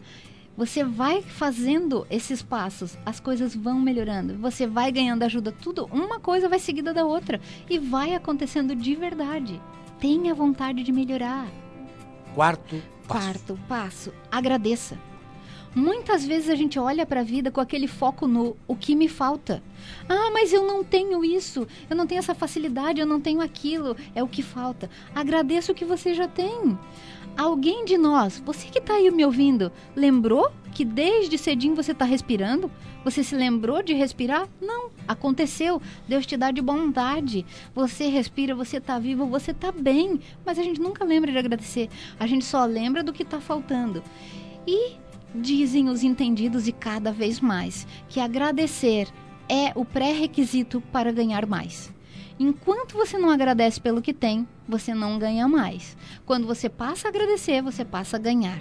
Você 0.56 0.82
vai 0.82 1.22
fazendo 1.22 2.04
esses 2.10 2.42
passos, 2.42 2.96
as 3.06 3.20
coisas 3.20 3.54
vão 3.54 3.80
melhorando, 3.80 4.36
você 4.38 4.66
vai 4.66 4.90
ganhando 4.90 5.24
ajuda, 5.24 5.52
tudo, 5.52 5.86
uma 5.92 6.18
coisa 6.18 6.48
vai 6.48 6.58
seguida 6.58 6.92
da 6.92 7.04
outra 7.04 7.40
e 7.70 7.78
vai 7.78 8.14
acontecendo 8.14 8.74
de 8.74 8.96
verdade. 8.96 9.60
Tenha 10.00 10.34
vontade 10.34 10.82
de 10.82 10.90
melhorar. 10.92 11.46
Quarto 12.34 12.82
passo. 13.06 13.20
Quarto 13.20 13.60
passo, 13.68 14.12
agradeça. 14.30 14.98
Muitas 15.74 16.24
vezes 16.24 16.48
a 16.48 16.54
gente 16.54 16.78
olha 16.78 17.04
para 17.04 17.20
a 17.20 17.24
vida 17.24 17.50
com 17.50 17.60
aquele 17.60 17.88
foco 17.88 18.28
no 18.28 18.56
o 18.68 18.76
que 18.76 18.94
me 18.94 19.08
falta. 19.08 19.60
Ah, 20.08 20.30
mas 20.32 20.52
eu 20.52 20.64
não 20.64 20.84
tenho 20.84 21.24
isso, 21.24 21.66
eu 21.90 21.96
não 21.96 22.06
tenho 22.06 22.20
essa 22.20 22.34
facilidade, 22.34 23.00
eu 23.00 23.06
não 23.06 23.20
tenho 23.20 23.40
aquilo, 23.40 23.96
é 24.14 24.22
o 24.22 24.28
que 24.28 24.42
falta. 24.42 24.88
Agradeça 25.14 25.72
o 25.72 25.74
que 25.74 25.84
você 25.84 26.14
já 26.14 26.28
tem. 26.28 26.78
Alguém 27.36 27.84
de 27.84 27.98
nós, 27.98 28.40
você 28.46 28.68
que 28.68 28.78
está 28.78 28.94
aí 28.94 29.10
me 29.10 29.24
ouvindo, 29.24 29.72
lembrou 29.96 30.52
que 30.72 30.84
desde 30.84 31.36
cedinho 31.36 31.74
você 31.74 31.90
está 31.90 32.04
respirando? 32.04 32.70
Você 33.04 33.24
se 33.24 33.34
lembrou 33.34 33.82
de 33.82 33.92
respirar? 33.92 34.48
Não, 34.60 34.90
aconteceu. 35.06 35.82
Deus 36.08 36.24
te 36.24 36.36
dá 36.36 36.52
de 36.52 36.62
bondade. 36.62 37.44
Você 37.74 38.06
respira, 38.06 38.54
você 38.54 38.76
está 38.76 39.00
vivo, 39.00 39.26
você 39.26 39.50
está 39.50 39.72
bem. 39.72 40.20
Mas 40.46 40.58
a 40.58 40.62
gente 40.62 40.80
nunca 40.80 41.04
lembra 41.04 41.32
de 41.32 41.38
agradecer. 41.38 41.88
A 42.18 42.26
gente 42.26 42.44
só 42.44 42.64
lembra 42.64 43.02
do 43.02 43.12
que 43.12 43.24
está 43.24 43.40
faltando. 43.40 44.02
E 44.66 44.96
Dizem 45.34 45.88
os 45.88 46.02
entendidos 46.02 46.68
e 46.68 46.72
cada 46.72 47.12
vez 47.12 47.40
mais 47.40 47.86
que 48.08 48.20
agradecer 48.20 49.08
é 49.48 49.72
o 49.74 49.84
pré-requisito 49.84 50.80
para 50.92 51.12
ganhar 51.12 51.46
mais. 51.46 51.93
Enquanto 52.38 52.94
você 52.94 53.16
não 53.16 53.30
agradece 53.30 53.80
pelo 53.80 54.02
que 54.02 54.12
tem, 54.12 54.46
você 54.66 54.92
não 54.92 55.18
ganha 55.18 55.46
mais. 55.46 55.96
Quando 56.26 56.46
você 56.46 56.68
passa 56.68 57.06
a 57.06 57.10
agradecer, 57.10 57.62
você 57.62 57.84
passa 57.84 58.16
a 58.16 58.20
ganhar. 58.20 58.60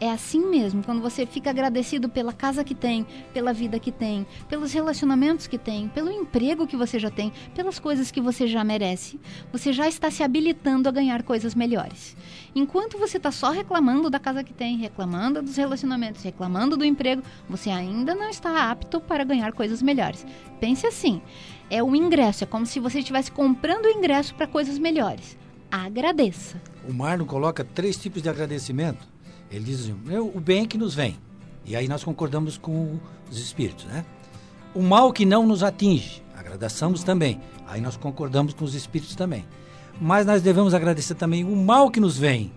É 0.00 0.08
assim 0.10 0.46
mesmo, 0.46 0.84
quando 0.84 1.02
você 1.02 1.26
fica 1.26 1.50
agradecido 1.50 2.08
pela 2.08 2.32
casa 2.32 2.62
que 2.62 2.74
tem, 2.74 3.04
pela 3.34 3.52
vida 3.52 3.80
que 3.80 3.90
tem, 3.90 4.24
pelos 4.48 4.72
relacionamentos 4.72 5.48
que 5.48 5.58
tem, 5.58 5.88
pelo 5.88 6.12
emprego 6.12 6.66
que 6.66 6.76
você 6.76 6.98
já 6.98 7.10
tem, 7.10 7.32
pelas 7.54 7.80
coisas 7.80 8.12
que 8.12 8.20
você 8.20 8.46
já 8.46 8.62
merece, 8.62 9.18
você 9.50 9.72
já 9.72 9.88
está 9.88 10.10
se 10.10 10.22
habilitando 10.22 10.88
a 10.88 10.92
ganhar 10.92 11.24
coisas 11.24 11.54
melhores. 11.54 12.16
Enquanto 12.54 12.96
você 12.96 13.16
está 13.16 13.32
só 13.32 13.50
reclamando 13.50 14.08
da 14.08 14.20
casa 14.20 14.44
que 14.44 14.54
tem, 14.54 14.76
reclamando 14.76 15.42
dos 15.42 15.56
relacionamentos, 15.56 16.22
reclamando 16.22 16.76
do 16.76 16.84
emprego, 16.84 17.22
você 17.48 17.70
ainda 17.70 18.14
não 18.14 18.28
está 18.28 18.70
apto 18.70 19.00
para 19.00 19.24
ganhar 19.24 19.52
coisas 19.52 19.82
melhores. 19.82 20.24
Pense 20.60 20.86
assim: 20.86 21.20
é 21.70 21.82
o 21.82 21.94
ingresso, 21.94 22.44
é 22.44 22.46
como 22.46 22.66
se 22.66 22.80
você 22.80 23.00
estivesse 23.00 23.30
comprando 23.30 23.86
o 23.86 23.90
ingresso 23.90 24.34
para 24.34 24.46
coisas 24.46 24.78
melhores. 24.78 25.36
Agradeça. 25.70 26.60
O 26.88 26.92
Marlon 26.92 27.26
coloca 27.26 27.62
três 27.62 27.96
tipos 27.96 28.22
de 28.22 28.28
agradecimento. 28.28 29.06
Ele 29.50 29.64
diz 29.64 29.80
assim, 29.80 29.96
o 30.34 30.40
bem 30.40 30.64
que 30.64 30.78
nos 30.78 30.94
vem. 30.94 31.18
E 31.64 31.76
aí 31.76 31.86
nós 31.88 32.02
concordamos 32.02 32.56
com 32.56 32.98
os 33.30 33.38
espíritos, 33.38 33.84
né? 33.84 34.04
O 34.74 34.82
mal 34.82 35.12
que 35.12 35.26
não 35.26 35.46
nos 35.46 35.62
atinge, 35.62 36.22
agradecemos 36.34 37.02
também. 37.02 37.40
Aí 37.66 37.80
nós 37.80 37.96
concordamos 37.96 38.54
com 38.54 38.64
os 38.64 38.74
espíritos 38.74 39.14
também. 39.14 39.44
Mas 40.00 40.24
nós 40.24 40.40
devemos 40.40 40.72
agradecer 40.72 41.14
também 41.14 41.44
o 41.44 41.56
mal 41.56 41.90
que 41.90 42.00
nos 42.00 42.16
vem, 42.16 42.52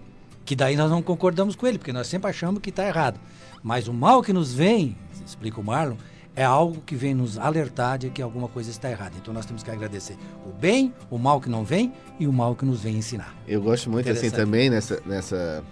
que 0.45 0.55
daí 0.55 0.75
nós 0.75 0.89
não 0.89 1.01
concordamos 1.01 1.55
com 1.55 1.67
ele, 1.67 1.77
porque 1.77 1.91
nós 1.91 2.07
sempre 2.07 2.29
achamos 2.29 2.61
que 2.61 2.69
está 2.69 2.85
errado. 2.87 3.19
Mas 3.63 3.87
o 3.87 3.93
mal 3.93 4.21
que 4.21 4.31
nos 4.31 4.53
vem, 4.53 4.95
explica 5.25 5.59
o 5.59 5.63
Marlon, 5.63 5.95
é 6.35 6.43
algo 6.43 6.81
que 6.85 6.95
vem 6.95 7.13
nos 7.13 7.37
alertar 7.37 7.97
de 7.97 8.09
que 8.09 8.21
alguma 8.21 8.47
coisa 8.47 8.69
está 8.69 8.89
errada. 8.89 9.15
Então 9.21 9.33
nós 9.33 9.45
temos 9.45 9.63
que 9.63 9.71
agradecer 9.71 10.17
o 10.45 10.49
bem, 10.51 10.93
o 11.09 11.17
mal 11.17 11.41
que 11.41 11.49
não 11.49 11.63
vem 11.63 11.93
e 12.19 12.27
o 12.27 12.33
mal 12.33 12.55
que 12.55 12.65
nos 12.65 12.81
vem 12.81 12.95
ensinar. 12.97 13.35
Eu 13.47 13.61
gosto 13.61 13.89
muito 13.89 14.09
assim 14.09 14.29
também 14.29 14.69
nessa, 14.69 15.01
nessa, 15.05 15.63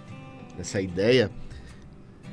nessa 0.56 0.80
ideia 0.80 1.30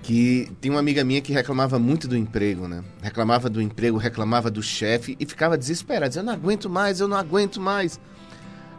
que 0.03 0.49
tem 0.61 0.71
uma 0.71 0.79
amiga 0.79 1.03
minha 1.03 1.21
que 1.21 1.33
reclamava 1.33 1.77
muito 1.79 2.07
do 2.07 2.15
emprego, 2.15 2.67
né? 2.67 2.83
Reclamava 3.01 3.49
do 3.49 3.61
emprego, 3.61 3.97
reclamava 3.97 4.49
do 4.49 4.63
chefe 4.63 5.17
e 5.19 5.25
ficava 5.25 5.57
desesperada, 5.57 6.09
dizendo, 6.09 6.23
eu 6.23 6.27
não 6.27 6.33
aguento 6.33 6.69
mais, 6.69 6.99
eu 6.99 7.07
não 7.07 7.17
aguento 7.17 7.59
mais. 7.59 7.99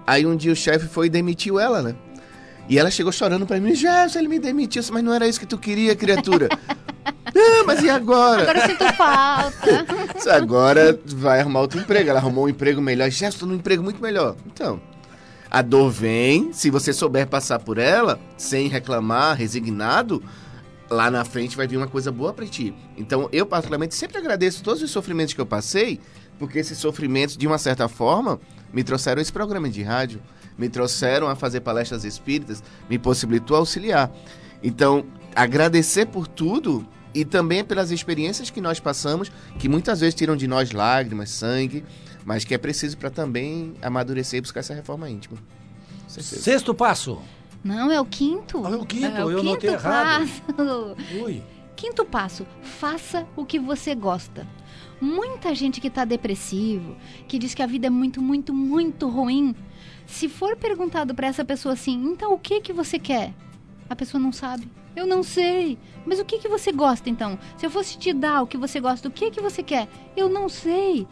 Aí 0.07 0.25
um 0.25 0.37
dia 0.37 0.53
o 0.53 0.57
chefe 0.57 0.87
foi 0.87 1.07
e 1.07 1.11
demitiu 1.11 1.61
ela, 1.61 1.83
né? 1.83 1.95
E 2.69 2.79
ela 2.79 2.91
chegou 2.91 3.13
chorando 3.13 3.47
para 3.47 3.61
mim, 3.61 3.75
Jefferson, 3.75 4.19
ele 4.21 4.29
me 4.29 4.39
demitiu, 4.39 4.83
mas 4.91 5.03
não 5.03 5.13
era 5.13 5.27
isso 5.27 5.41
que 5.41 5.47
tu 5.47 5.59
queria, 5.59 5.97
criatura. 5.97 6.49
ah, 7.05 7.65
mas 7.67 7.83
e 7.83 7.91
agora? 7.91 8.43
Agora 8.43 8.59
eu 8.59 8.67
sinto 8.69 8.95
falta. 8.95 10.37
agora 10.37 10.99
vai 11.07 11.41
arrumar 11.41 11.61
outro 11.61 11.81
emprego. 11.81 12.11
Ela 12.11 12.19
arrumou 12.19 12.47
um 12.47 12.49
emprego 12.49 12.81
melhor. 12.81 13.11
Jefferson, 13.11 13.37
estou 13.37 13.49
num 13.49 13.55
emprego 13.55 13.83
muito 13.83 14.01
melhor. 14.01 14.37
Então, 14.47 14.81
a 15.51 15.63
dor 15.63 15.91
vem, 15.91 16.53
se 16.53 16.71
você 16.71 16.93
souber 16.93 17.27
passar 17.27 17.59
por 17.59 17.79
ela, 17.79 18.19
sem 18.37 18.69
reclamar, 18.69 19.37
resignado, 19.37 20.23
lá 20.91 21.11
na 21.11 21.25
frente 21.25 21.57
vai 21.57 21.67
vir 21.67 21.77
uma 21.77 21.89
coisa 21.89 22.11
boa 22.11 22.33
para 22.33 22.47
ti. 22.47 22.75
Então, 22.97 23.29
eu 23.33 23.47
particularmente 23.47 23.95
sempre 23.95 24.19
agradeço 24.19 24.63
todos 24.63 24.83
os 24.83 24.91
sofrimentos 24.91 25.35
que 25.35 25.41
eu 25.41 25.47
passei, 25.47 26.01
porque 26.39 26.59
esses 26.59 26.79
sofrimentos, 26.79 27.37
de 27.37 27.47
uma 27.47 27.59
certa 27.59 27.89
forma, 27.89 28.39
me 28.73 28.85
trouxeram 28.85 29.21
esse 29.21 29.33
programa 29.33 29.69
de 29.69 29.83
rádio 29.83 30.21
me 30.59 30.69
trouxeram 30.69 31.29
a 31.29 31.37
fazer 31.37 31.61
palestras 31.61 32.05
espíritas, 32.05 32.63
me 32.91 32.99
possibilitou 32.99 33.57
auxiliar. 33.57 34.11
Então, 34.61 35.07
agradecer 35.39 36.07
por 36.07 36.27
tudo 36.27 36.87
e 37.15 37.25
também 37.25 37.65
pelas 37.65 37.91
experiências 37.91 38.51
que 38.51 38.61
nós 38.61 38.81
passamos, 38.81 39.31
que 39.59 39.69
muitas 39.69 40.01
vezes 40.01 40.15
tiram 40.15 40.37
de 40.37 40.49
nós 40.49 40.73
lágrimas, 40.73 41.31
sangue, 41.31 41.85
mas 42.25 42.45
que 42.45 42.55
é 42.55 42.59
preciso 42.59 42.99
para 42.99 43.09
também 43.09 43.75
amadurecer 43.81 44.39
e 44.39 44.41
buscar 44.41 44.61
essa 44.61 44.75
reforma 44.75 45.09
íntima. 45.09 45.39
Sexto 46.09 46.75
passo. 46.75 47.21
Não, 47.63 47.91
é 47.91 48.01
o 48.01 48.05
quinto. 48.05 48.67
Ah, 48.67 48.71
é 48.71 48.77
o 48.77 48.85
quinto, 48.85 49.07
é 49.07 49.25
o 49.25 49.31
eu 49.31 49.39
quinto 49.39 49.51
notei 49.53 49.71
errado. 49.71 50.29
Ui. 51.23 51.43
Quinto 51.77 52.05
passo, 52.05 52.45
faça 52.61 53.25
o 53.37 53.45
que 53.45 53.59
você 53.59 53.95
gosta. 53.95 54.45
Muita 55.01 55.55
gente 55.55 55.81
que 55.81 55.87
está 55.87 56.05
depressivo, 56.05 56.97
que 57.29 57.39
diz 57.39 57.55
que 57.55 57.63
a 57.63 57.67
vida 57.67 57.87
é 57.87 57.91
muito, 57.91 58.21
muito, 58.21 58.53
muito 58.53 59.09
ruim, 59.09 59.55
se 60.05 60.29
for 60.29 60.57
perguntado 60.57 61.15
para 61.15 61.29
essa 61.29 61.45
pessoa 61.45 61.75
assim, 61.75 61.95
então 62.07 62.33
o 62.33 62.39
que 62.39 62.61
que 62.61 62.73
você 62.73 62.99
quer? 62.99 63.33
A 63.89 63.95
pessoa 63.95 64.21
não 64.21 64.33
sabe. 64.33 64.69
Eu 64.99 65.07
não 65.07 65.23
sei. 65.23 65.79
Mas 66.05 66.19
o 66.19 66.25
que 66.25 66.41
que 66.41 66.49
você 66.49 66.73
gosta 66.73 67.09
então? 67.09 67.39
Se 67.57 67.65
eu 67.65 67.71
fosse 67.71 67.97
te 67.97 68.13
dar 68.13 68.43
o 68.43 68.49
que 68.49 68.57
você 68.57 68.81
gosta, 68.81 69.07
o 69.07 69.13
que 69.13 69.31
que 69.31 69.41
você 69.41 69.63
quer? 69.63 69.87
Eu 70.17 70.29
não 70.29 70.49
sei. 70.49 71.07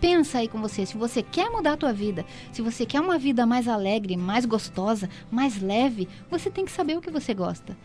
Pensa 0.00 0.38
aí 0.38 0.46
com 0.46 0.60
você, 0.60 0.86
se 0.86 0.96
você 0.96 1.20
quer 1.20 1.50
mudar 1.50 1.72
a 1.72 1.76
tua 1.76 1.92
vida, 1.92 2.24
se 2.52 2.62
você 2.62 2.86
quer 2.86 3.00
uma 3.00 3.18
vida 3.18 3.44
mais 3.44 3.66
alegre, 3.66 4.16
mais 4.16 4.44
gostosa, 4.44 5.10
mais 5.32 5.60
leve, 5.60 6.08
você 6.30 6.48
tem 6.48 6.64
que 6.64 6.70
saber 6.70 6.96
o 6.96 7.00
que 7.00 7.10
você 7.10 7.34
gosta. 7.34 7.76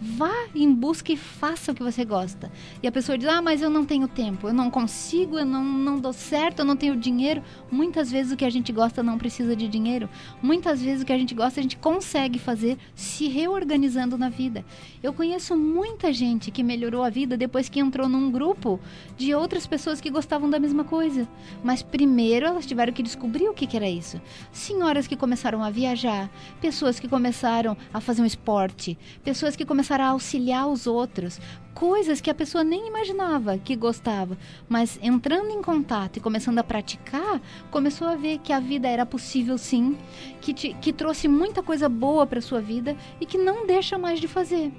Vá 0.00 0.46
em 0.54 0.72
busca 0.72 1.10
e 1.10 1.16
faça 1.16 1.72
o 1.72 1.74
que 1.74 1.82
você 1.82 2.04
gosta. 2.04 2.52
E 2.80 2.86
a 2.86 2.92
pessoa 2.92 3.18
diz: 3.18 3.26
Ah, 3.28 3.42
mas 3.42 3.60
eu 3.60 3.68
não 3.68 3.84
tenho 3.84 4.06
tempo, 4.06 4.46
eu 4.46 4.54
não 4.54 4.70
consigo, 4.70 5.36
eu 5.36 5.44
não, 5.44 5.64
não 5.64 5.98
dou 5.98 6.12
certo, 6.12 6.60
eu 6.60 6.64
não 6.64 6.76
tenho 6.76 6.96
dinheiro. 6.96 7.42
Muitas 7.68 8.08
vezes 8.08 8.32
o 8.32 8.36
que 8.36 8.44
a 8.44 8.50
gente 8.50 8.72
gosta 8.72 9.02
não 9.02 9.18
precisa 9.18 9.56
de 9.56 9.66
dinheiro. 9.66 10.08
Muitas 10.40 10.80
vezes 10.80 11.02
o 11.02 11.06
que 11.06 11.12
a 11.12 11.18
gente 11.18 11.34
gosta 11.34 11.58
a 11.58 11.62
gente 11.62 11.76
consegue 11.76 12.38
fazer 12.38 12.78
se 12.94 13.26
reorganizando 13.26 14.16
na 14.16 14.28
vida. 14.28 14.64
Eu 15.02 15.12
conheço 15.12 15.56
muita 15.56 16.12
gente 16.12 16.52
que 16.52 16.62
melhorou 16.62 17.02
a 17.02 17.10
vida 17.10 17.36
depois 17.36 17.68
que 17.68 17.80
entrou 17.80 18.08
num 18.08 18.30
grupo 18.30 18.78
de 19.16 19.34
outras 19.34 19.66
pessoas 19.66 20.00
que 20.00 20.10
gostavam 20.10 20.48
da 20.48 20.60
mesma 20.60 20.84
coisa. 20.84 21.26
Mas 21.64 21.82
primeiro 21.82 22.46
elas 22.46 22.66
tiveram 22.66 22.92
que 22.92 23.02
descobrir 23.02 23.48
o 23.48 23.54
que, 23.54 23.66
que 23.66 23.76
era 23.76 23.88
isso. 23.88 24.20
Senhoras 24.52 25.08
que 25.08 25.16
começaram 25.16 25.64
a 25.64 25.70
viajar, 25.70 26.30
pessoas 26.60 27.00
que 27.00 27.08
começaram 27.08 27.76
a 27.92 28.00
fazer 28.00 28.22
um 28.22 28.26
esporte, 28.26 28.96
pessoas 29.24 29.56
que 29.56 29.64
começaram 29.64 29.87
começar 29.88 30.00
a 30.02 30.08
auxiliar 30.08 30.68
os 30.68 30.86
outros, 30.86 31.40
coisas 31.72 32.20
que 32.20 32.28
a 32.28 32.34
pessoa 32.34 32.62
nem 32.62 32.88
imaginava 32.88 33.56
que 33.56 33.74
gostava, 33.74 34.36
mas 34.68 34.98
entrando 35.02 35.48
em 35.48 35.62
contato 35.62 36.18
e 36.18 36.20
começando 36.20 36.58
a 36.58 36.64
praticar, 36.64 37.40
começou 37.70 38.06
a 38.06 38.14
ver 38.14 38.38
que 38.38 38.52
a 38.52 38.60
vida 38.60 38.86
era 38.86 39.06
possível 39.06 39.56
sim, 39.56 39.96
que, 40.42 40.52
te, 40.52 40.74
que 40.74 40.92
trouxe 40.92 41.26
muita 41.26 41.62
coisa 41.62 41.88
boa 41.88 42.26
para 42.26 42.42
sua 42.42 42.60
vida 42.60 42.94
e 43.18 43.24
que 43.24 43.38
não 43.38 43.66
deixa 43.66 43.96
mais 43.96 44.20
de 44.20 44.28
fazer. 44.28 44.70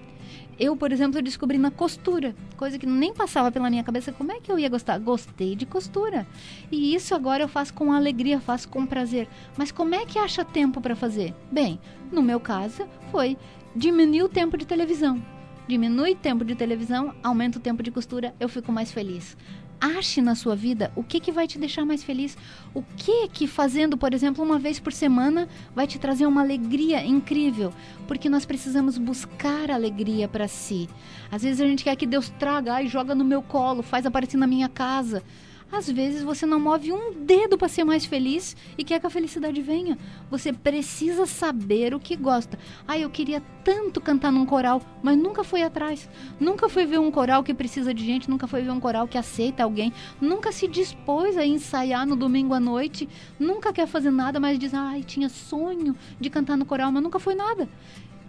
Eu, 0.60 0.76
por 0.76 0.91
exemplo, 0.91 1.22
descobri 1.22 1.57
na 1.57 1.72
costura, 1.72 2.36
coisa 2.57 2.78
que 2.78 2.86
nem 2.86 3.14
passava 3.14 3.49
pela 3.49 3.70
minha 3.70 3.84
cabeça. 3.84 4.12
Como 4.12 4.32
é 4.32 4.41
que 4.41 4.51
eu 4.51 4.60
ia 4.60 4.68
gostar? 4.68 4.99
Gostei 4.99 5.55
de 5.55 5.66
costura. 5.66 6.28
E 6.70 6.93
isso 6.93 7.16
agora 7.16 7.41
eu 7.41 7.47
faço 7.47 7.74
com 7.74 7.93
alegria, 7.93 8.41
faço 8.41 8.68
com 8.68 8.86
prazer. 8.86 9.30
Mas 9.57 9.72
como 9.72 9.95
é 9.95 10.05
que 10.05 10.20
acha 10.20 10.43
tempo 10.43 10.82
para 10.82 10.97
fazer? 10.97 11.34
Bem, 11.49 11.80
no 12.12 12.22
meu 12.22 12.41
caso, 12.41 12.86
foi 13.10 13.38
diminui 13.76 14.24
o 14.24 14.30
tempo 14.30 14.57
de 14.57 14.65
televisão. 14.65 15.22
Diminui 15.67 16.13
o 16.13 16.15
tempo 16.15 16.43
de 16.43 16.55
televisão, 16.55 17.13
aumenta 17.24 17.59
o 17.59 17.61
tempo 17.61 17.84
de 17.84 17.91
costura, 17.91 18.34
eu 18.39 18.49
fico 18.49 18.72
mais 18.72 18.91
feliz. 18.91 19.38
Ache 19.80 20.22
na 20.22 20.36
sua 20.36 20.55
vida 20.55 20.91
o 20.95 21.03
que, 21.03 21.20
que 21.22 21.32
vai 21.32 21.47
te 21.47 21.57
deixar 21.57 21.86
mais 21.86 22.03
feliz. 22.03 22.38
O 22.74 22.84
que 22.97 23.30
que 23.30 23.47
fazendo, 23.47 23.97
por 23.97 24.13
exemplo, 24.13 24.43
uma 24.43 24.59
vez 24.59 24.80
por 24.80 24.91
semana 24.91 25.47
vai 25.74 25.88
te 25.88 25.97
trazer 25.97 26.26
uma 26.26 26.41
alegria 26.41 27.05
incrível. 27.05 27.72
Porque 28.07 28.30
nós 28.30 28.45
precisamos 28.45 28.97
buscar 28.97 29.72
alegria 29.72 30.28
para 30.28 30.47
si. 30.47 30.89
Às 31.32 31.43
vezes 31.43 31.61
a 31.61 31.67
gente 31.67 31.84
quer 31.84 31.95
que 31.95 32.05
Deus 32.05 32.30
traga 32.38 32.82
e 32.82 32.88
joga 32.88 33.15
no 33.15 33.24
meu 33.24 33.41
colo, 33.41 33.82
faz 33.82 34.05
aparecer 34.05 34.38
na 34.38 34.47
minha 34.47 34.67
casa. 34.67 35.24
Às 35.72 35.88
vezes 35.88 36.24
você 36.24 36.45
não 36.45 36.59
move 36.59 36.91
um 36.91 37.13
dedo 37.13 37.57
para 37.57 37.67
ser 37.67 37.84
mais 37.84 38.03
feliz 38.03 38.57
e 38.78 38.84
quer 38.84 38.99
que 38.99 39.05
a 39.05 39.09
felicidade 39.09 39.61
venha. 39.61 39.97
Você 40.30 40.51
precisa 40.51 41.28
saber 41.28 41.93
o 41.93 41.99
que 41.99 42.15
gosta. 42.15 42.57
Ah, 42.88 42.97
eu 42.97 43.09
queria 43.09 43.41
tanto 43.63 44.01
cantar 44.01 44.32
num 44.32 44.47
coral, 44.47 44.82
mas 45.03 45.15
nunca 45.15 45.43
foi 45.43 45.61
atrás. 45.61 46.09
Nunca 46.39 46.67
foi 46.67 46.86
ver 46.86 46.99
um 46.99 47.11
coral 47.11 47.43
que 47.43 47.53
precisa 47.53 47.93
de 47.93 48.03
gente, 48.03 48.30
nunca 48.30 48.47
foi 48.47 48.63
ver 48.63 48.72
um 48.72 48.80
coral 48.80 49.07
que 49.07 49.17
aceita 49.17 49.63
alguém, 49.63 49.93
nunca 50.20 50.51
se 50.51 50.67
dispôs 50.67 51.38
a 51.38 51.45
ensaiar 51.45 52.05
no 52.05 52.15
domingo 52.15 52.53
à 52.55 52.59
noite, 52.59 53.07
nunca 53.39 53.72
quer 53.72 53.86
fazer 53.86 54.11
nada, 54.11 54.39
mas 54.39 54.57
diz: 54.57 54.74
"Ai, 54.74 55.03
tinha 55.03 55.30
sonho 55.30 55.95
de 56.20 56.30
cantar 56.32 56.57
no 56.57 56.65
coral, 56.65 56.91
mas 56.91 57.03
nunca 57.03 57.20
foi 57.20 57.36
nada". 57.36 57.70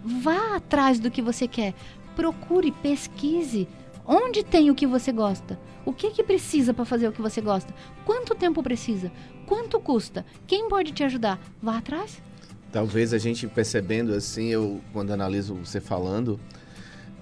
Vá 0.03 0.55
atrás 0.55 0.99
do 0.99 1.11
que 1.11 1.21
você 1.21 1.47
quer. 1.47 1.73
Procure, 2.15 2.71
pesquise, 2.71 3.67
Onde 4.05 4.43
tem 4.43 4.69
o 4.69 4.75
que 4.75 4.87
você 4.87 5.11
gosta? 5.11 5.59
O 5.85 5.93
que 5.93 6.11
que 6.11 6.23
precisa 6.23 6.73
para 6.73 6.85
fazer 6.85 7.07
o 7.07 7.11
que 7.11 7.21
você 7.21 7.41
gosta? 7.41 7.73
Quanto 8.05 8.35
tempo 8.35 8.61
precisa? 8.61 9.11
Quanto 9.45 9.79
custa? 9.79 10.25
Quem 10.47 10.67
pode 10.67 10.91
te 10.91 11.03
ajudar? 11.03 11.39
Vá 11.61 11.77
atrás. 11.77 12.21
Talvez 12.71 13.13
a 13.13 13.17
gente 13.17 13.47
percebendo 13.47 14.13
assim, 14.13 14.47
eu 14.47 14.79
quando 14.93 15.11
analiso 15.11 15.55
você 15.55 15.81
falando, 15.81 16.39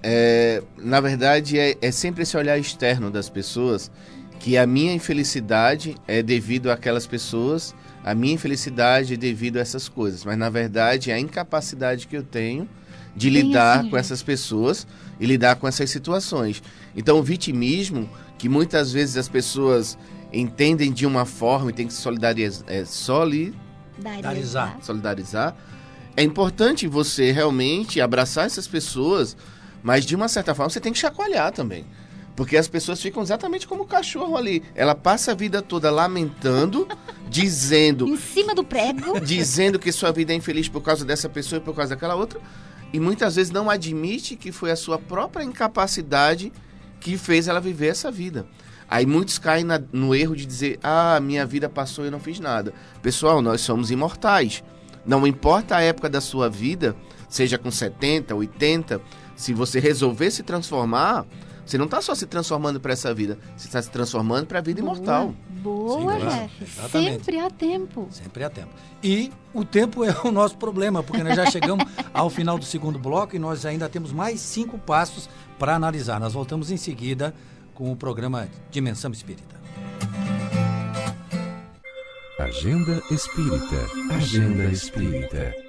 é, 0.03 0.61
na 0.77 1.01
verdade 1.01 1.57
é, 1.57 1.75
é 1.81 1.91
sempre 1.91 2.23
esse 2.23 2.37
olhar 2.37 2.57
externo 2.57 3.09
das 3.09 3.29
pessoas 3.29 3.91
que 4.39 4.57
a 4.57 4.65
minha 4.65 4.93
infelicidade 4.93 5.95
é 6.07 6.23
devido 6.23 6.71
àquelas 6.71 7.05
pessoas, 7.05 7.75
a 8.03 8.15
minha 8.15 8.33
infelicidade 8.33 9.15
é 9.15 9.17
devido 9.17 9.57
a 9.57 9.59
essas 9.59 9.89
coisas, 9.89 10.23
mas 10.23 10.37
na 10.37 10.49
verdade 10.49 11.11
é 11.11 11.15
a 11.15 11.19
incapacidade 11.19 12.07
que 12.07 12.15
eu 12.15 12.23
tenho 12.23 12.67
de 13.15 13.29
lidar 13.29 13.89
com 13.89 13.97
essas 13.97 14.23
pessoas 14.23 14.87
e 15.19 15.25
lidar 15.25 15.55
com 15.55 15.67
essas 15.67 15.89
situações. 15.89 16.63
Então, 16.95 17.19
o 17.19 17.23
vitimismo, 17.23 18.09
que 18.37 18.47
muitas 18.47 18.93
vezes 18.93 19.17
as 19.17 19.27
pessoas 19.27 19.97
entendem 20.31 20.91
de 20.91 21.05
uma 21.05 21.25
forma 21.25 21.71
e 21.71 21.73
tem 21.73 21.87
que 21.87 21.93
se 21.93 22.01
solidarizar, 22.01 22.63
é, 22.67 22.85
solidarizar. 22.85 24.77
solidarizar, 24.81 25.55
é 26.15 26.23
importante 26.23 26.87
você 26.87 27.31
realmente 27.31 27.99
abraçar 27.99 28.45
essas 28.45 28.67
pessoas, 28.67 29.35
mas 29.83 30.05
de 30.05 30.15
uma 30.15 30.27
certa 30.27 30.53
forma 30.55 30.69
você 30.69 30.79
tem 30.79 30.93
que 30.93 30.99
chacoalhar 30.99 31.51
também. 31.51 31.85
Porque 32.35 32.55
as 32.55 32.69
pessoas 32.69 33.01
ficam 33.01 33.21
exatamente 33.21 33.67
como 33.67 33.83
o 33.83 33.85
cachorro 33.85 34.37
ali. 34.37 34.63
Ela 34.73 34.95
passa 34.95 35.33
a 35.33 35.35
vida 35.35 35.61
toda 35.61 35.91
lamentando, 35.91 36.87
dizendo. 37.29 38.07
Em 38.07 38.15
cima 38.15 38.55
do 38.55 38.63
prego. 38.63 39.19
Dizendo 39.19 39.77
que 39.77 39.91
sua 39.91 40.13
vida 40.13 40.31
é 40.31 40.37
infeliz 40.37 40.69
por 40.69 40.81
causa 40.81 41.03
dessa 41.03 41.27
pessoa 41.27 41.59
e 41.59 41.61
por 41.61 41.75
causa 41.75 41.95
daquela 41.95 42.15
outra 42.15 42.39
e 42.91 42.99
muitas 42.99 43.35
vezes 43.35 43.51
não 43.51 43.69
admite 43.69 44.35
que 44.35 44.51
foi 44.51 44.71
a 44.71 44.75
sua 44.75 44.97
própria 44.97 45.43
incapacidade 45.43 46.51
que 46.99 47.17
fez 47.17 47.47
ela 47.47 47.61
viver 47.61 47.87
essa 47.87 48.11
vida. 48.11 48.45
Aí 48.89 49.05
muitos 49.05 49.37
caem 49.37 49.63
na, 49.63 49.79
no 49.91 50.15
erro 50.15 50.35
de 50.35 50.45
dizer: 50.45 50.79
Ah, 50.81 51.19
minha 51.21 51.45
vida 51.45 51.69
passou 51.69 52.03
e 52.03 52.07
eu 52.07 52.11
não 52.11 52.19
fiz 52.19 52.39
nada. 52.39 52.73
Pessoal, 53.01 53.41
nós 53.41 53.61
somos 53.61 53.91
imortais. 53.91 54.63
Não 55.05 55.25
importa 55.25 55.75
a 55.75 55.81
época 55.81 56.09
da 56.09 56.19
sua 56.19 56.49
vida, 56.49 56.95
seja 57.29 57.57
com 57.57 57.69
70, 57.69 58.35
80, 58.35 59.01
se 59.35 59.53
você 59.53 59.79
resolver 59.79 60.31
se 60.31 60.43
transformar, 60.43 61.25
você 61.69 61.77
não 61.77 61.85
está 61.85 62.01
só 62.01 62.15
se 62.15 62.25
transformando 62.25 62.79
para 62.79 62.93
essa 62.93 63.13
vida, 63.13 63.37
você 63.55 63.67
está 63.67 63.79
se 63.79 63.91
transformando 63.91 64.47
para 64.47 64.57
a 64.57 64.61
vida 64.61 64.81
Boa. 64.81 64.95
imortal. 64.95 65.35
Boa, 65.61 66.19
Sim, 66.19 66.27
Jeff. 66.27 66.89
Sempre 66.89 67.39
há 67.39 67.49
tempo. 67.51 68.07
Sempre 68.09 68.43
há 68.43 68.49
tempo. 68.49 68.69
E 69.03 69.31
o 69.53 69.63
tempo 69.63 70.03
é 70.03 70.15
o 70.23 70.31
nosso 70.31 70.57
problema, 70.57 71.03
porque 71.03 71.23
nós 71.23 71.35
já 71.35 71.45
chegamos 71.45 71.85
ao 72.11 72.27
final 72.27 72.57
do 72.57 72.65
segundo 72.65 72.97
bloco 72.97 73.35
e 73.35 73.39
nós 73.39 73.67
ainda 73.67 73.87
temos 73.87 74.11
mais 74.11 74.39
cinco 74.39 74.79
passos 74.79 75.29
para 75.59 75.75
analisar. 75.75 76.19
Nós 76.19 76.33
voltamos 76.33 76.71
em 76.71 76.77
seguida 76.77 77.35
com 77.75 77.91
o 77.91 77.95
programa 77.95 78.49
Dimensão 78.71 79.11
Espírita. 79.11 79.59
Agenda 82.39 82.99
Espírita. 83.11 84.15
Agenda 84.15 84.63
Espírita. 84.65 85.68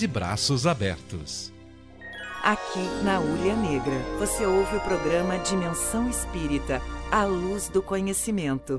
de 0.00 0.06
braços 0.06 0.66
abertos. 0.66 1.52
Aqui 2.42 2.80
na 3.04 3.20
Ulha 3.20 3.54
Negra, 3.54 3.98
você 4.18 4.46
ouve 4.46 4.76
o 4.76 4.80
programa 4.80 5.36
Dimensão 5.40 6.08
Espírita, 6.08 6.80
a 7.12 7.24
luz 7.24 7.68
do 7.68 7.82
conhecimento. 7.82 8.78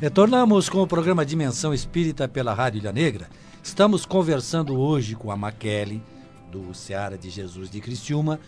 Retornamos 0.00 0.68
com 0.68 0.82
o 0.82 0.88
programa 0.88 1.24
Dimensão 1.24 1.72
Espírita 1.72 2.26
pela 2.26 2.52
Rádio 2.52 2.80
Ilha 2.80 2.92
Negra. 2.92 3.28
Estamos 3.62 4.04
conversando 4.04 4.76
hoje 4.76 5.14
com 5.14 5.30
a 5.30 5.36
Maquele, 5.36 6.02
do 6.50 6.74
Seara 6.74 7.16
de 7.16 7.30
Jesus 7.30 7.70
de 7.70 7.80
Criciúma, 7.80 8.40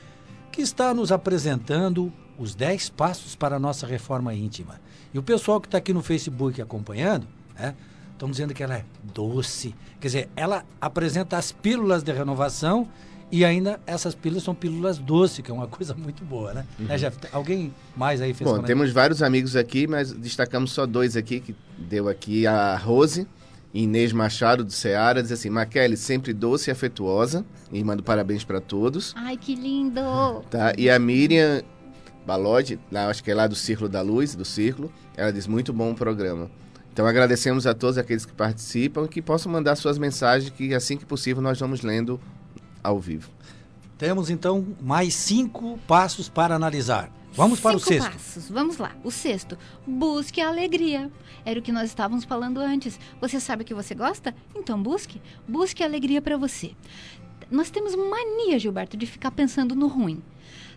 que 0.51 0.61
está 0.61 0.93
nos 0.93 1.13
apresentando 1.13 2.13
os 2.37 2.53
10 2.53 2.91
passos 2.91 3.37
para 3.37 3.55
a 3.55 3.61
nossa 3.61 3.87
reforma 3.87 4.35
íntima. 4.35 4.81
E 5.15 5.21
o 5.21 5.23
pessoal 5.23 5.61
que 5.61 5.69
está 5.69 5.79
aqui 5.79 5.93
no 5.93 6.03
Facebook 6.03 6.61
acompanhando, 6.61 7.36
né, 7.59 7.75
estão 8.13 8.31
dizendo 8.31 8.55
que 8.55 8.63
ela 8.63 8.77
é 8.77 8.85
doce. 9.15 9.75
Quer 10.01 10.09
dizer, 10.09 10.29
ela 10.35 10.65
apresenta 10.81 11.37
as 11.37 11.53
pílulas 11.53 12.03
de 12.03 12.13
renovação 12.13 12.89
e 13.31 13.45
ainda 13.45 13.81
essas 13.87 14.15
pílulas 14.15 14.45
são 14.45 14.55
pílulas 14.55 14.99
doces, 14.99 15.41
que 15.41 15.51
é 15.51 15.55
uma 15.55 15.67
coisa 15.69 15.95
muito 15.95 16.25
boa, 16.25 16.55
né? 16.55 16.67
Uhum. 16.79 16.87
né 16.87 16.97
Jeff? 16.97 17.19
Alguém 17.33 17.73
mais 17.97 18.21
aí 18.21 18.33
fez 18.33 18.49
Bom, 18.49 18.63
temos 18.63 18.93
vários 18.93 19.23
amigos 19.23 19.57
aqui, 19.57 19.87
mas 19.87 20.13
destacamos 20.13 20.73
só 20.73 20.87
dois 20.87 21.17
aqui, 21.17 21.41
que 21.41 21.55
deu 21.77 22.09
aqui 22.09 22.47
a 22.47 22.77
Rose, 22.77 23.27
Inês 23.75 24.13
Machado 24.13 24.65
do 24.65 24.73
Ceará, 24.73 25.21
diz 25.21 25.33
assim, 25.33 25.51
Maquele, 25.51 25.97
sempre 25.97 26.33
doce 26.33 26.71
e 26.71 26.73
afetuosa, 26.73 27.45
e 27.73 27.83
mando 27.85 28.03
parabéns 28.03 28.45
para 28.45 28.61
todos. 28.61 29.13
Ai, 29.17 29.37
que 29.37 29.55
lindo! 29.55 30.01
Tá, 30.49 30.73
e 30.79 30.89
a 30.89 30.99
Miriam 30.99 31.63
Balode, 32.27 32.79
lá, 32.91 33.09
acho 33.09 33.23
que 33.23 33.31
é 33.31 33.35
lá 33.35 33.47
do 33.47 33.55
Círculo 33.55 33.89
da 33.89 34.01
Luz, 34.01 34.35
do 34.35 34.45
Círculo, 34.45 34.91
ela 35.17 35.33
diz, 35.33 35.47
muito 35.47 35.73
bom 35.73 35.91
o 35.91 35.95
programa. 35.95 36.51
Então 36.97 37.07
agradecemos 37.07 37.67
a 37.67 37.75
todos 37.75 37.99
aqueles 37.99 38.25
que 38.25 38.33
participam 38.33 39.05
e 39.05 39.09
que 39.09 39.21
possam 39.21 39.53
mandar 39.53 39.77
suas 39.77 39.99
mensagens, 39.99 40.49
que 40.49 40.75
assim 40.75 40.97
que 40.97 41.05
possível 41.05 41.43
nós 41.43 41.61
vamos 41.61 41.83
lendo 41.83 42.19
ao 42.83 42.99
vivo. 42.99 43.31
Temos 43.99 44.31
então 44.31 44.67
mais 44.81 45.13
cinco 45.13 45.79
passos 45.87 46.31
para 46.31 46.55
analisar. 46.55 47.13
Vamos 47.35 47.61
para 47.61 47.79
Cinco 47.79 47.85
o 47.85 47.87
sexto. 47.87 48.11
passos. 48.13 48.49
Vamos 48.49 48.79
lá. 48.79 48.97
O 49.05 49.11
sexto. 49.11 49.59
Busque 49.87 50.41
a 50.41 50.49
alegria. 50.49 51.13
Era 51.45 51.61
o 51.61 51.63
que 51.63 51.71
nós 51.71 51.91
estávamos 51.91 52.25
falando 52.25 52.61
antes. 52.61 52.99
Você 53.21 53.39
sabe 53.41 53.63
o 53.63 53.67
que 53.67 53.75
você 53.75 53.95
gosta? 53.95 54.35
Então 54.55 54.83
busque. 54.83 55.21
Busque 55.47 55.83
a 55.83 55.87
alegria 55.87 56.23
para 56.23 56.39
você. 56.39 56.73
Nós 57.51 57.69
temos 57.69 57.95
mania, 57.95 58.59
Gilberto, 58.59 58.97
de 58.97 59.05
ficar 59.05 59.33
pensando 59.33 59.75
no 59.75 59.87
ruim. 59.87 60.23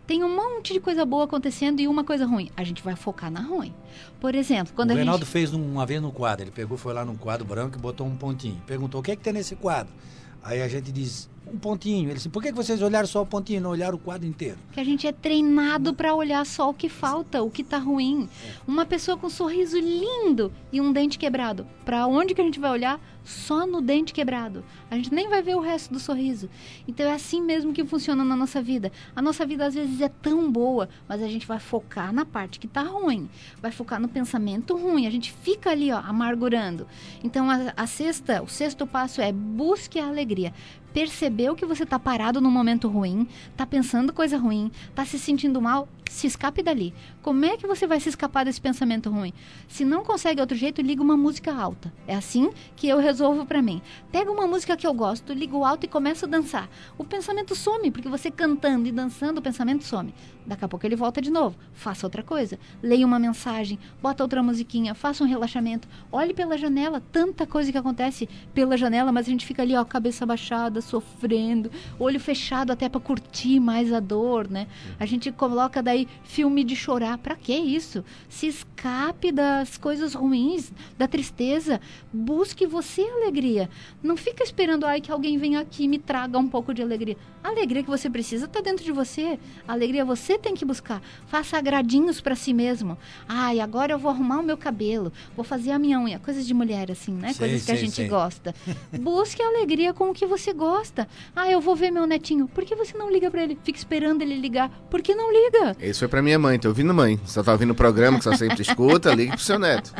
Tem 0.09 0.23
um 0.23 0.35
monte 0.35 0.73
de 0.73 0.79
coisa 0.79 1.05
boa 1.05 1.25
acontecendo 1.25 1.79
e 1.79 1.87
uma 1.87 2.03
coisa 2.03 2.25
ruim. 2.25 2.49
A 2.57 2.63
gente 2.63 2.81
vai 2.81 2.95
focar 2.95 3.29
na 3.29 3.41
ruim. 3.41 3.71
Por 4.19 4.33
exemplo, 4.33 4.73
quando 4.75 4.89
o 4.89 4.93
a 4.93 4.95
Reinaldo 4.95 5.23
gente... 5.23 5.31
fez 5.31 5.53
uma 5.53 5.85
vez 5.85 6.01
no 6.01 6.11
quadro. 6.11 6.45
Ele 6.45 6.51
pegou, 6.51 6.79
foi 6.79 6.95
lá 6.95 7.05
num 7.05 7.15
quadro 7.15 7.45
branco 7.45 7.77
e 7.77 7.79
botou 7.79 8.07
um 8.07 8.15
pontinho. 8.15 8.59
Perguntou 8.65 9.01
o 9.01 9.03
que 9.03 9.11
é 9.11 9.15
que 9.15 9.21
tem 9.21 9.31
nesse 9.31 9.55
quadro. 9.55 9.93
Aí 10.41 10.63
a 10.63 10.67
gente 10.67 10.91
diz, 10.91 11.29
um 11.51 11.57
pontinho. 11.57 12.09
Ele 12.09 12.15
disse, 12.15 12.29
por 12.29 12.41
que 12.41 12.51
vocês 12.51 12.81
olharam 12.81 13.07
só 13.07 13.21
o 13.21 13.25
pontinho 13.25 13.57
e 13.57 13.61
não 13.61 13.71
olharam 13.71 13.95
o 13.95 13.99
quadro 13.99 14.27
inteiro? 14.27 14.57
Que 14.71 14.79
a 14.79 14.83
gente 14.83 15.07
é 15.07 15.11
treinado 15.11 15.93
para 15.93 16.13
olhar 16.13 16.45
só 16.45 16.69
o 16.69 16.73
que 16.73 16.89
falta, 16.89 17.41
o 17.41 17.49
que 17.49 17.61
está 17.61 17.77
ruim. 17.77 18.29
Uma 18.67 18.85
pessoa 18.85 19.17
com 19.17 19.27
um 19.27 19.29
sorriso 19.29 19.77
lindo 19.79 20.51
e 20.71 20.79
um 20.79 20.91
dente 20.91 21.17
quebrado. 21.17 21.65
Para 21.83 22.05
onde 22.07 22.33
que 22.33 22.41
a 22.41 22.43
gente 22.43 22.59
vai 22.59 22.71
olhar? 22.71 22.99
Só 23.23 23.65
no 23.65 23.81
dente 23.81 24.13
quebrado. 24.13 24.63
A 24.89 24.95
gente 24.95 25.13
nem 25.13 25.29
vai 25.29 25.41
ver 25.41 25.55
o 25.55 25.59
resto 25.59 25.93
do 25.93 25.99
sorriso. 25.99 26.49
Então 26.87 27.05
é 27.05 27.13
assim 27.13 27.41
mesmo 27.41 27.73
que 27.73 27.85
funciona 27.85 28.23
na 28.23 28.35
nossa 28.35 28.61
vida. 28.61 28.91
A 29.15 29.21
nossa 29.21 29.45
vida 29.45 29.65
às 29.65 29.75
vezes 29.75 30.01
é 30.01 30.09
tão 30.09 30.51
boa, 30.51 30.89
mas 31.07 31.21
a 31.21 31.27
gente 31.27 31.45
vai 31.45 31.59
focar 31.59 32.11
na 32.11 32.25
parte 32.25 32.59
que 32.59 32.65
está 32.65 32.81
ruim. 32.81 33.29
Vai 33.61 33.71
focar 33.71 33.99
no 33.99 34.07
pensamento 34.07 34.75
ruim. 34.75 35.05
A 35.05 35.11
gente 35.11 35.31
fica 35.31 35.69
ali, 35.69 35.91
ó, 35.91 35.97
amargurando. 35.97 36.87
Então 37.23 37.49
a, 37.49 37.73
a 37.75 37.85
sexta, 37.85 38.41
o 38.41 38.47
sexto 38.47 38.87
passo 38.87 39.21
é 39.21 39.31
busque 39.31 39.99
a 39.99 40.07
alegria 40.07 40.53
percebeu 40.93 41.55
que 41.55 41.65
você 41.65 41.83
está 41.83 41.99
parado 41.99 42.41
num 42.41 42.51
momento 42.51 42.87
ruim, 42.87 43.27
está 43.51 43.65
pensando 43.65 44.13
coisa 44.13 44.37
ruim, 44.37 44.71
está 44.89 45.05
se 45.05 45.19
sentindo 45.19 45.61
mal, 45.61 45.87
se 46.09 46.25
escape 46.27 46.63
dali. 46.63 46.93
Como 47.21 47.45
é 47.45 47.55
que 47.55 47.67
você 47.67 47.85
vai 47.85 47.99
se 47.99 48.09
escapar 48.09 48.43
desse 48.43 48.59
pensamento 48.59 49.09
ruim? 49.09 49.31
Se 49.67 49.85
não 49.85 50.03
consegue 50.03 50.41
outro 50.41 50.57
jeito, 50.57 50.81
liga 50.81 51.03
uma 51.03 51.15
música 51.15 51.53
alta. 51.53 51.93
É 52.07 52.15
assim 52.15 52.49
que 52.75 52.89
eu 52.89 52.97
resolvo 52.97 53.45
para 53.45 53.61
mim. 53.61 53.81
Pega 54.11 54.31
uma 54.31 54.47
música 54.47 54.75
que 54.75 54.87
eu 54.87 54.93
gosto, 54.93 55.31
liga 55.31 55.55
o 55.55 55.63
alto 55.63 55.85
e 55.85 55.87
começa 55.87 56.25
a 56.25 56.29
dançar. 56.29 56.67
O 56.97 57.03
pensamento 57.03 57.55
some, 57.55 57.91
porque 57.91 58.09
você 58.09 58.31
cantando 58.31 58.87
e 58.87 58.91
dançando, 58.91 59.37
o 59.37 59.41
pensamento 59.41 59.83
some. 59.83 60.13
Daqui 60.45 60.65
a 60.65 60.67
pouco 60.67 60.85
ele 60.85 60.95
volta 60.95 61.21
de 61.21 61.29
novo. 61.29 61.55
Faça 61.73 62.07
outra 62.07 62.23
coisa. 62.23 62.57
Leia 62.81 63.05
uma 63.05 63.19
mensagem, 63.19 63.77
bota 64.01 64.23
outra 64.23 64.41
musiquinha, 64.41 64.95
faça 64.95 65.23
um 65.23 65.27
relaxamento. 65.27 65.87
Olhe 66.11 66.33
pela 66.33 66.57
janela, 66.57 66.99
tanta 67.11 67.45
coisa 67.45 67.71
que 67.71 67.77
acontece 67.77 68.27
pela 68.51 68.75
janela, 68.75 69.11
mas 69.11 69.27
a 69.27 69.29
gente 69.29 69.45
fica 69.45 69.61
ali, 69.61 69.75
ó, 69.75 69.85
cabeça 69.85 70.25
baixada, 70.25 70.81
sofrendo, 70.81 71.69
olho 71.99 72.19
fechado 72.19 72.71
até 72.71 72.89
para 72.89 72.99
curtir 72.99 73.59
mais 73.59 73.93
a 73.93 73.99
dor, 73.99 74.49
né? 74.49 74.67
A 74.99 75.05
gente 75.05 75.31
coloca 75.31 75.83
daí 75.83 75.98
filme 76.23 76.63
de 76.63 76.75
chorar. 76.75 77.17
Para 77.17 77.35
que 77.35 77.53
isso? 77.53 78.03
Se 78.27 78.47
escape 78.47 79.31
das 79.31 79.77
coisas 79.77 80.13
ruins, 80.13 80.71
da 80.97 81.07
tristeza. 81.07 81.81
Busque 82.11 82.65
você 82.65 83.01
alegria. 83.01 83.69
Não 84.01 84.15
fica 84.15 84.43
esperando 84.43 84.85
ai 84.85 85.01
que 85.01 85.11
alguém 85.11 85.37
venha 85.37 85.59
aqui 85.59 85.83
e 85.83 85.87
me 85.87 85.99
traga 85.99 86.37
um 86.37 86.47
pouco 86.47 86.73
de 86.73 86.81
alegria. 86.81 87.17
A 87.43 87.49
alegria 87.49 87.83
que 87.83 87.89
você 87.89 88.09
precisa 88.09 88.45
está 88.45 88.61
dentro 88.61 88.83
de 88.83 88.91
você. 88.91 89.39
A 89.67 89.73
alegria 89.73 90.03
você 90.03 90.37
tem 90.37 90.53
que 90.53 90.65
buscar. 90.65 91.01
Faça 91.27 91.57
agradinhos 91.57 92.19
para 92.19 92.35
si 92.35 92.53
mesmo. 92.53 92.97
Ai, 93.27 93.59
agora 93.59 93.93
eu 93.93 93.99
vou 93.99 94.11
arrumar 94.11 94.39
o 94.39 94.43
meu 94.43 94.57
cabelo, 94.57 95.11
vou 95.35 95.43
fazer 95.43 95.71
a 95.71 95.79
minha 95.79 95.99
unha, 95.99 96.19
coisas 96.19 96.45
de 96.45 96.53
mulher 96.53 96.91
assim, 96.91 97.13
né? 97.13 97.33
Sim, 97.33 97.39
coisas 97.39 97.61
que 97.61 97.65
sim, 97.67 97.71
a 97.71 97.75
gente 97.75 97.95
sim. 97.95 98.07
gosta. 98.07 98.53
Busque 98.99 99.41
a 99.41 99.47
alegria 99.47 99.93
com 99.93 100.09
o 100.09 100.13
que 100.13 100.25
você 100.25 100.53
gosta. 100.53 101.07
Ah, 101.35 101.49
eu 101.49 101.61
vou 101.61 101.75
ver 101.75 101.91
meu 101.91 102.05
netinho. 102.05 102.47
Por 102.47 102.65
que 102.65 102.75
você 102.75 102.97
não 102.97 103.11
liga 103.11 103.31
para 103.31 103.43
ele? 103.43 103.57
Fica 103.63 103.77
esperando 103.77 104.21
ele 104.21 104.35
ligar. 104.35 104.69
Por 104.89 105.01
que 105.01 105.15
não 105.15 105.31
liga? 105.31 105.77
Esse 105.89 105.99
foi 105.99 106.07
pra 106.07 106.21
minha 106.21 106.37
mãe, 106.37 106.59
tô 106.59 106.67
ouvindo 106.67 106.93
mãe. 106.93 107.19
Só 107.25 107.41
tá 107.41 107.51
ouvindo 107.51 107.71
o 107.71 107.75
programa 107.75 108.19
que 108.19 108.23
só 108.23 108.35
sempre 108.35 108.61
escuta, 108.61 109.13
ligue 109.13 109.31
pro 109.31 109.41
seu 109.41 109.57
neto. 109.57 109.91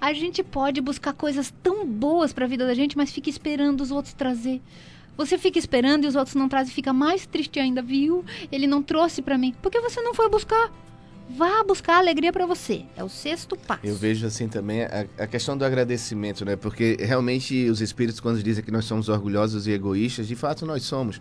A 0.00 0.12
gente 0.12 0.42
pode 0.42 0.80
buscar 0.80 1.12
coisas 1.12 1.54
tão 1.62 1.86
boas 1.86 2.32
para 2.32 2.44
a 2.46 2.48
vida 2.48 2.66
da 2.66 2.74
gente, 2.74 2.96
mas 2.96 3.12
fica 3.12 3.30
esperando 3.30 3.80
os 3.80 3.90
outros 3.90 4.12
trazer. 4.12 4.60
Você 5.16 5.38
fica 5.38 5.58
esperando 5.58 6.04
e 6.04 6.08
os 6.08 6.16
outros 6.16 6.34
não 6.34 6.48
trazem, 6.48 6.74
fica 6.74 6.92
mais 6.92 7.26
triste 7.26 7.60
ainda, 7.60 7.80
viu? 7.80 8.24
Ele 8.50 8.66
não 8.66 8.82
trouxe 8.82 9.22
para 9.22 9.38
mim. 9.38 9.54
Por 9.62 9.70
que 9.70 9.80
você 9.80 10.00
não 10.00 10.14
foi 10.14 10.28
buscar? 10.28 10.72
Vá 11.28 11.62
buscar 11.62 11.98
alegria 11.98 12.32
para 12.32 12.44
você. 12.44 12.84
É 12.96 13.04
o 13.04 13.08
sexto 13.08 13.56
passo. 13.56 13.82
Eu 13.84 13.94
vejo 13.94 14.26
assim 14.26 14.48
também 14.48 14.82
a, 14.82 15.06
a 15.16 15.26
questão 15.28 15.56
do 15.56 15.64
agradecimento, 15.64 16.44
né? 16.44 16.56
Porque 16.56 16.96
realmente 16.98 17.68
os 17.70 17.80
espíritos, 17.80 18.18
quando 18.18 18.42
dizem 18.42 18.64
que 18.64 18.70
nós 18.72 18.84
somos 18.84 19.08
orgulhosos 19.08 19.68
e 19.68 19.70
egoístas, 19.70 20.26
de 20.26 20.34
fato 20.34 20.66
nós 20.66 20.82
somos. 20.82 21.20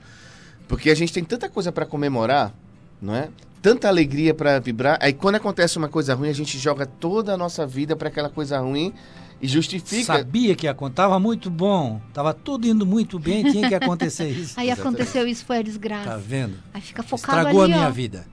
Porque 0.67 0.89
a 0.89 0.95
gente 0.95 1.13
tem 1.13 1.23
tanta 1.23 1.47
coisa 1.47 1.71
para 1.71 1.85
comemorar, 1.85 2.55
não 3.01 3.15
é? 3.15 3.29
Tanta 3.61 3.87
alegria 3.87 4.33
para 4.33 4.59
vibrar. 4.59 4.97
Aí 5.01 5.11
quando 5.13 5.35
acontece 5.35 5.77
uma 5.77 5.89
coisa 5.89 6.13
ruim, 6.15 6.29
a 6.29 6.33
gente 6.33 6.57
joga 6.57 6.85
toda 6.85 7.33
a 7.33 7.37
nossa 7.37 7.67
vida 7.67 7.95
para 7.95 8.07
aquela 8.07 8.29
coisa 8.29 8.59
ruim 8.59 8.93
e 9.41 9.47
justifica. 9.47 10.17
Sabia 10.17 10.55
que 10.55 10.65
ia 10.65 10.71
acontecer, 10.71 10.95
tava 10.95 11.19
muito 11.19 11.49
bom, 11.49 12.01
tava 12.13 12.33
tudo 12.33 12.67
indo 12.67 12.85
muito 12.85 13.19
bem, 13.19 13.43
tinha 13.51 13.67
que 13.67 13.75
acontecer 13.75 14.29
isso. 14.29 14.53
Aí 14.59 14.67
Exatamente. 14.67 15.01
aconteceu 15.01 15.27
isso, 15.27 15.45
foi 15.45 15.57
a 15.57 15.61
desgraça. 15.61 16.09
Tá 16.11 16.17
vendo? 16.17 16.57
Aí 16.73 16.81
fica 16.81 17.03
focado 17.03 17.37
Estragou 17.39 17.63
ali, 17.63 17.73
a 17.73 17.75
minha 17.75 17.87
ó. 17.89 17.91
vida. 17.91 18.25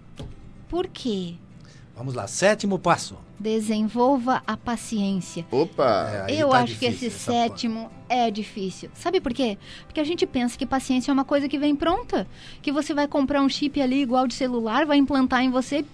Por 0.69 0.87
quê? 0.89 1.35
Vamos 1.97 2.15
lá, 2.15 2.27
sétimo 2.27 2.79
passo. 2.79 3.17
Desenvolva 3.39 4.43
a 4.47 4.57
paciência. 4.57 5.47
Opa! 5.51 6.27
É, 6.29 6.35
Eu 6.35 6.51
tá 6.51 6.61
acho 6.61 6.79
que 6.79 6.87
esse 6.87 7.07
essa 7.07 7.31
porra. 7.33 7.49
sétimo 7.49 7.91
é 8.09 8.31
difícil. 8.31 8.91
Sabe 8.95 9.21
por 9.21 9.33
quê? 9.35 9.59
Porque 9.87 10.01
a 10.01 10.05
gente 10.05 10.27
pensa 10.27 10.57
que 10.57 10.65
paciência 10.65 11.11
é 11.11 11.15
uma 11.15 11.25
coisa 11.25 11.49
que 11.49 11.59
vem 11.59 11.77
pronta. 11.77 12.27
Que 12.63 12.73
você 12.73 12.95
vai 12.95 13.07
comprar 13.07 13.43
um 13.43 13.49
chip 13.49 13.81
ali 13.81 14.01
igual 14.03 14.27
de 14.27 14.35
celular, 14.35 14.87
vai 14.87 14.97
implantar 14.97 15.43
em 15.43 15.51
você 15.51 15.79
e 15.79 15.87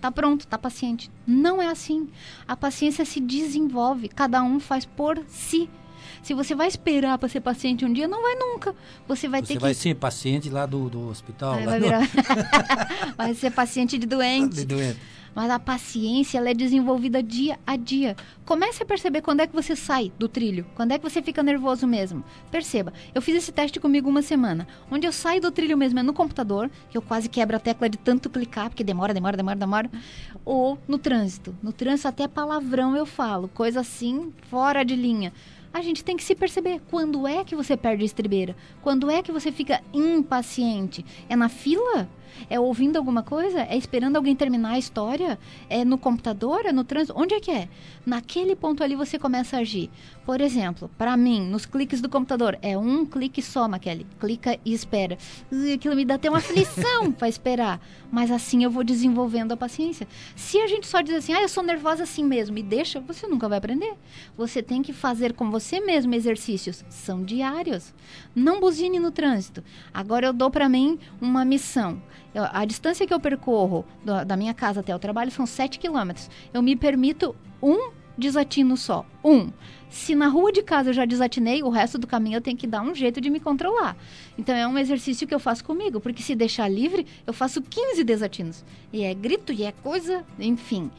tá 0.00 0.10
pronto, 0.10 0.46
tá 0.46 0.56
paciente. 0.56 1.10
Não 1.26 1.60
é 1.60 1.66
assim. 1.68 2.08
A 2.46 2.56
paciência 2.56 3.04
se 3.04 3.20
desenvolve, 3.20 4.08
cada 4.08 4.42
um 4.42 4.58
faz 4.58 4.84
por 4.84 5.22
si. 5.28 5.68
Se 6.22 6.34
você 6.34 6.54
vai 6.54 6.68
esperar 6.68 7.16
para 7.18 7.28
ser 7.28 7.40
paciente 7.40 7.84
um 7.84 7.92
dia, 7.92 8.08
não 8.08 8.22
vai 8.22 8.34
nunca. 8.34 8.74
Você 9.06 9.28
vai 9.28 9.40
Você 9.40 9.54
ter 9.54 9.58
vai 9.58 9.72
que 9.74 9.80
ser 9.80 9.94
paciente 9.94 10.50
lá 10.50 10.66
do, 10.66 10.88
do 10.88 11.08
hospital. 11.08 11.62
Vai, 11.62 11.80
virar... 11.80 12.08
vai 13.16 13.34
ser 13.34 13.50
paciente 13.50 13.96
de 13.98 14.06
doente. 14.06 14.56
de 14.56 14.64
doente. 14.64 14.98
Mas 15.34 15.50
a 15.50 15.58
paciência 15.58 16.38
ela 16.38 16.50
é 16.50 16.54
desenvolvida 16.54 17.22
dia 17.22 17.58
a 17.66 17.76
dia. 17.76 18.16
Comece 18.44 18.82
a 18.82 18.86
perceber 18.86 19.22
quando 19.22 19.40
é 19.40 19.46
que 19.46 19.54
você 19.54 19.76
sai 19.76 20.12
do 20.18 20.28
trilho, 20.28 20.66
quando 20.74 20.92
é 20.92 20.98
que 20.98 21.08
você 21.08 21.22
fica 21.22 21.42
nervoso 21.42 21.86
mesmo. 21.86 22.24
Perceba, 22.50 22.92
eu 23.14 23.22
fiz 23.22 23.36
esse 23.36 23.52
teste 23.52 23.78
comigo 23.80 24.08
uma 24.08 24.22
semana. 24.22 24.66
Onde 24.90 25.06
eu 25.06 25.12
saio 25.12 25.40
do 25.40 25.50
trilho 25.50 25.76
mesmo 25.76 25.98
é 25.98 26.02
no 26.02 26.12
computador, 26.12 26.70
que 26.90 26.96
eu 26.96 27.02
quase 27.02 27.28
quebro 27.28 27.56
a 27.56 27.60
tecla 27.60 27.88
de 27.88 27.98
tanto 27.98 28.30
clicar, 28.30 28.70
porque 28.70 28.84
demora, 28.84 29.14
demora, 29.14 29.36
demora, 29.36 29.56
demora. 29.56 29.90
Ou 30.44 30.78
no 30.88 30.98
trânsito. 30.98 31.56
No 31.62 31.72
trânsito 31.72 32.08
até 32.08 32.26
palavrão 32.26 32.96
eu 32.96 33.06
falo, 33.06 33.48
coisa 33.48 33.80
assim, 33.80 34.32
fora 34.48 34.84
de 34.84 34.96
linha. 34.96 35.32
A 35.72 35.82
gente 35.82 36.02
tem 36.02 36.16
que 36.16 36.24
se 36.24 36.34
perceber 36.34 36.80
quando 36.90 37.26
é 37.26 37.44
que 37.44 37.54
você 37.54 37.76
perde 37.76 38.02
a 38.02 38.06
estribeira, 38.06 38.56
quando 38.82 39.10
é 39.10 39.22
que 39.22 39.30
você 39.30 39.52
fica 39.52 39.82
impaciente. 39.92 41.04
É 41.28 41.36
na 41.36 41.48
fila? 41.48 42.08
É 42.48 42.58
ouvindo 42.58 42.96
alguma 42.96 43.22
coisa? 43.22 43.62
É 43.62 43.76
esperando 43.76 44.16
alguém 44.16 44.34
terminar 44.34 44.70
a 44.70 44.78
história? 44.78 45.38
É 45.68 45.84
no 45.84 45.98
computador? 45.98 46.66
É 46.66 46.72
no 46.72 46.84
trânsito? 46.84 47.18
Onde 47.18 47.34
é 47.34 47.40
que 47.40 47.50
é? 47.50 47.68
Naquele 48.04 48.54
ponto 48.56 48.82
ali 48.82 48.94
você 48.94 49.18
começa 49.18 49.56
a 49.56 49.60
agir. 49.60 49.90
Por 50.24 50.40
exemplo, 50.40 50.90
para 50.98 51.16
mim, 51.16 51.40
nos 51.40 51.64
cliques 51.64 52.00
do 52.00 52.08
computador, 52.08 52.58
é 52.60 52.76
um 52.76 53.06
clique 53.06 53.40
só, 53.40 53.66
Maquele. 53.66 54.06
Clica 54.20 54.58
e 54.64 54.74
espera. 54.74 55.16
Ui, 55.50 55.72
aquilo 55.72 55.96
me 55.96 56.04
dá 56.04 56.14
até 56.14 56.28
uma 56.28 56.38
aflição 56.38 57.10
para 57.16 57.28
esperar. 57.28 57.80
Mas 58.10 58.30
assim 58.30 58.62
eu 58.62 58.70
vou 58.70 58.84
desenvolvendo 58.84 59.52
a 59.52 59.56
paciência. 59.56 60.06
Se 60.36 60.58
a 60.58 60.66
gente 60.66 60.86
só 60.86 61.00
diz 61.00 61.14
assim, 61.14 61.32
ah, 61.32 61.42
eu 61.42 61.48
sou 61.48 61.62
nervosa 61.62 62.02
assim 62.02 62.24
mesmo, 62.24 62.58
e 62.58 62.62
deixa, 62.62 63.00
você 63.00 63.26
nunca 63.26 63.48
vai 63.48 63.58
aprender. 63.58 63.94
Você 64.36 64.62
tem 64.62 64.82
que 64.82 64.92
fazer 64.92 65.32
com 65.32 65.50
você 65.50 65.80
mesmo 65.80 66.14
exercícios. 66.14 66.84
São 66.88 67.22
diários. 67.22 67.94
Não 68.34 68.60
buzine 68.60 68.98
no 68.98 69.10
trânsito. 69.10 69.62
Agora 69.92 70.26
eu 70.26 70.32
dou 70.32 70.50
para 70.50 70.68
mim 70.68 70.98
uma 71.20 71.44
missão. 71.44 72.02
Eu- 72.34 72.44
a 72.52 72.64
distância 72.64 73.06
que 73.06 73.12
eu 73.14 73.20
percorro 73.20 73.84
da, 74.04 74.24
da 74.24 74.36
minha 74.36 74.54
casa 74.54 74.80
até 74.80 74.94
o 74.94 74.98
trabalho 74.98 75.30
são 75.30 75.46
7 75.46 75.78
quilômetros. 75.78 76.30
Eu 76.52 76.62
me 76.62 76.76
permito 76.76 77.34
um 77.62 77.90
desatino 78.16 78.76
só. 78.76 79.06
Um. 79.24 79.50
Se 79.88 80.14
na 80.14 80.28
rua 80.28 80.52
de 80.52 80.62
casa 80.62 80.90
eu 80.90 80.94
já 80.94 81.04
desatinei, 81.04 81.62
o 81.62 81.68
resto 81.70 81.96
do 81.96 82.06
caminho 82.06 82.36
eu 82.36 82.40
tenho 82.40 82.56
que 82.56 82.66
dar 82.66 82.82
um 82.82 82.94
jeito 82.94 83.20
de 83.20 83.30
me 83.30 83.40
controlar. 83.40 83.96
Então 84.36 84.54
é 84.54 84.66
um 84.66 84.76
exercício 84.76 85.26
que 85.26 85.34
eu 85.34 85.38
faço 85.40 85.64
comigo, 85.64 86.00
porque 86.00 86.22
se 86.22 86.34
deixar 86.34 86.68
livre, 86.68 87.06
eu 87.26 87.32
faço 87.32 87.62
15 87.62 88.02
desatinos. 88.04 88.64
E 88.92 89.02
é 89.02 89.14
grito 89.14 89.52
e 89.52 89.64
é 89.64 89.72
coisa, 89.72 90.24
enfim. 90.38 90.90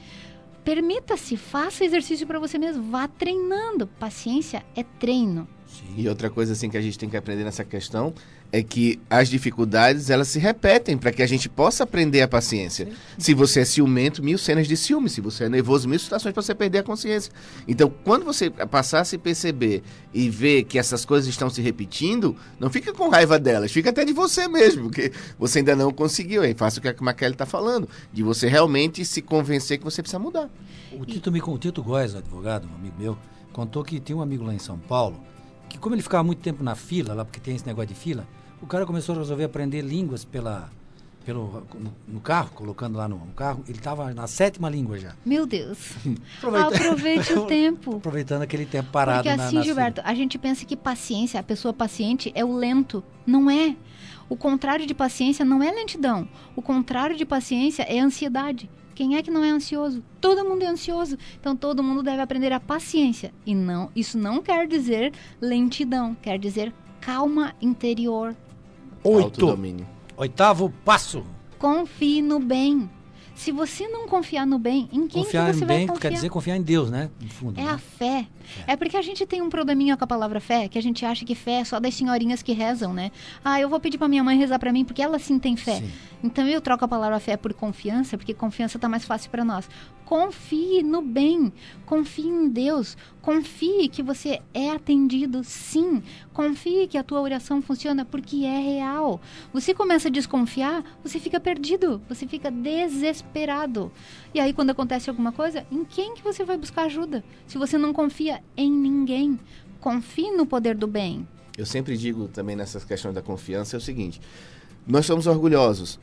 Permita-se, 0.63 1.37
faça 1.37 1.85
exercício 1.85 2.27
para 2.27 2.39
você 2.39 2.57
mesmo, 2.57 2.83
vá 2.91 3.07
treinando. 3.07 3.87
Paciência 3.87 4.63
é 4.75 4.83
treino. 4.83 5.47
E 5.95 6.07
outra 6.07 6.29
coisa 6.29 6.53
assim 6.53 6.69
que 6.69 6.77
a 6.77 6.81
gente 6.81 6.97
tem 6.97 7.09
que 7.09 7.17
aprender 7.17 7.43
nessa 7.43 7.63
questão 7.63 8.13
é 8.51 8.63
que 8.63 8.99
as 9.09 9.29
dificuldades 9.29 10.09
elas 10.09 10.27
se 10.27 10.39
repetem 10.39 10.97
para 10.97 11.11
que 11.11 11.21
a 11.21 11.27
gente 11.27 11.47
possa 11.47 11.83
aprender 11.83 12.21
a 12.21 12.27
paciência. 12.27 12.87
Se 13.17 13.33
você 13.33 13.61
é 13.61 13.65
ciumento, 13.65 14.23
mil 14.23 14.37
cenas 14.37 14.67
de 14.67 14.75
ciúme. 14.75 15.09
Se 15.09 15.21
você 15.21 15.43
é 15.43 15.49
nervoso, 15.49 15.87
mil 15.87 15.99
situações 15.99 16.33
para 16.33 16.41
você 16.41 16.55
perder 16.55 16.79
a 16.79 16.83
consciência. 16.83 17.31
Então, 17.67 17.93
quando 18.03 18.25
você 18.25 18.49
passar 18.49 19.01
a 19.01 19.05
se 19.05 19.17
perceber 19.17 19.83
e 20.13 20.29
ver 20.29 20.63
que 20.63 20.79
essas 20.79 21.05
coisas 21.05 21.29
estão 21.29 21.49
se 21.49 21.61
repetindo, 21.61 22.35
não 22.59 22.69
fica 22.69 22.91
com 22.91 23.09
raiva 23.09 23.37
delas, 23.37 23.71
fica 23.71 23.91
até 23.91 24.03
de 24.03 24.13
você 24.13 24.47
mesmo, 24.47 24.83
porque 24.83 25.11
você 25.37 25.59
ainda 25.59 25.75
não 25.75 25.91
conseguiu. 25.91 26.41
Aí 26.41 26.55
faça 26.55 26.79
o 26.79 26.81
que 26.81 26.87
a 26.87 26.95
Maquele 26.99 27.33
está 27.33 27.45
falando, 27.45 27.87
de 28.11 28.23
você 28.23 28.47
realmente 28.47 29.05
se 29.05 29.21
convencer 29.21 29.77
que 29.77 29.83
você 29.83 30.01
precisa 30.01 30.19
mudar. 30.19 30.49
O 30.91 31.05
Tito, 31.05 31.31
me, 31.31 31.39
o 31.39 31.57
Tito 31.57 31.83
Góes, 31.83 32.15
advogado, 32.15 32.67
um 32.67 32.75
amigo 32.75 32.95
meu, 32.97 33.17
contou 33.53 33.83
que 33.83 33.99
tinha 33.99 34.17
um 34.17 34.21
amigo 34.21 34.43
lá 34.43 34.53
em 34.53 34.59
São 34.59 34.79
Paulo, 34.79 35.23
que 35.69 35.77
como 35.77 35.93
ele 35.93 36.01
ficava 36.01 36.23
muito 36.23 36.39
tempo 36.39 36.63
na 36.63 36.73
fila, 36.73 37.13
lá 37.13 37.23
porque 37.23 37.39
tem 37.39 37.55
esse 37.55 37.65
negócio 37.65 37.89
de 37.89 37.95
fila, 37.95 38.27
o 38.61 38.67
cara 38.67 38.85
começou 38.85 39.15
a 39.15 39.19
resolver 39.19 39.43
aprender 39.45 39.81
línguas 39.81 40.25
pela, 40.25 40.69
pelo, 41.25 41.63
no, 41.79 41.93
no 42.07 42.19
carro, 42.19 42.49
colocando 42.53 42.97
lá 42.97 43.07
no, 43.07 43.17
no 43.17 43.33
carro. 43.33 43.63
Ele 43.67 43.77
estava 43.77 44.13
na 44.13 44.27
sétima 44.27 44.69
língua 44.69 44.97
já. 44.97 45.15
Meu 45.25 45.45
Deus. 45.45 45.93
Aproveite 46.41 47.33
o 47.33 47.45
tempo. 47.47 47.97
Aproveitando 47.97 48.41
aquele 48.41 48.65
tempo 48.65 48.89
parado 48.91 49.23
Porque 49.23 49.35
na, 49.35 49.45
assim, 49.45 49.57
na 49.57 49.61
Gilberto, 49.61 50.01
a 50.03 50.13
gente 50.13 50.37
pensa 50.37 50.65
que 50.65 50.75
paciência, 50.75 51.39
a 51.39 51.43
pessoa 51.43 51.73
paciente 51.73 52.31
é 52.35 52.43
o 52.43 52.51
lento. 52.55 53.03
Não 53.25 53.49
é. 53.49 53.75
O 54.27 54.35
contrário 54.35 54.85
de 54.85 54.93
paciência 54.93 55.43
não 55.43 55.61
é 55.61 55.71
lentidão. 55.71 56.27
O 56.55 56.61
contrário 56.61 57.15
de 57.15 57.25
paciência 57.25 57.83
é 57.83 57.99
ansiedade. 57.99 58.69
Quem 58.93 59.15
é 59.15 59.23
que 59.23 59.31
não 59.31 59.43
é 59.43 59.49
ansioso? 59.49 60.03
Todo 60.19 60.43
mundo 60.43 60.61
é 60.63 60.67
ansioso. 60.67 61.17
Então 61.39 61.55
todo 61.55 61.81
mundo 61.81 62.03
deve 62.03 62.21
aprender 62.21 62.51
a 62.51 62.59
paciência. 62.59 63.33
E 63.45 63.55
não, 63.55 63.89
isso 63.95 64.17
não 64.17 64.41
quer 64.41 64.67
dizer 64.67 65.13
lentidão, 65.39 66.15
quer 66.21 66.37
dizer 66.37 66.73
calma 66.99 67.55
interior. 67.61 68.35
Oito. 69.03 69.25
Autodomínio. 69.25 69.87
Oitavo 70.17 70.73
passo. 70.83 71.23
Confie 71.57 72.21
no 72.21 72.39
bem. 72.39 72.89
Se 73.35 73.51
você 73.51 73.87
não 73.87 74.05
confiar 74.07 74.45
no 74.45 74.59
bem, 74.59 74.89
em 74.91 75.07
quem 75.07 75.23
confiar 75.23 75.47
que 75.47 75.53
você 75.53 75.63
em 75.63 75.67
vai 75.67 75.77
bem 75.77 75.87
confiar? 75.87 76.01
quer 76.01 76.15
dizer 76.15 76.29
confiar 76.29 76.57
em 76.57 76.61
Deus, 76.61 76.91
né? 76.91 77.09
No 77.21 77.29
fundo. 77.29 77.59
É 77.59 77.63
né? 77.63 77.71
a 77.71 77.77
fé. 77.77 78.27
É 78.67 78.75
porque 78.75 78.97
a 78.97 79.01
gente 79.01 79.25
tem 79.25 79.41
um 79.41 79.49
probleminha 79.49 79.95
com 79.97 80.03
a 80.03 80.07
palavra 80.07 80.39
fé, 80.39 80.67
que 80.67 80.77
a 80.77 80.81
gente 80.81 81.05
acha 81.05 81.25
que 81.25 81.35
fé 81.35 81.59
é 81.59 81.63
só 81.63 81.79
das 81.79 81.93
senhorinhas 81.95 82.41
que 82.41 82.53
rezam, 82.53 82.93
né? 82.93 83.11
Ah, 83.43 83.59
eu 83.59 83.69
vou 83.69 83.79
pedir 83.79 83.97
pra 83.97 84.07
minha 84.07 84.23
mãe 84.23 84.37
rezar 84.37 84.59
pra 84.59 84.71
mim, 84.71 84.83
porque 84.85 85.01
ela 85.01 85.19
sim 85.19 85.39
tem 85.39 85.55
fé. 85.55 85.75
Sim. 85.75 85.91
Então 86.23 86.47
eu 86.47 86.59
troco 86.59 86.83
a 86.83 86.87
palavra 86.87 87.19
fé 87.19 87.37
por 87.37 87.53
confiança, 87.53 88.17
porque 88.17 88.33
confiança 88.33 88.77
tá 88.77 88.89
mais 88.89 89.05
fácil 89.05 89.31
pra 89.31 89.45
nós. 89.45 89.69
Confie 90.05 90.81
no 90.81 91.03
bem, 91.03 91.53
confie 91.85 92.27
em 92.27 92.49
Deus, 92.49 92.97
confie 93.21 93.87
que 93.87 94.01
você 94.01 94.41
é 94.53 94.71
atendido, 94.71 95.43
sim. 95.43 96.01
Confie 96.33 96.87
que 96.87 96.97
a 96.97 97.03
tua 97.03 97.21
oração 97.21 97.61
funciona 97.61 98.03
porque 98.03 98.43
é 98.43 98.59
real. 98.59 99.21
Você 99.53 99.71
começa 99.71 100.07
a 100.07 100.11
desconfiar, 100.11 100.83
você 101.03 101.19
fica 101.19 101.39
perdido, 101.39 102.01
você 102.09 102.25
fica 102.25 102.49
desesperado. 102.49 103.91
E 104.33 104.39
aí 104.39 104.51
quando 104.51 104.71
acontece 104.71 105.09
alguma 105.09 105.31
coisa, 105.31 105.65
em 105.71 105.85
quem 105.85 106.15
que 106.15 106.23
você 106.23 106.43
vai 106.43 106.57
buscar 106.57 106.83
ajuda? 106.83 107.23
Se 107.45 107.57
você 107.59 107.77
não 107.77 107.93
confia 107.93 108.38
em 108.55 108.71
ninguém, 108.71 109.39
confie 109.79 110.31
no 110.31 110.45
poder 110.45 110.75
do 110.75 110.87
bem. 110.87 111.27
Eu 111.57 111.65
sempre 111.65 111.97
digo 111.97 112.27
também 112.27 112.55
nessas 112.55 112.83
questões 112.83 113.13
da 113.13 113.21
confiança 113.21 113.75
é 113.75 113.77
o 113.77 113.81
seguinte: 113.81 114.21
nós 114.87 115.05
somos 115.05 115.27
orgulhosos. 115.27 115.99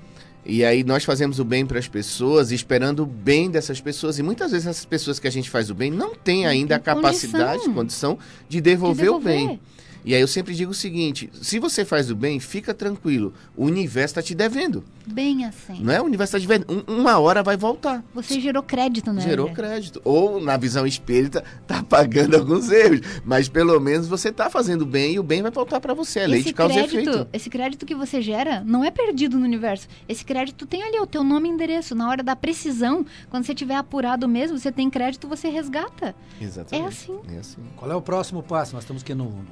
E 0.49 0.65
aí 0.65 0.85
nós 0.85 1.05
fazemos 1.05 1.41
o 1.41 1.45
bem 1.45 1.67
para 1.67 1.79
as 1.79 1.89
pessoas, 1.89 2.53
esperando 2.53 3.03
o 3.03 3.07
bem 3.07 3.51
dessas 3.51 3.81
pessoas. 3.81 4.19
E 4.21 4.23
muitas 4.23 4.53
vezes 4.53 4.67
essas 4.67 4.85
pessoas 4.85 5.19
que 5.19 5.27
a 5.27 5.31
gente 5.31 5.51
faz 5.51 5.71
o 5.71 5.75
bem 5.75 5.91
não 5.91 6.15
têm 6.15 6.47
ainda 6.47 6.77
a 6.77 6.79
capacidade, 6.79 7.65
condição. 7.65 7.75
condição 7.75 8.19
de 8.49 8.61
devolver, 8.61 9.07
De 9.07 9.11
o 9.11 9.19
bem. 9.19 9.61
E 10.07 10.15
aí 10.15 10.21
eu 10.21 10.29
sempre 10.29 10.55
digo 10.55 10.71
o 10.71 10.75
seguinte: 10.75 11.29
se 11.43 11.59
você 11.59 11.85
faz 11.85 12.11
o 12.13 12.15
bem, 12.15 12.39
fica 12.39 12.73
tranquilo. 12.73 13.35
O 13.57 13.65
universo 13.65 14.13
está 14.13 14.23
te 14.23 14.37
devendo. 14.37 14.85
Bem 15.05 15.45
assim. 15.45 15.83
Não 15.83 15.93
é? 15.93 16.01
O 16.01 16.05
universo 16.05 16.37
está 16.37 16.41
te 16.41 16.47
devendo. 16.49 16.85
Um- 16.89 17.01
uma 17.01 17.19
hora 17.19 17.43
vai 17.43 17.57
voltar. 17.57 18.05
Você 18.15 18.41
gerou 18.41 18.63
crédito, 18.63 19.13
né? 19.13 19.21
Gerou 19.21 19.51
crédito. 19.51 20.01
Ou, 20.05 20.41
na 20.41 20.57
visão 20.57 20.87
espírita, 20.87 21.43
tá 21.67 21.83
pagando 21.83 22.37
alguns 22.37 22.71
erros. 22.71 23.01
Mas 23.25 23.49
pelo 23.49 23.81
menos 23.81 24.07
você 24.07 24.31
tá 24.31 24.49
fazendo 24.49 24.87
bem 24.87 25.15
e 25.15 25.19
o 25.19 25.25
bem 25.25 25.43
vai 25.43 25.51
voltar 25.51 25.81
para 25.81 25.93
você. 25.93 26.21
É 26.21 26.27
lei 26.29 26.39
esse 26.41 26.49
de 26.51 26.55
causa 26.55 26.75
e 26.75 26.77
crédito, 26.77 27.11
efeito. 27.11 27.29
esse 27.33 27.51
crédito 27.51 27.85
que 27.85 27.95
você 27.95 28.23
gera 28.23 28.63
não 28.65 28.85
é 28.85 28.93
perdido 28.93 29.37
no 29.39 29.45
universo. 29.45 29.89
Esse 30.09 30.25
crédito 30.25 30.67
tem 30.67 30.85
ali 30.85 31.01
o 31.01 31.07
teu 31.07 31.25
nome 31.25 31.49
e 31.49 31.53
endereço. 31.53 31.97
Na 31.97 32.09
hora 32.09 32.23
da 32.23 32.37
precisão, 32.37 33.05
quando 33.29 33.45
você 33.45 33.55
tiver 33.57 33.75
apurado 33.75 34.29
mesmo, 34.29 34.57
você 34.57 34.71
tem 34.71 34.89
crédito, 34.89 35.27
você 35.27 35.49
resgata. 35.49 36.15
Exatamente. 36.41 36.85
É 36.85 36.89
assim. 36.89 37.19
É 37.35 37.39
assim. 37.39 37.61
Qual 37.77 37.91
é 37.91 37.95
o 37.97 38.01
próximo 38.01 38.41
passo? 38.41 38.73
Nós 38.75 38.85
estamos 38.85 39.03
aqui 39.03 39.13
no 39.13 39.45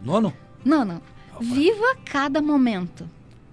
nono? 0.00 0.32
Não, 0.64 0.84
não. 0.84 1.02
Viva 1.40 1.96
cada 2.04 2.40
momento. 2.40 3.08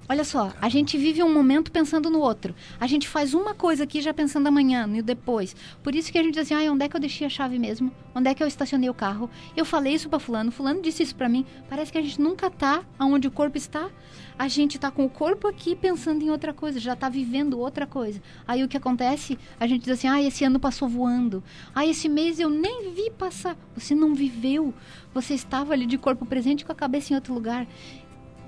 Olha 0.07 0.23
só, 0.23 0.53
a 0.61 0.69
gente 0.69 0.99
vive 0.99 1.23
um 1.23 1.33
momento 1.33 1.71
pensando 1.71 2.11
no 2.11 2.19
outro. 2.19 2.53
A 2.79 2.85
gente 2.85 3.07
faz 3.07 3.33
uma 3.33 3.55
coisa 3.55 3.85
aqui 3.85 4.01
já 4.01 4.13
pensando 4.13 4.45
amanhã, 4.45 4.85
no 4.85 5.01
depois. 5.01 5.55
Por 5.81 5.95
isso 5.95 6.11
que 6.11 6.17
a 6.19 6.21
gente 6.21 6.35
diz 6.35 6.43
assim, 6.43 6.53
ai, 6.53 6.69
onde 6.69 6.85
é 6.85 6.89
que 6.89 6.95
eu 6.95 6.99
deixei 6.99 7.25
a 7.25 7.29
chave 7.29 7.57
mesmo? 7.57 7.91
Onde 8.13 8.29
é 8.29 8.35
que 8.35 8.43
eu 8.43 8.47
estacionei 8.47 8.87
o 8.87 8.93
carro? 8.93 9.27
Eu 9.57 9.65
falei 9.65 9.95
isso 9.95 10.07
para 10.07 10.19
fulano, 10.19 10.51
fulano 10.51 10.79
disse 10.79 11.01
isso 11.01 11.15
para 11.15 11.27
mim. 11.27 11.43
Parece 11.67 11.91
que 11.91 11.97
a 11.97 12.01
gente 12.03 12.21
nunca 12.21 12.51
tá 12.51 12.83
aonde 12.99 13.27
o 13.27 13.31
corpo 13.31 13.57
está. 13.57 13.89
A 14.37 14.49
gente 14.49 14.77
tá 14.77 14.91
com 14.91 15.05
o 15.05 15.09
corpo 15.09 15.47
aqui 15.47 15.75
pensando 15.75 16.21
em 16.21 16.29
outra 16.29 16.53
coisa, 16.53 16.79
já 16.79 16.95
tá 16.95 17.07
vivendo 17.07 17.57
outra 17.57 17.87
coisa. 17.87 18.21
Aí 18.45 18.63
o 18.63 18.67
que 18.67 18.75
acontece? 18.75 19.39
A 19.57 19.65
gente 19.65 19.83
diz 19.83 19.93
assim, 19.93 20.07
ai, 20.07 20.25
esse 20.25 20.43
ano 20.43 20.59
passou 20.59 20.89
voando. 20.89 21.41
Ai, 21.73 21.89
esse 21.89 22.09
mês 22.09 22.39
eu 22.39 22.49
nem 22.49 22.91
vi 22.93 23.09
passar. 23.11 23.55
Você 23.75 23.95
não 23.95 24.13
viveu. 24.13 24.73
Você 25.13 25.33
estava 25.33 25.73
ali 25.73 25.85
de 25.85 25.97
corpo 25.97 26.25
presente 26.25 26.65
com 26.65 26.71
a 26.71 26.75
cabeça 26.75 27.13
em 27.13 27.15
outro 27.15 27.33
lugar 27.33 27.65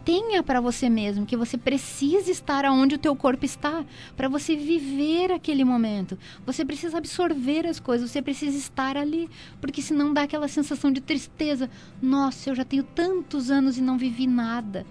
tenha 0.07 0.41
para 0.41 0.61
você 0.61 0.88
mesmo, 0.89 1.25
que 1.25 1.35
você 1.35 1.57
precisa 1.57 2.31
estar 2.31 2.63
aonde 2.63 2.95
o 2.95 2.97
teu 2.97 3.13
corpo 3.13 3.43
está, 3.43 3.83
para 4.15 4.29
você 4.29 4.55
viver 4.55 5.33
aquele 5.33 5.65
momento. 5.65 6.17
Você 6.45 6.63
precisa 6.63 6.97
absorver 6.97 7.67
as 7.67 7.77
coisas, 7.77 8.09
você 8.09 8.21
precisa 8.21 8.57
estar 8.57 8.95
ali, 8.95 9.29
porque 9.59 9.81
senão 9.81 10.13
dá 10.13 10.21
aquela 10.21 10.47
sensação 10.47 10.93
de 10.93 11.01
tristeza. 11.01 11.69
Nossa, 12.01 12.49
eu 12.49 12.55
já 12.55 12.63
tenho 12.63 12.83
tantos 12.83 13.51
anos 13.51 13.77
e 13.77 13.81
não 13.81 13.97
vivi 13.97 14.27
nada. 14.27 14.85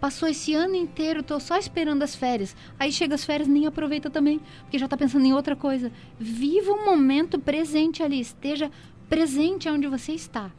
Passou 0.00 0.28
esse 0.28 0.54
ano 0.54 0.76
inteiro, 0.76 1.22
tô 1.22 1.40
só 1.40 1.56
esperando 1.56 2.02
as 2.02 2.14
férias. 2.14 2.54
Aí 2.78 2.92
chega 2.92 3.16
as 3.16 3.24
férias, 3.24 3.48
nem 3.48 3.66
aproveita 3.66 4.08
também, 4.08 4.40
porque 4.62 4.78
já 4.78 4.86
tá 4.86 4.96
pensando 4.96 5.26
em 5.26 5.32
outra 5.32 5.56
coisa. 5.56 5.90
Viva 6.18 6.70
o 6.70 6.84
momento 6.84 7.38
presente 7.38 8.02
ali, 8.02 8.20
esteja 8.20 8.70
presente 9.08 9.68
onde 9.68 9.88
você 9.88 10.12
está. 10.12 10.52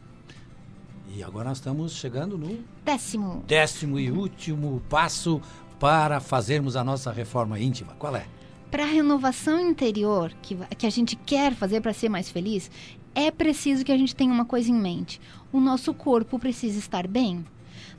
E 1.16 1.24
agora 1.24 1.50
nós 1.50 1.58
estamos 1.58 1.94
chegando 1.94 2.38
no 2.38 2.60
Décimo. 2.84 3.44
décimo 3.48 4.00
e 4.00 4.12
último 4.12 4.82
passo 4.90 5.42
para 5.80 6.20
fazermos 6.20 6.76
a 6.76 6.84
nossa 6.84 7.12
reforma 7.12 7.58
íntima. 7.60 7.94
Qual 7.98 8.16
é? 8.16 8.26
Para 8.70 8.84
a 8.84 8.88
renovação 8.88 9.60
interior 9.60 10.32
que, 10.42 10.56
que 10.78 10.86
a 10.86 10.90
gente 10.90 11.16
quer 11.16 11.56
fazer 11.56 11.82
para 11.82 11.94
ser 11.94 12.10
mais 12.10 12.30
feliz, 12.30 12.70
é 13.16 13.32
preciso 13.32 13.84
que 13.84 13.92
a 13.92 13.98
gente 13.98 14.16
tenha 14.16 14.32
uma 14.32 14.46
coisa 14.46 14.70
em 14.70 14.76
mente. 14.76 15.20
O 15.52 15.60
nosso 15.60 15.94
corpo 15.94 16.38
precisa 16.38 16.78
estar 16.78 17.08
bem. 17.08 17.44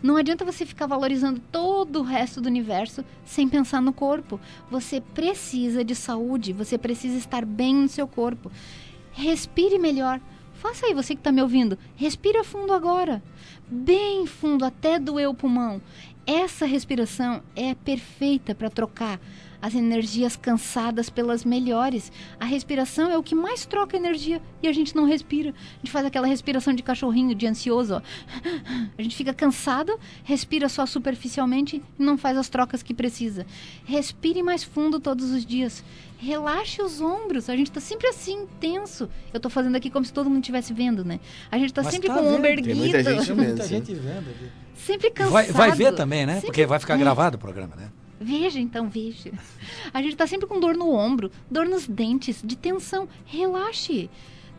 Não 0.03 0.16
adianta 0.16 0.44
você 0.44 0.64
ficar 0.64 0.86
valorizando 0.86 1.40
todo 1.53 2.01
o 2.01 2.03
resto 2.03 2.40
do 2.40 2.46
universo 2.46 3.05
sem 3.24 3.48
pensar 3.48 3.82
no 3.82 3.92
corpo. 3.92 4.40
Você 4.70 5.01
precisa 5.01 5.84
de 5.84 5.94
saúde, 5.94 6.53
você 6.53 6.78
precisa 6.78 7.18
estar 7.18 7.44
bem 7.44 7.74
no 7.74 7.88
seu 7.88 8.09
corpo. 8.09 8.51
Respire 9.12 9.78
melhor. 9.78 10.20
Faça 10.55 10.86
aí, 10.86 10.94
você 10.94 11.14
que 11.14 11.20
está 11.20 11.32
me 11.32 11.42
ouvindo. 11.42 11.78
Respira 11.96 12.44
fundo 12.44 12.72
agora. 12.72 13.22
Bem 13.68 14.26
fundo, 14.26 14.64
até 14.64 14.98
doer 14.98 15.28
o 15.28 15.34
pulmão. 15.34 15.80
Essa 16.26 16.66
respiração 16.66 17.42
é 17.57 17.74
perfeita 17.74 18.55
para 18.55 18.70
trocar 18.70 19.20
as 19.62 19.74
energias 19.74 20.36
cansadas 20.36 21.11
pelas 21.11 21.44
melhores. 21.44 22.11
A 22.38 22.44
respiração 22.44 23.11
é 23.11 23.18
o 23.18 23.22
que 23.22 23.34
mais 23.34 23.66
troca 23.66 23.96
energia 23.96 24.40
e 24.62 24.68
a 24.68 24.72
gente 24.72 24.94
não 24.96 25.04
respira. 25.04 25.50
A 25.50 25.76
gente 25.78 25.90
faz 25.90 26.06
aquela 26.06 26.26
respiração 26.26 26.72
de 26.74 26.82
cachorrinho, 26.82 27.34
de 27.34 27.46
ansioso. 27.46 27.94
Ó. 27.96 28.02
A 28.98 29.02
gente 29.02 29.16
fica 29.16 29.32
cansado, 29.34 29.98
respira 30.24 30.68
só 30.68 30.86
superficialmente 30.86 31.82
e 31.98 32.02
não 32.02 32.16
faz 32.16 32.36
as 32.38 32.48
trocas 32.48 32.82
que 32.82 32.94
precisa. 32.94 33.46
Respire 33.84 34.42
mais 34.42 34.62
fundo 34.64 34.98
todos 35.00 35.30
os 35.30 35.44
dias. 35.44 35.82
Relaxe 36.18 36.82
os 36.82 37.00
ombros. 37.00 37.48
A 37.48 37.56
gente 37.56 37.70
tá 37.70 37.80
sempre 37.80 38.06
assim, 38.08 38.46
tenso. 38.61 39.08
Eu 39.32 39.40
tô 39.40 39.48
fazendo 39.48 39.76
aqui 39.76 39.88
como 39.90 40.04
se 40.04 40.12
todo 40.12 40.28
mundo 40.28 40.40
estivesse 40.42 40.72
vendo, 40.74 41.02
né? 41.04 41.18
A 41.50 41.58
gente 41.58 41.72
tá 41.72 41.82
Mas 41.82 41.92
sempre 41.94 42.08
tá 42.08 42.14
com 42.14 42.20
o 42.20 42.28
ombro 42.28 42.42
Tem 42.42 42.52
erguido. 42.52 42.76
muita 42.78 42.98
gente 43.02 43.26
Tem 43.26 43.34
mesmo. 43.36 43.36
muita 43.36 43.66
gente 43.66 43.94
vendo. 43.94 44.26
Sempre 44.76 45.11
cansado. 45.11 45.32
Vai, 45.32 45.46
vai 45.52 45.72
ver 45.72 45.94
também, 45.94 46.26
né? 46.26 46.34
Sempre- 46.34 46.46
Porque 46.48 46.66
vai 46.66 46.78
ficar 46.78 46.94
É. 46.94 46.98
gravado 46.98 47.36
o 47.36 47.40
programa, 47.40 47.74
né? 47.76 47.90
Veja, 48.23 48.61
então, 48.61 48.87
veja. 48.87 49.33
A 49.95 50.03
gente 50.03 50.14
tá 50.14 50.27
sempre 50.27 50.47
com 50.47 50.61
dor 50.61 50.77
no 50.77 50.93
ombro, 50.93 51.31
dor 51.51 51.66
nos 51.66 51.87
dentes, 51.89 52.43
de 52.45 52.55
tensão. 52.55 53.09
Relaxe. 53.25 54.11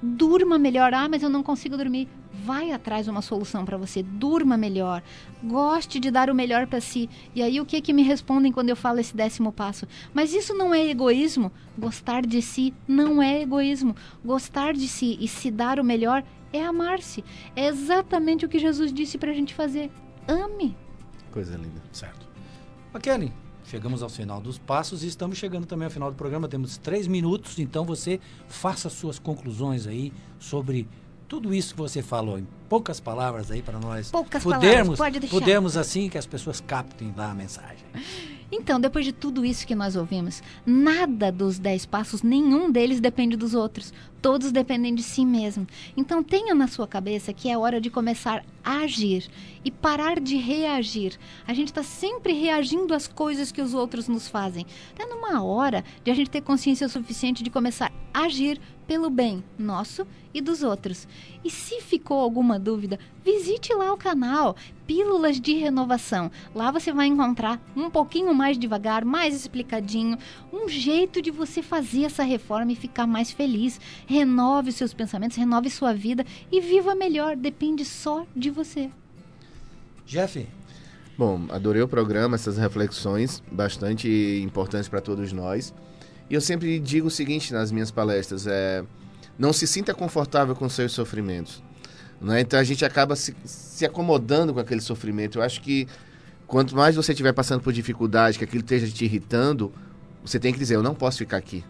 Durma 0.02 0.58
melhor. 0.58 0.96
Ah, 0.96 1.08
mas 1.08 1.22
eu 1.22 1.30
não 1.30 1.44
consigo 1.44 1.78
dormir. 1.78 2.08
Vai 2.44 2.72
atrás 2.72 3.06
de 3.06 3.12
uma 3.12 3.22
solução 3.22 3.64
para 3.64 3.78
você. 3.78 4.02
Durma 4.02 4.58
melhor. 4.58 5.04
Goste 5.44 6.00
de 6.00 6.10
dar 6.10 6.28
o 6.28 6.34
melhor 6.34 6.66
para 6.66 6.82
si. 6.82 7.08
E 7.36 7.44
aí, 7.44 7.62
o 7.62 7.66
que 7.66 7.80
que 7.82 7.94
me 7.94 8.02
respondem 8.02 8.52
quando 8.52 8.70
eu 8.70 8.76
falo 8.76 9.00
esse 9.00 9.16
décimo 9.16 9.52
passo? 9.52 9.88
Mas 10.12 10.34
isso 10.34 10.56
não 10.56 10.74
é 10.74 10.90
egoísmo? 10.90 11.52
Gostar 11.78 12.26
de 12.26 12.42
si 12.42 12.74
não 12.88 13.22
é 13.22 13.44
egoísmo. 13.44 13.96
Gostar 14.26 14.74
de 14.74 14.88
si 14.88 15.20
e 15.22 15.28
se 15.28 15.52
dar 15.52 15.80
o 15.80 15.84
melhor 15.84 16.24
é 16.52 16.66
amar-se. 16.66 17.24
É 17.56 17.68
exatamente 17.68 18.44
o 18.44 18.50
que 18.50 18.58
Jesus 18.58 18.92
disse 18.92 19.20
pra 19.20 19.34
gente 19.34 19.54
fazer. 19.54 19.92
Ame. 20.28 20.76
Coisa 21.32 21.56
linda. 21.56 21.82
Certo. 21.92 22.28
Kelly, 23.00 23.32
chegamos 23.72 24.04
ao 24.04 24.10
final 24.10 24.42
dos 24.42 24.58
passos 24.58 25.02
e 25.02 25.08
estamos 25.08 25.38
chegando 25.38 25.66
também 25.66 25.86
ao 25.86 25.92
final 25.92 26.12
do 26.12 26.18
programa. 26.18 26.48
Temos 26.48 26.78
três 26.78 27.08
minutos, 27.08 27.58
então 27.58 27.86
você 27.86 28.20
faça 28.48 28.90
suas 28.90 29.18
conclusões 29.18 29.88
aí 29.88 30.12
sobre 30.38 30.88
tudo 31.28 31.54
isso 31.54 31.74
que 31.74 31.80
você 31.80 32.02
falou, 32.02 32.38
em 32.38 32.46
poucas 32.68 33.00
palavras 33.00 33.50
aí 33.50 33.62
para 33.62 33.80
nós 33.80 34.12
Poucas 34.12 34.44
palavras, 34.44 34.98
pode 34.98 35.20
deixar. 35.22 35.40
podermos 35.40 35.78
assim 35.78 36.10
que 36.10 36.18
as 36.18 36.26
pessoas 36.26 36.60
captem 36.60 37.14
lá 37.16 37.32
a 37.32 37.34
mensagem. 37.34 37.86
Então, 38.52 38.80
depois 38.80 39.06
de 39.06 39.14
tudo 39.14 39.46
isso 39.46 39.66
que 39.66 39.74
nós 39.74 39.96
ouvimos, 39.96 40.44
nada 40.66 41.32
dos 41.32 41.58
dez 41.58 41.86
passos, 41.86 42.22
nenhum 42.22 42.70
deles 42.70 43.00
depende 43.00 43.38
dos 43.38 43.54
outros. 43.54 43.94
Todos 44.22 44.52
dependem 44.52 44.94
de 44.94 45.02
si 45.02 45.26
mesmo. 45.26 45.66
Então, 45.96 46.22
tenha 46.22 46.54
na 46.54 46.68
sua 46.68 46.86
cabeça 46.88 47.32
que 47.32 47.50
é 47.50 47.58
hora 47.58 47.80
de 47.80 47.90
começar 47.90 48.44
a 48.64 48.80
agir 48.80 49.30
e 49.64 49.72
parar 49.72 50.20
de 50.20 50.36
reagir. 50.36 51.18
A 51.48 51.54
gente 51.54 51.68
está 51.68 51.82
sempre 51.82 52.34
reagindo 52.34 52.94
às 52.94 53.08
coisas 53.08 53.52
que 53.52 53.62
os 53.62 53.74
outros 53.74 54.08
nos 54.08 54.28
fazem. 54.28 54.66
Está 54.92 55.08
numa 55.08 55.42
hora 55.42 55.84
de 56.04 56.12
a 56.12 56.14
gente 56.14 56.30
ter 56.30 56.42
consciência 56.42 56.90
suficiente 56.90 57.44
de 57.44 57.50
começar 57.50 57.92
a 58.14 58.24
agir 58.24 58.60
pelo 58.92 59.10
bem 59.10 59.42
nosso 59.58 60.06
e 60.34 60.42
dos 60.42 60.64
outros. 60.64 61.08
E 61.46 61.50
se 61.50 61.80
ficou 61.80 62.20
alguma 62.20 62.60
dúvida, 62.60 63.00
visite 63.24 63.74
lá 63.74 63.94
o 63.94 63.98
canal 63.98 64.54
Pílulas 64.86 65.40
de 65.40 65.54
Renovação. 65.54 66.30
Lá 66.54 66.72
você 66.72 66.92
vai 66.92 67.08
encontrar 67.08 67.58
um 67.74 67.90
pouquinho 67.90 68.34
mais 68.34 68.60
devagar, 68.60 69.06
mais 69.06 69.34
explicadinho, 69.34 70.18
um 70.52 70.68
jeito 70.68 71.22
de 71.22 71.32
você 71.32 71.62
fazer 71.62 72.04
essa 72.04 72.22
reforma 72.22 72.74
e 72.74 72.76
ficar 72.76 73.08
mais 73.08 73.32
feliz. 73.32 73.80
Renove 74.06 74.74
seus 74.74 74.94
pensamentos, 74.94 75.38
renove 75.38 75.70
sua 75.70 75.94
vida 75.94 76.26
e 76.52 76.60
viva 76.60 76.94
melhor. 76.94 77.38
Depende 77.38 77.86
só 77.86 78.26
de 78.36 78.50
você. 78.50 78.92
Jeff, 80.06 80.46
Bom, 81.18 81.46
adorei 81.50 81.82
o 81.82 81.88
programa, 81.88 82.36
essas 82.36 82.58
reflexões 82.58 83.42
bastante 83.50 84.10
importantes 84.44 84.90
para 84.90 85.00
todos 85.00 85.32
nós. 85.32 85.74
E 86.32 86.34
eu 86.34 86.40
sempre 86.40 86.80
digo 86.80 87.10
o 87.10 87.12
seguinte 87.12 87.52
nas 87.52 87.74
minhas 87.74 87.92
palestras: 87.92 88.48
é, 88.48 88.86
não 89.38 89.52
se 89.52 89.68
sinta 89.68 89.94
confortável 89.94 90.56
com 90.56 90.70
seus 90.70 90.94
sofrimentos. 90.94 91.62
Né? 92.22 92.40
Então 92.40 92.58
a 92.58 92.64
gente 92.64 92.86
acaba 92.86 93.18
se, 93.18 93.36
se 93.44 93.86
acomodando 93.86 94.54
com 94.54 94.62
aquele 94.62 94.80
sofrimento. 94.80 95.40
Eu 95.40 95.44
acho 95.44 95.60
que 95.60 95.90
quanto 96.48 96.74
mais 96.74 96.96
você 96.96 97.12
estiver 97.12 97.34
passando 97.34 97.62
por 97.62 97.74
dificuldade, 97.74 98.38
que 98.38 98.46
aquilo 98.46 98.62
esteja 98.62 98.88
te 98.88 99.04
irritando, 99.04 99.74
você 100.24 100.40
tem 100.40 100.54
que 100.54 100.60
dizer: 100.60 100.78
eu 100.78 100.82
não 100.82 100.96
posso 100.96 101.18
ficar 101.18 101.36
aqui. 101.36 101.66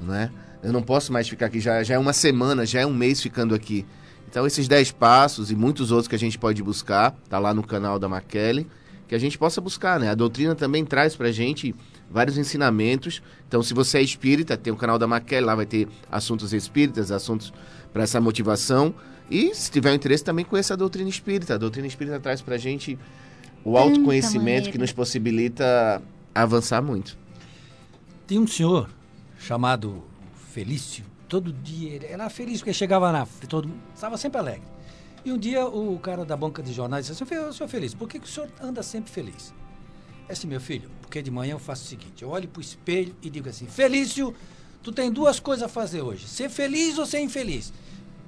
Né? 0.00 0.28
Eu 0.60 0.72
não 0.72 0.82
posso 0.82 1.12
mais 1.12 1.28
ficar 1.28 1.46
aqui. 1.46 1.60
Já, 1.60 1.84
já 1.84 1.94
é 1.94 1.98
uma 1.98 2.12
semana, 2.12 2.66
já 2.66 2.80
é 2.80 2.86
um 2.86 2.92
mês 2.92 3.22
ficando 3.22 3.54
aqui. 3.54 3.86
Então, 4.28 4.44
esses 4.44 4.66
10 4.66 4.90
passos 4.90 5.52
e 5.52 5.54
muitos 5.54 5.92
outros 5.92 6.08
que 6.08 6.16
a 6.16 6.18
gente 6.18 6.36
pode 6.36 6.60
buscar, 6.64 7.12
tá 7.28 7.38
lá 7.38 7.54
no 7.54 7.62
canal 7.62 8.00
da 8.00 8.08
Maquele, 8.08 8.66
que 9.06 9.14
a 9.14 9.18
gente 9.20 9.38
possa 9.38 9.60
buscar, 9.60 10.00
né? 10.00 10.10
A 10.10 10.16
doutrina 10.16 10.56
também 10.56 10.84
traz 10.84 11.14
pra 11.14 11.30
gente 11.30 11.72
vários 12.10 12.38
ensinamentos. 12.38 13.22
Então, 13.48 13.62
se 13.62 13.74
você 13.74 13.98
é 13.98 14.02
espírita, 14.02 14.56
tem 14.56 14.72
o 14.72 14.76
canal 14.76 14.98
da 14.98 15.06
Maquele, 15.06 15.46
lá 15.46 15.54
vai 15.54 15.66
ter 15.66 15.88
assuntos 16.10 16.52
espíritas, 16.52 17.10
assuntos 17.10 17.52
para 17.92 18.02
essa 18.02 18.20
motivação. 18.20 18.94
E 19.30 19.54
se 19.54 19.70
tiver 19.70 19.94
interesse, 19.94 20.22
também 20.22 20.44
conheça 20.44 20.74
a 20.74 20.76
doutrina 20.76 21.08
espírita. 21.08 21.54
A 21.54 21.58
doutrina 21.58 21.86
espírita 21.86 22.20
traz 22.20 22.42
pra 22.42 22.56
gente 22.56 22.98
o 23.64 23.76
autoconhecimento 23.78 24.70
que 24.70 24.78
nos 24.78 24.92
possibilita 24.92 26.02
avançar 26.34 26.82
muito. 26.82 27.16
tem 28.26 28.38
um 28.38 28.46
senhor 28.46 28.88
chamado 29.38 30.02
Felício. 30.52 31.04
Todo 31.28 31.52
dia 31.52 31.92
ele 31.92 32.06
era 32.06 32.28
feliz 32.30 32.58
porque 32.58 32.72
chegava 32.72 33.10
na 33.10 33.26
todo 33.48 33.68
estava 33.94 34.16
sempre 34.16 34.38
alegre. 34.38 34.62
E 35.24 35.32
um 35.32 35.38
dia 35.38 35.66
o 35.66 35.98
cara 35.98 36.24
da 36.24 36.36
banca 36.36 36.62
de 36.62 36.72
jornais 36.72 37.06
disse 37.06 37.22
assim: 37.22 37.34
"Ô, 37.38 37.52
senhor 37.52 37.68
Feliz, 37.68 37.94
por 37.94 38.08
que, 38.08 38.18
que 38.20 38.26
o 38.26 38.30
senhor 38.30 38.48
anda 38.60 38.82
sempre 38.82 39.10
feliz?" 39.10 39.52
É 40.28 40.32
assim, 40.32 40.46
meu 40.46 40.60
filho, 40.60 40.90
porque 41.02 41.20
de 41.22 41.30
manhã 41.30 41.52
eu 41.52 41.58
faço 41.58 41.84
o 41.84 41.86
seguinte: 41.86 42.22
eu 42.22 42.30
olho 42.30 42.48
pro 42.48 42.60
espelho 42.60 43.14
e 43.22 43.28
digo 43.30 43.48
assim: 43.48 43.66
Felício, 43.66 44.34
tu 44.82 44.90
tem 44.92 45.10
duas 45.10 45.38
coisas 45.38 45.62
a 45.64 45.68
fazer 45.68 46.00
hoje: 46.02 46.26
ser 46.26 46.48
feliz 46.48 46.98
ou 46.98 47.06
ser 47.06 47.20
infeliz. 47.20 47.72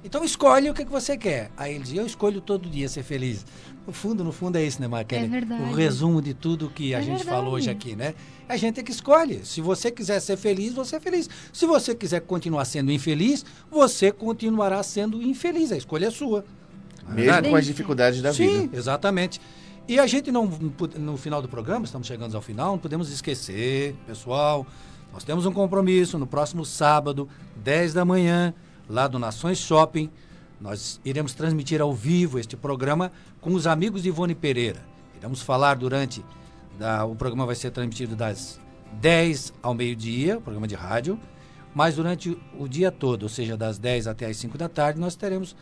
Então 0.03 0.23
escolhe 0.23 0.69
o 0.69 0.73
que, 0.75 0.85
que 0.85 0.91
você 0.91 1.17
quer. 1.17 1.51
Aí 1.57 1.73
ele 1.73 1.83
dizia: 1.83 2.01
Eu 2.01 2.05
escolho 2.05 2.39
todo 2.39 2.69
dia 2.69 2.87
ser 2.87 3.03
feliz. 3.03 3.45
No 3.85 3.91
fundo, 3.93 4.23
no 4.23 4.31
fundo 4.31 4.57
é 4.57 4.63
isso, 4.63 4.79
né, 4.81 4.87
Marquele? 4.87 5.25
É 5.25 5.27
verdade. 5.27 5.63
O 5.63 5.73
resumo 5.73 6.21
de 6.21 6.33
tudo 6.33 6.69
que 6.69 6.93
a 6.93 6.99
É 6.99 7.01
gente 7.01 7.17
verdade. 7.17 7.29
falou 7.29 7.53
hoje 7.53 7.69
aqui, 7.69 7.95
né? 7.95 8.13
A 8.47 8.55
gente 8.57 8.79
é 8.79 8.83
que 8.83 8.91
escolhe. 8.91 9.41
Se 9.45 9.59
você 9.61 9.89
quiser 9.89 10.19
ser 10.19 10.37
feliz, 10.37 10.73
você 10.73 10.97
é 10.97 10.99
feliz. 10.99 11.29
Se 11.53 11.65
você 11.65 11.95
quiser 11.95 12.19
continuar 12.21 12.65
sendo 12.65 12.91
infeliz, 12.91 13.45
você 13.71 14.11
continuará 14.11 14.83
sendo 14.83 15.21
infeliz. 15.21 15.71
A 15.71 15.77
escolha 15.77 16.07
é 16.07 16.11
sua. 16.11 16.43
É 16.99 17.05
Mesmo 17.05 17.15
verdade? 17.15 17.49
com 17.49 17.55
as 17.55 17.65
dificuldades 17.65 18.21
da 18.21 18.33
Sim, 18.33 18.61
vida. 18.63 18.77
exatamente. 18.77 19.39
E 19.87 19.99
a 19.99 20.05
gente 20.05 20.33
não, 20.33 20.45
no 20.97 21.15
final 21.15 21.41
do 21.41 21.47
programa, 21.47 21.85
estamos 21.85 22.05
chegando 22.05 22.35
ao 22.35 22.41
final, 22.41 22.73
não 22.73 22.77
podemos 22.77 23.09
esquecer, 23.09 23.95
pessoal, 24.05 24.67
nós 25.13 25.23
temos 25.23 25.45
um 25.45 25.53
compromisso 25.53 26.17
no 26.17 26.27
próximo 26.27 26.65
sábado, 26.65 27.29
10 27.55 27.93
da 27.93 28.03
manhã, 28.03 28.53
lá 28.89 29.07
do 29.07 29.17
Nações 29.17 29.57
Shopping. 29.59 30.09
Nós 30.59 30.99
iremos 31.05 31.33
transmitir 31.33 31.81
ao 31.81 31.93
vivo 31.93 32.37
este 32.37 32.57
programa 32.57 33.13
com 33.39 33.53
os 33.53 33.65
amigos 33.65 34.03
de 34.03 34.09
Ivone 34.09 34.35
Pereira. 34.35 34.83
Iremos 35.17 35.41
falar 35.41 35.75
durante. 35.75 36.23
Da, 36.77 37.05
o 37.05 37.15
programa 37.15 37.45
vai 37.45 37.55
ser 37.55 37.71
transmitido 37.71 38.13
das 38.13 38.59
10 38.99 39.53
ao 39.63 39.73
meio-dia, 39.73 40.41
programa 40.41 40.67
de 40.67 40.75
rádio, 40.75 41.17
mas 41.73 41.95
durante 41.95 42.37
o 42.59 42.67
dia 42.67 42.91
todo, 42.91 43.23
ou 43.23 43.29
seja, 43.29 43.55
das 43.55 43.77
10 43.79 44.07
até 44.07 44.25
as 44.25 44.35
5 44.35 44.57
da 44.57 44.67
tarde, 44.67 44.99
nós 44.99 45.15
teremos 45.15 45.55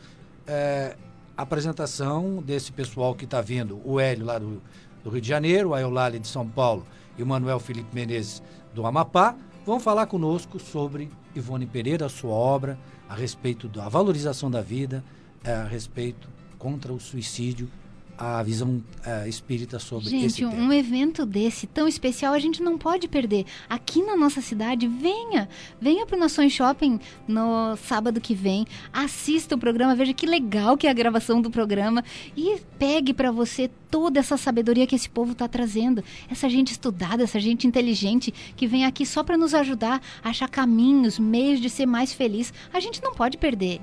é, 0.48 0.96
apresentação 1.38 2.42
desse 2.42 2.72
pessoal 2.72 3.14
que 3.14 3.26
está 3.26 3.42
vindo, 3.42 3.82
o 3.84 4.00
Hélio 4.00 4.26
lá 4.26 4.38
do, 4.38 4.62
do, 5.04 5.10
Rio 5.10 5.22
de 5.22 5.28
Janeiro, 5.28 5.74
a 5.74 5.82
Eulalie 5.82 6.20
de 6.20 6.28
São 6.28 6.48
Paulo 6.48 6.86
e 7.18 7.24
o 7.24 7.26
Manuel 7.26 7.60
Felipe 7.60 7.94
Menezes 7.94 8.42
do 8.74 8.86
Amapá, 8.86 9.36
vão 9.66 9.80
falar 9.80 10.06
conosco 10.06 10.60
sobre 10.60 11.10
Ivone 11.36 11.66
Pereira, 11.66 12.08
sua 12.08 12.34
obra, 12.34 12.78
a 13.10 13.16
respeito 13.16 13.68
da 13.68 13.90
valorização 13.90 14.50
da 14.50 14.62
vida, 14.62 15.04
é, 15.44 15.54
a 15.54 15.66
respeito 15.66 16.30
contra 16.58 16.92
o 16.92 17.00
suicídio 17.00 17.70
a 18.18 18.42
visão 18.44 18.84
uh, 19.06 19.28
espírita 19.28 19.80
sobre 19.80 20.10
gente, 20.10 20.26
esse. 20.26 20.38
Gente, 20.38 20.56
um 20.56 20.72
evento 20.72 21.26
desse 21.26 21.68
tão 21.68 21.88
especial 21.88 22.34
a 22.34 22.40
gente 22.40 22.62
não 22.62 22.78
pode 22.78 23.08
perder. 23.08 23.46
Aqui 23.70 24.02
na 24.02 24.16
nossa 24.16 24.42
cidade, 24.42 24.88
venha, 24.88 25.50
venha 25.80 26.06
para 26.06 26.16
o 26.16 26.20
Nações 26.20 26.54
Shopping 26.54 27.00
no 27.28 27.76
sábado 27.78 28.22
que 28.22 28.34
vem, 28.34 28.66
assista 28.92 29.56
o 29.56 29.58
programa, 29.58 29.96
veja 29.96 30.14
que 30.14 30.26
legal 30.26 30.78
que 30.78 30.88
é 30.88 30.90
a 30.90 30.94
gravação 30.94 31.42
do 31.42 31.52
programa 31.52 32.04
e 32.36 32.60
pegue 32.80 33.14
para 33.14 33.32
você 33.32 33.70
toda 33.90 34.20
essa 34.20 34.38
sabedoria 34.38 34.88
que 34.88 34.96
esse 34.96 35.10
povo 35.10 35.32
está 35.32 35.48
trazendo, 35.48 36.04
essa 36.30 36.50
gente 36.50 36.72
estudada, 36.72 37.24
essa 37.24 37.40
gente 37.40 37.68
inteligente 37.68 38.34
que 38.56 38.68
vem 38.68 38.86
aqui 38.86 39.06
só 39.06 39.24
para 39.24 39.38
nos 39.38 39.54
ajudar 39.54 40.02
a 40.24 40.30
achar 40.30 40.50
caminhos, 40.50 41.18
meios 41.18 41.60
de 41.60 41.70
ser 41.70 41.86
mais 41.86 42.12
feliz. 42.14 42.54
A 42.74 42.80
gente 42.80 43.02
não 43.02 43.14
pode 43.14 43.38
perder. 43.38 43.82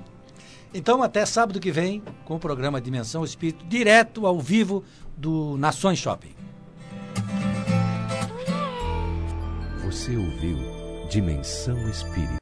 Então, 0.74 1.02
até 1.02 1.26
sábado 1.26 1.60
que 1.60 1.70
vem, 1.70 2.02
com 2.24 2.36
o 2.36 2.38
programa 2.38 2.80
Dimensão 2.80 3.24
Espírito, 3.24 3.64
direto 3.66 4.26
ao 4.26 4.40
vivo 4.40 4.82
do 5.16 5.56
Nações 5.58 5.98
Shopping. 5.98 6.34
Você 9.84 10.16
ouviu 10.16 10.58
Dimensão 11.10 11.76
Espírito. 11.90 12.30